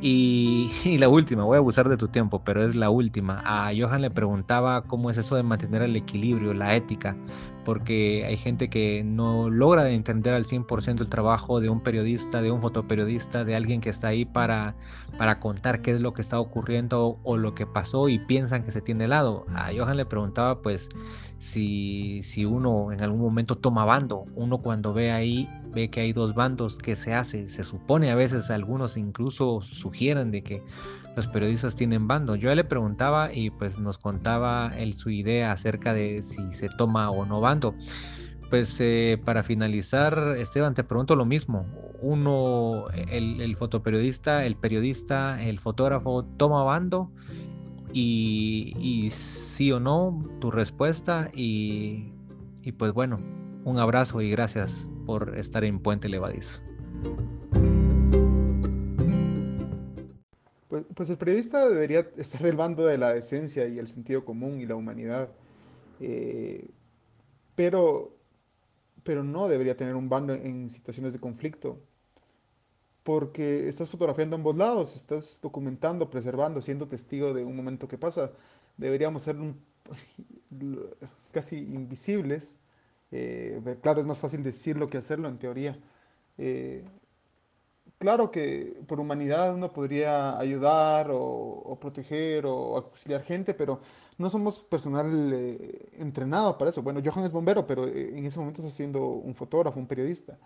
Y, 0.00 0.72
y, 0.84 0.96
la 0.96 1.10
última, 1.10 1.44
voy 1.44 1.56
a 1.56 1.58
abusar 1.58 1.90
de 1.90 1.98
tu 1.98 2.08
tiempo, 2.08 2.42
pero 2.42 2.64
es 2.64 2.74
la 2.74 2.88
última. 2.88 3.42
A 3.44 3.70
Johan 3.78 4.00
le 4.00 4.10
preguntaba 4.10 4.82
cómo 4.84 5.10
es 5.10 5.18
eso 5.18 5.36
de 5.36 5.42
mantener 5.42 5.82
el 5.82 5.94
equilibrio, 5.94 6.54
la 6.54 6.74
ética, 6.74 7.16
porque 7.64 8.24
hay 8.26 8.36
gente 8.36 8.68
que 8.68 9.02
no 9.04 9.50
logra 9.50 9.90
entender 9.90 10.34
al 10.34 10.44
100% 10.44 11.00
el 11.00 11.08
trabajo 11.08 11.60
de 11.60 11.68
un 11.68 11.82
periodista, 11.82 12.42
de 12.42 12.50
un 12.50 12.60
fotoperiodista, 12.60 13.44
de 13.44 13.56
alguien 13.56 13.80
que 13.80 13.90
está 13.90 14.08
ahí 14.08 14.24
para, 14.24 14.74
para 15.18 15.40
contar 15.40 15.82
qué 15.82 15.92
es 15.92 16.00
lo 16.00 16.14
que 16.14 16.22
está 16.22 16.38
ocurriendo 16.38 17.18
o 17.22 17.36
lo 17.36 17.54
que 17.54 17.66
pasó 17.66 18.08
y 18.08 18.18
piensan 18.18 18.64
que 18.64 18.70
se 18.70 18.80
tiene 18.80 19.08
lado. 19.08 19.46
A 19.54 19.70
Johan 19.76 19.96
le 19.96 20.06
preguntaba 20.06 20.60
pues 20.62 20.88
si, 21.38 22.22
si 22.22 22.44
uno 22.44 22.92
en 22.92 23.00
algún 23.02 23.20
momento 23.20 23.56
toma 23.56 23.84
bando, 23.84 24.26
uno 24.34 24.58
cuando 24.58 24.92
ve 24.92 25.12
ahí, 25.12 25.48
ve 25.72 25.90
que 25.90 26.00
hay 26.00 26.12
dos 26.12 26.34
bandos, 26.34 26.78
¿qué 26.78 26.96
se 26.96 27.14
hace? 27.14 27.46
Se 27.46 27.64
supone 27.64 28.10
a 28.10 28.14
veces 28.14 28.50
algunos 28.50 28.96
incluso 28.96 29.60
sugieren 29.60 30.30
de 30.30 30.42
que 30.42 30.62
los 31.16 31.28
periodistas 31.28 31.76
tienen 31.76 32.08
bando. 32.08 32.36
Yo 32.36 32.54
le 32.54 32.64
preguntaba 32.64 33.32
y 33.32 33.50
pues 33.50 33.78
nos 33.78 33.98
contaba 33.98 34.72
él 34.76 34.94
su 34.94 35.10
idea 35.10 35.52
acerca 35.52 35.94
de 35.94 36.22
si 36.22 36.52
se 36.52 36.68
toma 36.68 37.10
o 37.10 37.24
no 37.24 37.40
bando. 37.40 37.74
Pues 38.50 38.76
eh, 38.80 39.20
para 39.24 39.42
finalizar, 39.42 40.36
Esteban, 40.38 40.74
te 40.74 40.84
pregunto 40.84 41.16
lo 41.16 41.24
mismo. 41.24 41.66
Uno, 42.00 42.86
el, 42.92 43.56
fotoperiodista, 43.56 44.44
el 44.44 44.56
periodista, 44.56 45.42
el 45.42 45.58
fotógrafo, 45.58 46.24
toma 46.36 46.62
bando 46.62 47.10
y, 47.92 48.74
y 48.78 49.10
sí 49.10 49.72
o 49.72 49.80
no, 49.80 50.28
tu 50.40 50.50
respuesta 50.50 51.30
y, 51.34 52.12
y, 52.62 52.72
pues 52.72 52.92
bueno, 52.92 53.20
un 53.64 53.78
abrazo 53.78 54.20
y 54.20 54.30
gracias 54.30 54.90
por 55.06 55.36
estar 55.38 55.64
en 55.64 55.80
Puente 55.80 56.08
Levadizo. 56.08 56.60
Pues, 60.74 60.86
pues, 60.92 61.08
el 61.08 61.18
periodista 61.18 61.68
debería 61.68 62.00
estar 62.16 62.42
del 62.42 62.56
bando 62.56 62.84
de 62.84 62.98
la 62.98 63.12
decencia 63.12 63.68
y 63.68 63.78
el 63.78 63.86
sentido 63.86 64.24
común 64.24 64.60
y 64.60 64.66
la 64.66 64.74
humanidad. 64.74 65.30
Eh, 66.00 66.68
pero, 67.54 68.16
pero 69.04 69.22
no 69.22 69.46
debería 69.46 69.76
tener 69.76 69.94
un 69.94 70.08
bando 70.08 70.34
en 70.34 70.68
situaciones 70.70 71.12
de 71.12 71.20
conflicto. 71.20 71.78
Porque 73.04 73.68
estás 73.68 73.88
fotografiando 73.88 74.34
ambos 74.34 74.56
lados, 74.56 74.96
estás 74.96 75.38
documentando, 75.40 76.10
preservando, 76.10 76.60
siendo 76.60 76.88
testigo 76.88 77.32
de 77.32 77.44
un 77.44 77.54
momento 77.54 77.86
que 77.86 77.96
pasa. 77.96 78.32
Deberíamos 78.76 79.22
ser 79.22 79.36
casi 81.30 81.56
invisibles. 81.56 82.56
Eh, 83.12 83.78
claro, 83.80 84.00
es 84.00 84.06
más 84.08 84.18
fácil 84.18 84.42
decirlo 84.42 84.88
que 84.88 84.98
hacerlo 84.98 85.28
en 85.28 85.38
teoría. 85.38 85.78
Eh, 86.36 86.84
Claro 87.98 88.30
que 88.30 88.82
por 88.86 89.00
humanidad 89.00 89.54
uno 89.54 89.72
podría 89.72 90.38
ayudar 90.38 91.08
o, 91.10 91.78
proteger 91.80 92.44
o 92.46 92.76
auxiliar 92.76 93.22
gente, 93.22 93.54
pero 93.54 93.80
no 94.18 94.28
somos 94.28 94.58
personal 94.58 95.32
eh, 95.32 95.88
entrenado 95.98 96.58
para 96.58 96.70
eso. 96.70 96.82
Bueno, 96.82 97.00
Johan 97.04 97.24
es 97.24 97.32
bombero, 97.32 97.66
pero 97.66 97.86
eh, 97.88 98.18
en 98.18 98.26
ese 98.26 98.38
momento 98.38 98.60
está 98.60 98.70
siendo 98.70 99.00
un 99.06 99.34
fotógrafo, 99.34 99.78
un 99.80 99.86
periodista. 99.86 100.38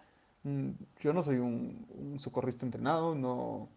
Mm, 0.45 0.71
Yo 1.01 1.13
no 1.13 1.23
soy 1.23 1.39
un, 1.39 2.17
socorrista 2.21 2.65
entrenado, 2.67 3.15
no. 3.15 3.69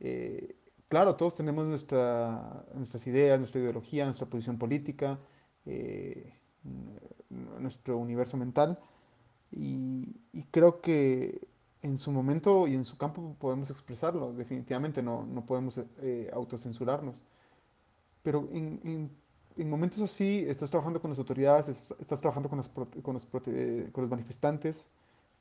eh, 0.00 0.56
claro, 0.88 1.16
todos 1.16 1.34
tenemos 1.34 1.66
nuestra, 1.66 2.64
nuestras 2.74 3.06
ideas, 3.06 3.38
nuestra 3.38 3.60
ideología, 3.60 4.04
nuestra 4.04 4.26
posición 4.26 4.58
política, 4.58 5.18
nuestro 7.58 7.98
universo 7.98 8.36
mental. 8.36 8.78
Y 9.50 10.14
creo 10.50 10.80
que 10.80 11.40
en 11.82 11.98
su 11.98 12.10
momento 12.12 12.66
y 12.66 12.74
en 12.74 12.84
su 12.84 12.96
campo 12.96 13.36
podemos 13.38 13.70
expresarlo, 13.70 14.32
definitivamente 14.32 15.02
no, 15.02 15.24
no 15.26 15.44
podemos 15.46 15.80
eh, 16.02 16.30
autocensurarnos. 16.32 17.26
Pero 18.22 18.48
en, 18.52 18.80
en- 18.84 19.10
en 19.58 19.70
momentos 19.70 20.02
así, 20.02 20.44
estás 20.48 20.70
trabajando 20.70 21.00
con 21.00 21.10
las 21.10 21.18
autoridades, 21.18 21.68
es- 21.68 21.88
estás 22.00 22.20
trabajando 22.20 22.48
con 22.48 22.58
los, 22.58 22.68
con 22.68 23.14
los, 23.14 23.26
prote- 23.30 23.90
con 23.92 24.02
los 24.02 24.10
manifestantes, 24.10 24.86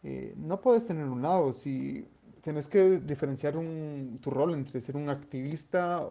eh, 0.03 0.33
no 0.37 0.61
puedes 0.61 0.85
tener 0.85 1.05
un 1.05 1.21
lado, 1.21 1.51
si 1.53 2.07
tienes 2.41 2.67
que 2.67 2.99
diferenciar 2.99 3.57
un- 3.57 4.19
tu 4.21 4.29
rol 4.29 4.53
entre 4.53 4.79
ser 4.81 4.95
un 4.97 5.09
activista, 5.09 6.07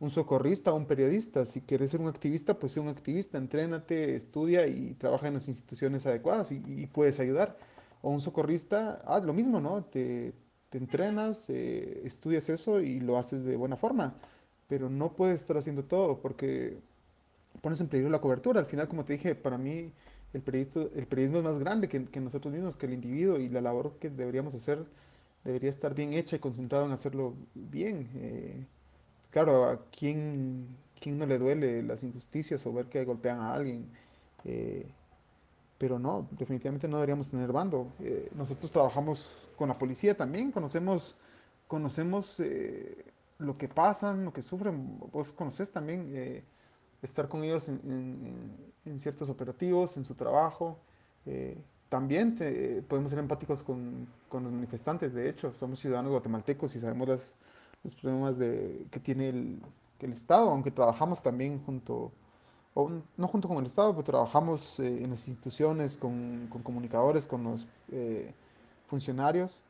un 0.00 0.10
socorrista 0.10 0.72
o 0.72 0.76
un 0.76 0.86
periodista. 0.86 1.44
Si 1.44 1.60
quieres 1.62 1.90
ser 1.90 2.00
un 2.00 2.08
activista, 2.08 2.58
pues 2.58 2.72
sé 2.72 2.80
un 2.80 2.88
activista, 2.88 3.38
entrénate, 3.38 4.14
estudia 4.16 4.66
y 4.66 4.94
trabaja 4.94 5.28
en 5.28 5.34
las 5.34 5.48
instituciones 5.48 6.06
adecuadas 6.06 6.52
y, 6.52 6.62
y 6.66 6.86
puedes 6.86 7.20
ayudar. 7.20 7.58
O 8.02 8.10
un 8.10 8.20
socorrista, 8.20 9.02
haz 9.06 9.24
lo 9.24 9.32
mismo, 9.32 9.60
¿no? 9.60 9.84
Te, 9.84 10.32
te 10.70 10.78
entrenas, 10.78 11.50
eh, 11.50 12.02
estudias 12.04 12.48
eso 12.48 12.80
y 12.80 13.00
lo 13.00 13.18
haces 13.18 13.44
de 13.44 13.56
buena 13.56 13.76
forma, 13.76 14.14
pero 14.68 14.88
no 14.88 15.12
puedes 15.14 15.40
estar 15.42 15.56
haciendo 15.58 15.84
todo 15.84 16.20
porque 16.20 16.78
pones 17.60 17.80
en 17.80 17.88
peligro 17.88 18.10
la 18.10 18.20
cobertura. 18.20 18.60
Al 18.60 18.66
final, 18.66 18.88
como 18.88 19.04
te 19.04 19.14
dije, 19.14 19.34
para 19.34 19.58
mí 19.58 19.92
el 20.32 20.42
periodismo, 20.42 20.88
el 20.94 21.06
periodismo 21.06 21.38
es 21.38 21.44
más 21.44 21.58
grande 21.58 21.88
que, 21.88 22.04
que 22.06 22.20
nosotros 22.20 22.52
mismos, 22.54 22.76
que 22.76 22.86
el 22.86 22.94
individuo 22.94 23.38
y 23.38 23.48
la 23.48 23.60
labor 23.60 23.98
que 23.98 24.10
deberíamos 24.10 24.54
hacer 24.54 24.86
debería 25.44 25.70
estar 25.70 25.94
bien 25.94 26.12
hecha 26.14 26.36
y 26.36 26.38
concentrado 26.38 26.86
en 26.86 26.92
hacerlo 26.92 27.34
bien. 27.54 28.08
Eh, 28.14 28.66
claro, 29.30 29.66
¿a 29.66 29.80
quién, 29.90 30.76
quién 31.00 31.18
no 31.18 31.26
le 31.26 31.38
duele 31.38 31.82
las 31.82 32.02
injusticias 32.04 32.66
o 32.66 32.72
ver 32.72 32.86
que 32.86 33.04
golpean 33.04 33.40
a 33.40 33.54
alguien? 33.54 33.86
Eh, 34.44 34.86
pero 35.80 35.98
no, 35.98 36.28
definitivamente 36.32 36.88
no 36.88 36.98
deberíamos 36.98 37.30
tener 37.30 37.52
bando. 37.52 37.88
Eh, 38.00 38.30
nosotros 38.36 38.70
trabajamos 38.70 39.48
con 39.56 39.68
la 39.70 39.78
policía 39.78 40.16
también, 40.16 40.52
conocemos, 40.52 41.18
conocemos 41.68 42.40
eh, 42.40 43.04
lo 43.38 43.58
que 43.58 43.68
pasan, 43.68 44.24
lo 44.26 44.32
que 44.32 44.42
sufren. 44.42 44.98
Vos 45.12 45.32
conocés 45.32 45.72
también 45.72 46.12
eh, 46.14 46.44
estar 47.02 47.28
con 47.28 47.44
ellos 47.44 47.68
en, 47.70 47.80
en- 48.86 49.00
ciertos 49.00 49.30
operativos, 49.30 49.96
en 49.96 50.04
su 50.04 50.14
trabajo. 50.14 50.78
También 51.88 52.36
podemos 52.88 53.10
ser 53.10 53.18
empáticos 53.18 53.64
con, 53.64 54.06
con 54.28 54.44
los 54.44 54.52
manifestantes, 54.52 55.12
de 55.12 55.28
hecho, 55.28 55.52
somos 55.54 55.80
ciudadanos 55.80 56.12
guatemaltecos 56.12 56.76
y 56.76 56.80
sabemos 56.80 57.08
las- 57.08 57.34
los 57.82 57.94
problemas 57.96 58.38
de, 58.38 58.86
que 58.90 59.00
tiene 59.00 59.30
el, 59.30 59.60
el 60.00 60.12
Estado, 60.12 60.50
aunque 60.50 60.70
trabajamos 60.70 61.20
también 61.22 61.58
junto 61.64 62.12
o 62.74 62.90
no 63.16 63.28
junto 63.28 63.48
con 63.48 63.58
el 63.58 63.66
Estado, 63.66 63.92
pero 63.92 64.04
trabajamos 64.04 64.78
eh, 64.80 65.02
en 65.02 65.10
las 65.10 65.26
instituciones, 65.28 65.96
con, 65.96 66.48
con 66.50 66.62
comunicadores, 66.62 67.26
con 67.26 67.44
los 67.44 67.66
eh, 67.90 68.32
funcionarios. 68.86 69.60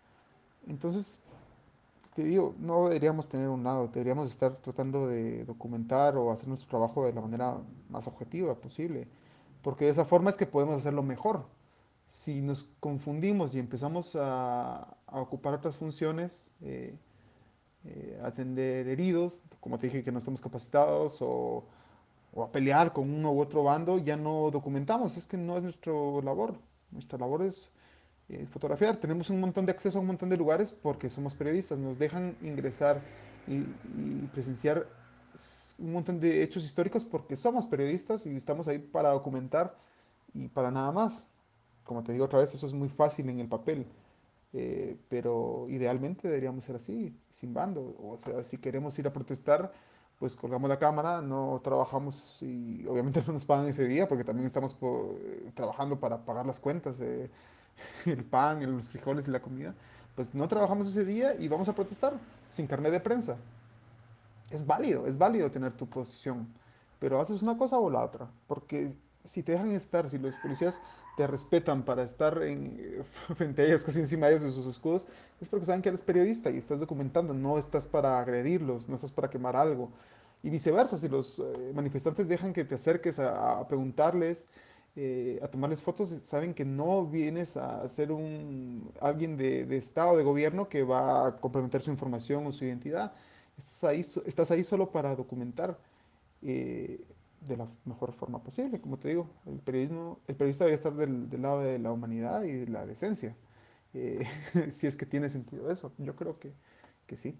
Entonces, 0.67 1.19
te 2.15 2.25
digo, 2.25 2.55
no 2.59 2.89
deberíamos 2.89 3.29
tener 3.29 3.49
un 3.49 3.65
lado, 3.65 3.89
deberíamos 3.89 4.31
estar 4.31 4.57
tratando 4.57 5.07
de 5.07 5.45
documentar 5.45 6.17
o 6.17 6.31
hacer 6.31 6.49
nuestro 6.49 6.69
trabajo 6.69 7.07
de 7.07 7.13
la 7.13 7.21
manera 7.21 7.57
más 7.89 8.07
objetiva 8.07 8.55
posible, 8.55 9.07
porque 9.63 9.87
de 9.87 9.93
esa 9.93 10.05
forma 10.05 10.31
es 10.31 10.37
que 10.37 10.47
podemos 10.47 10.77
hacerlo 10.77 11.03
mejor. 11.03 11.47
Si 12.09 12.43
nos 12.43 12.69
confundimos 12.81 13.55
y 13.55 13.61
empezamos 13.61 14.17
a, 14.19 14.97
ocupar 15.07 15.55
otras 15.55 15.77
funciones, 15.77 16.51
eh, 16.61 16.97
eh, 17.85 18.21
atender 18.23 18.89
heridos, 18.89 19.43
como 19.61 19.79
te 19.79 19.87
dije 19.87 20.03
que 20.03 20.13
no 20.13 20.19
estamos 20.19 20.41
capacitados, 20.41 21.19
o, 21.21 21.65
o, 22.33 22.43
a 22.43 22.53
pelear 22.53 22.93
con 22.93 23.11
uno 23.11 23.33
u 23.33 23.41
otro 23.41 23.65
bando, 23.65 23.99
ya 23.99 24.17
no 24.17 24.51
documentamos, 24.51 25.17
es 25.17 25.27
que 25.27 25.37
no 25.37 25.57
es 25.57 25.63
nuestra 25.63 25.93
labor. 25.93 26.55
Nuestra 26.91 27.19
labor 27.19 27.43
es 27.43 27.71
eh, 28.29 28.47
fotografiar. 28.47 28.97
Tenemos 28.97 29.31
un 29.31 29.41
montón 29.41 29.67
de 29.67 29.73
acceso 29.73 29.99
a 29.99 30.01
un 30.01 30.07
montón 30.07 30.29
de 30.29 30.37
lugares 30.37 30.73
porque 30.73 31.09
somos 31.09 31.35
periodistas. 31.35 31.79
Nos 31.79 31.99
dejan 31.99 32.37
ingresar 32.43 33.01
y, 33.47 33.63
presenciar 34.33 34.87
un 35.79 35.93
montón 35.93 36.21
de 36.21 36.43
hechos 36.43 36.65
históricos 36.65 37.05
porque 37.05 37.37
somos 37.37 37.67
periodistas 37.67 38.27
y 38.27 38.37
estamos 38.37 38.69
ahí 38.69 38.79
para 38.79 39.11
documentar 39.11 39.77
y 40.35 40.49
para 40.49 40.71
nada 40.71 40.93
más. 40.93 41.29
Como 41.85 42.05
te 42.05 42.13
digo 42.13 42.27
otra 42.27 42.39
vez, 42.39 42.55
eso 42.55 42.67
es 42.67 42.73
muy 42.73 42.89
fácil 42.89 43.29
en 43.29 43.41
el 43.41 43.49
papel. 43.49 43.87
Eh, 44.53 44.97
pero 45.09 45.67
idealmente 45.69 46.29
deberíamos 46.29 46.65
ser 46.65 46.77
así, 46.77 47.13
sin 47.33 47.55
bando. 47.55 47.97
O 48.01 48.19
sea, 48.23 48.45
si 48.45 48.59
queremos 48.59 48.99
ir 48.99 49.07
a 49.09 49.13
protestar, 49.13 49.73
pues 50.21 50.37
colgamos 50.37 50.69
la 50.69 50.79
cámara, 50.79 51.23
no 51.23 51.61
trabajamos 51.65 52.37
y 52.43 52.87
obviamente 52.87 53.23
no 53.27 53.33
nos 53.33 53.47
pagan 53.47 53.67
ese 53.67 53.89
día 53.89 54.07
porque 54.07 54.23
también 54.23 54.47
estamos 54.47 54.77
eh, 54.83 55.51
trabajando 55.55 55.99
para 55.99 56.19
pagar 56.19 56.47
las 56.47 56.61
cuentas. 56.61 56.95
Eh, 57.01 57.29
el 58.07 58.23
pan, 58.23 58.61
los 58.77 58.91
frijoles 58.91 59.27
y 59.27 59.31
la 59.31 59.41
comida, 59.41 59.75
pues 60.15 60.35
no 60.35 60.47
trabajamos 60.47 60.87
ese 60.89 61.07
día 61.07 61.35
y 61.35 61.49
vamos 61.49 61.71
a 61.71 61.75
protestar 61.75 62.13
sin 62.53 62.67
carnet 62.67 62.93
de 62.93 63.01
prensa. 63.01 63.39
Es 64.51 64.67
válido, 64.67 65.07
es 65.07 65.17
válido 65.17 65.51
tener 65.51 65.73
tu 65.73 65.87
posición, 65.87 66.47
pero 66.99 67.19
haces 67.19 67.41
una 67.41 67.57
cosa 67.57 67.79
o 67.79 67.89
la 67.89 68.05
otra, 68.05 68.29
porque 68.47 68.95
si 69.25 69.43
te 69.43 69.53
dejan 69.53 69.71
estar, 69.73 70.11
si 70.11 70.19
los 70.19 70.35
policías 70.37 70.83
te 71.21 71.27
respetan 71.27 71.83
para 71.83 72.03
estar 72.03 72.43
en, 72.43 73.05
frente 73.37 73.61
a 73.61 73.65
ellos, 73.67 73.85
casi 73.85 73.99
encima 73.99 74.27
de 74.27 74.33
ellos 74.33 74.45
en 74.45 74.53
sus 74.53 74.67
escudos, 74.67 75.07
es 75.39 75.51
porque 75.51 75.67
saben 75.67 75.83
que 75.83 75.91
eres 75.91 76.01
periodista 76.01 76.51
y 76.51 76.57
estás 76.57 76.81
documentando, 76.81 77.35
no 77.35 77.59
estás 77.59 77.87
para 77.87 78.19
agredirlos, 78.19 78.89
no 78.89 78.95
estás 78.95 79.13
para 79.13 79.29
quemar 79.29 79.55
algo. 79.55 79.91
Y 80.43 80.49
viceversa, 80.49 80.97
si 80.97 81.11
los 81.11 81.39
eh, 81.41 81.73
manifestantes 81.75 82.27
dejan 82.27 82.55
que 82.55 82.65
te 82.65 82.77
acerques 82.77 83.19
a 83.19 83.69
preguntarles, 83.69 84.47
eh, 84.97 85.39
a 85.43 85.49
tomarles 85.49 85.83
fotos, 85.83 86.19
saben 86.23 86.55
que 86.55 86.65
no 86.65 87.05
vienes 87.05 87.59
a 87.59 87.87
ser 87.91 88.13
un, 88.13 88.91
alguien 88.99 89.37
de, 89.37 89.67
de, 89.67 89.77
Estado, 89.77 90.17
de 90.17 90.25
gobierno, 90.25 90.71
que 90.71 90.85
va 90.85 91.27
a 91.27 91.37
complementar 91.37 91.83
su 91.83 91.91
información 91.91 92.47
o 92.47 92.53
su 92.53 92.65
identidad. 92.65 93.13
Estás 93.59 93.85
ahí, 93.85 94.01
estás 94.25 94.51
ahí 94.51 94.65
solo 94.65 94.91
para 94.91 95.15
documentar 95.15 95.77
eh, 96.41 96.99
de 97.41 97.57
la 97.57 97.69
mejor 97.85 98.13
forma 98.13 98.43
posible. 98.43 98.81
Como 98.81 98.99
te 98.99 99.09
digo, 99.09 99.29
el, 99.47 99.59
periodismo, 99.59 100.21
el 100.27 100.37
periodista 100.37 100.65
debe 100.65 100.75
estar 100.75 100.95
del, 100.95 101.29
del 101.29 101.43
lado 101.43 101.61
de 101.61 101.79
la 101.79 101.93
humanidad 101.93 102.43
y 102.45 102.53
de 102.53 102.69
la 102.69 102.87
decencia. 102.87 103.37
Eh, 103.95 104.25
si 104.71 104.87
es 104.87 104.97
que 104.97 105.07
tiene 105.07 105.29
sentido 105.29 105.71
eso. 105.71 105.93
Yo 105.99 106.17
creo 106.17 106.39
que, 106.39 106.53
que 107.07 107.17
sí. 107.17 107.37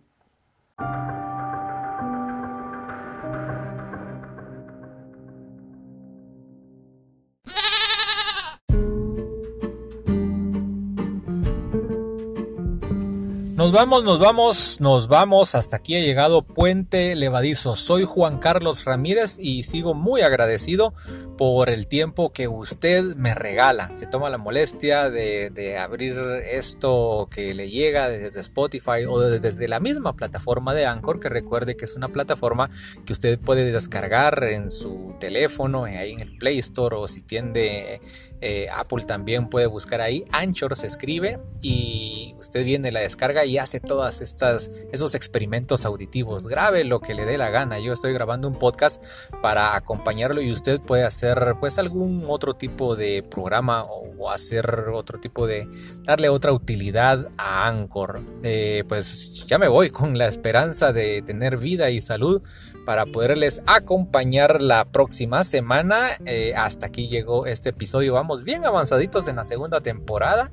Nos 13.61 13.73
vamos, 13.73 14.05
nos 14.05 14.19
vamos, 14.19 14.81
nos 14.81 15.07
vamos. 15.07 15.55
Hasta 15.55 15.77
aquí 15.77 15.95
ha 15.95 16.01
llegado 16.01 16.41
Puente 16.41 17.15
Levadizo. 17.15 17.77
Soy 17.77 18.05
Juan 18.05 18.39
Carlos 18.39 18.87
Ramírez 18.87 19.37
y 19.39 19.65
sigo 19.65 19.93
muy 19.93 20.23
agradecido 20.23 20.95
por 21.37 21.69
el 21.69 21.87
tiempo 21.87 22.33
que 22.33 22.49
usted 22.49 23.17
me 23.17 23.35
regala. 23.35 23.95
Se 23.95 24.07
toma 24.07 24.31
la 24.31 24.39
molestia 24.39 25.11
de, 25.11 25.77
abrir 25.79 26.19
esto 26.51 27.29
que 27.31 27.53
le 27.53 27.69
llega 27.69 28.09
desde 28.09 28.41
Spotify 28.41 29.05
o 29.07 29.21
desde 29.21 29.69
la 29.69 29.79
misma 29.79 30.17
plataforma 30.17 30.73
de 30.73 30.87
Anchor, 30.87 31.21
que 31.21 31.29
recuerde 31.29 31.77
que 31.77 31.85
es 31.85 31.97
una 31.97 32.09
plataforma 32.09 32.71
que 33.05 33.13
usted 33.13 33.39
puede 33.39 33.71
descargar 33.73 34.43
en 34.43 34.71
su 34.71 35.17
teléfono, 35.21 35.85
ahí 35.85 36.13
en 36.13 36.21
el 36.21 36.39
Play 36.39 36.59
Store 36.61 36.97
o 36.97 37.09
si 37.09 37.21
tiene 37.21 38.01
eh, 38.43 38.69
Apple 38.75 39.05
también 39.05 39.49
puede 39.49 39.67
buscar 39.67 40.01
ahí. 40.01 40.25
Anchor 40.33 40.77
se 40.77 40.87
escribe 40.87 41.39
y 41.61 42.20
usted 42.41 42.65
viene, 42.65 42.91
la 42.91 43.01
descarga 43.01 43.45
y 43.45 43.59
hace 43.59 43.81
todas 43.81 44.21
estas 44.21 44.71
esos 44.93 45.15
experimentos 45.15 45.85
auditivos. 45.85 46.49
Grabe 46.49 46.85
lo 46.85 47.01
que 47.01 47.15
le 47.15 47.25
dé 47.25 47.39
la 47.39 47.51
gana. 47.51 47.79
Yo 47.79 47.93
estoy 47.93 48.13
grabando 48.13 48.49
un 48.49 48.59
podcast 48.59 49.05
para 49.43 49.77
acompañarlo 49.77 50.41
y 50.41 50.51
usted 50.51 50.81
puede 50.81 51.05
hacer 51.05 51.55
pues 51.61 51.79
algún 51.79 52.25
otro 52.29 52.55
tipo 52.55 52.97
de 52.97 53.23
programa 53.23 53.85
o 53.85 54.31
hacer 54.31 54.91
otro 54.93 55.21
tipo 55.21 55.47
de 55.47 55.69
darle 56.05 56.29
otra 56.29 56.53
utilidad 56.53 57.29
a 57.37 57.67
Anchor. 57.67 58.21
Eh, 58.43 58.85
pues 58.89 59.47
ya 59.47 59.59
me 59.59 59.69
voy 59.69 59.91
con 59.91 60.19
la 60.19 60.27
esperanza 60.27 60.93
de 60.93 61.23
tener 61.23 61.57
vida 61.57 61.91
y 61.91 62.01
salud 62.01 62.43
para 62.85 63.07
poderles 63.07 63.63
acompañar 63.67 64.61
la 64.61 64.85
próxima 64.85 65.45
semana. 65.45 66.09
Eh, 66.25 66.55
hasta 66.57 66.87
aquí 66.87 67.09
llegó 67.09 67.47
este 67.47 67.71
episodio. 67.71 68.15
Vamos 68.15 68.45
bien 68.45 68.65
avanzaditos 68.65 69.29
en 69.29 69.37
la 69.37 69.45
segunda 69.45 69.81
temporada 69.81 70.51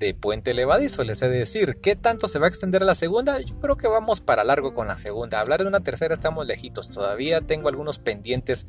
de 0.00 0.14
Puente 0.14 0.54
Levadizo, 0.54 1.04
les 1.04 1.22
he 1.22 1.28
de 1.28 1.38
decir. 1.38 1.76
¿Qué 1.80 1.94
tanto 1.94 2.26
se 2.26 2.38
va 2.38 2.46
a 2.46 2.48
extender 2.48 2.82
la 2.82 2.94
segunda? 2.96 3.38
Yo 3.40 3.60
creo 3.60 3.76
que 3.76 3.86
vamos 3.86 4.20
para 4.20 4.42
largo 4.42 4.74
con 4.74 4.88
la 4.88 4.98
segunda. 4.98 5.38
Hablar 5.38 5.60
de 5.60 5.68
una 5.68 5.80
tercera 5.80 6.14
estamos 6.14 6.46
lejitos. 6.46 6.90
Todavía 6.90 7.42
tengo 7.42 7.68
algunos 7.68 7.98
pendientes 7.98 8.66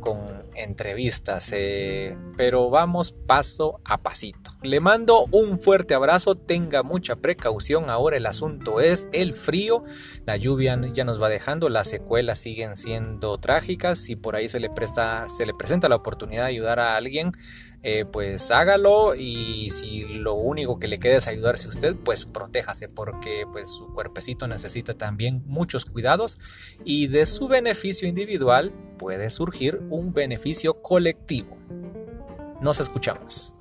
con 0.00 0.18
entrevistas, 0.54 1.50
eh, 1.52 2.18
pero 2.36 2.68
vamos 2.68 3.12
paso 3.12 3.80
a 3.84 4.02
pasito. 4.02 4.50
Le 4.62 4.80
mando 4.80 5.26
un 5.30 5.58
fuerte 5.58 5.94
abrazo, 5.94 6.34
tenga 6.34 6.82
mucha 6.82 7.16
precaución. 7.16 7.88
Ahora 7.88 8.16
el 8.16 8.26
asunto 8.26 8.80
es 8.80 9.08
el 9.12 9.34
frío. 9.34 9.84
La 10.26 10.36
lluvia 10.36 10.78
ya 10.92 11.04
nos 11.04 11.22
va 11.22 11.28
dejando, 11.28 11.68
las 11.68 11.88
secuelas 11.88 12.40
siguen 12.40 12.76
siendo 12.76 13.38
trágicas. 13.38 14.00
Si 14.00 14.16
por 14.16 14.34
ahí 14.34 14.48
se 14.48 14.58
le, 14.58 14.68
presta, 14.68 15.28
se 15.28 15.46
le 15.46 15.54
presenta 15.54 15.88
la 15.88 15.96
oportunidad 15.96 16.42
de 16.42 16.48
ayudar 16.48 16.80
a 16.80 16.96
alguien, 16.96 17.32
eh, 17.82 18.04
pues 18.04 18.50
hágalo 18.50 19.14
y 19.16 19.70
si 19.70 20.04
lo 20.04 20.34
único 20.34 20.78
que 20.78 20.86
le 20.86 20.98
queda 20.98 21.16
es 21.16 21.26
ayudarse 21.26 21.68
usted, 21.68 21.96
pues 21.96 22.26
protéjase 22.26 22.88
porque 22.88 23.44
pues 23.50 23.70
su 23.70 23.92
cuerpecito 23.92 24.46
necesita 24.46 24.94
también 24.94 25.42
muchos 25.46 25.84
cuidados 25.84 26.38
y 26.84 27.08
de 27.08 27.26
su 27.26 27.48
beneficio 27.48 28.06
individual 28.06 28.72
puede 28.98 29.30
surgir 29.30 29.82
un 29.90 30.12
beneficio 30.12 30.80
colectivo. 30.80 31.58
Nos 32.60 32.78
escuchamos. 32.78 33.52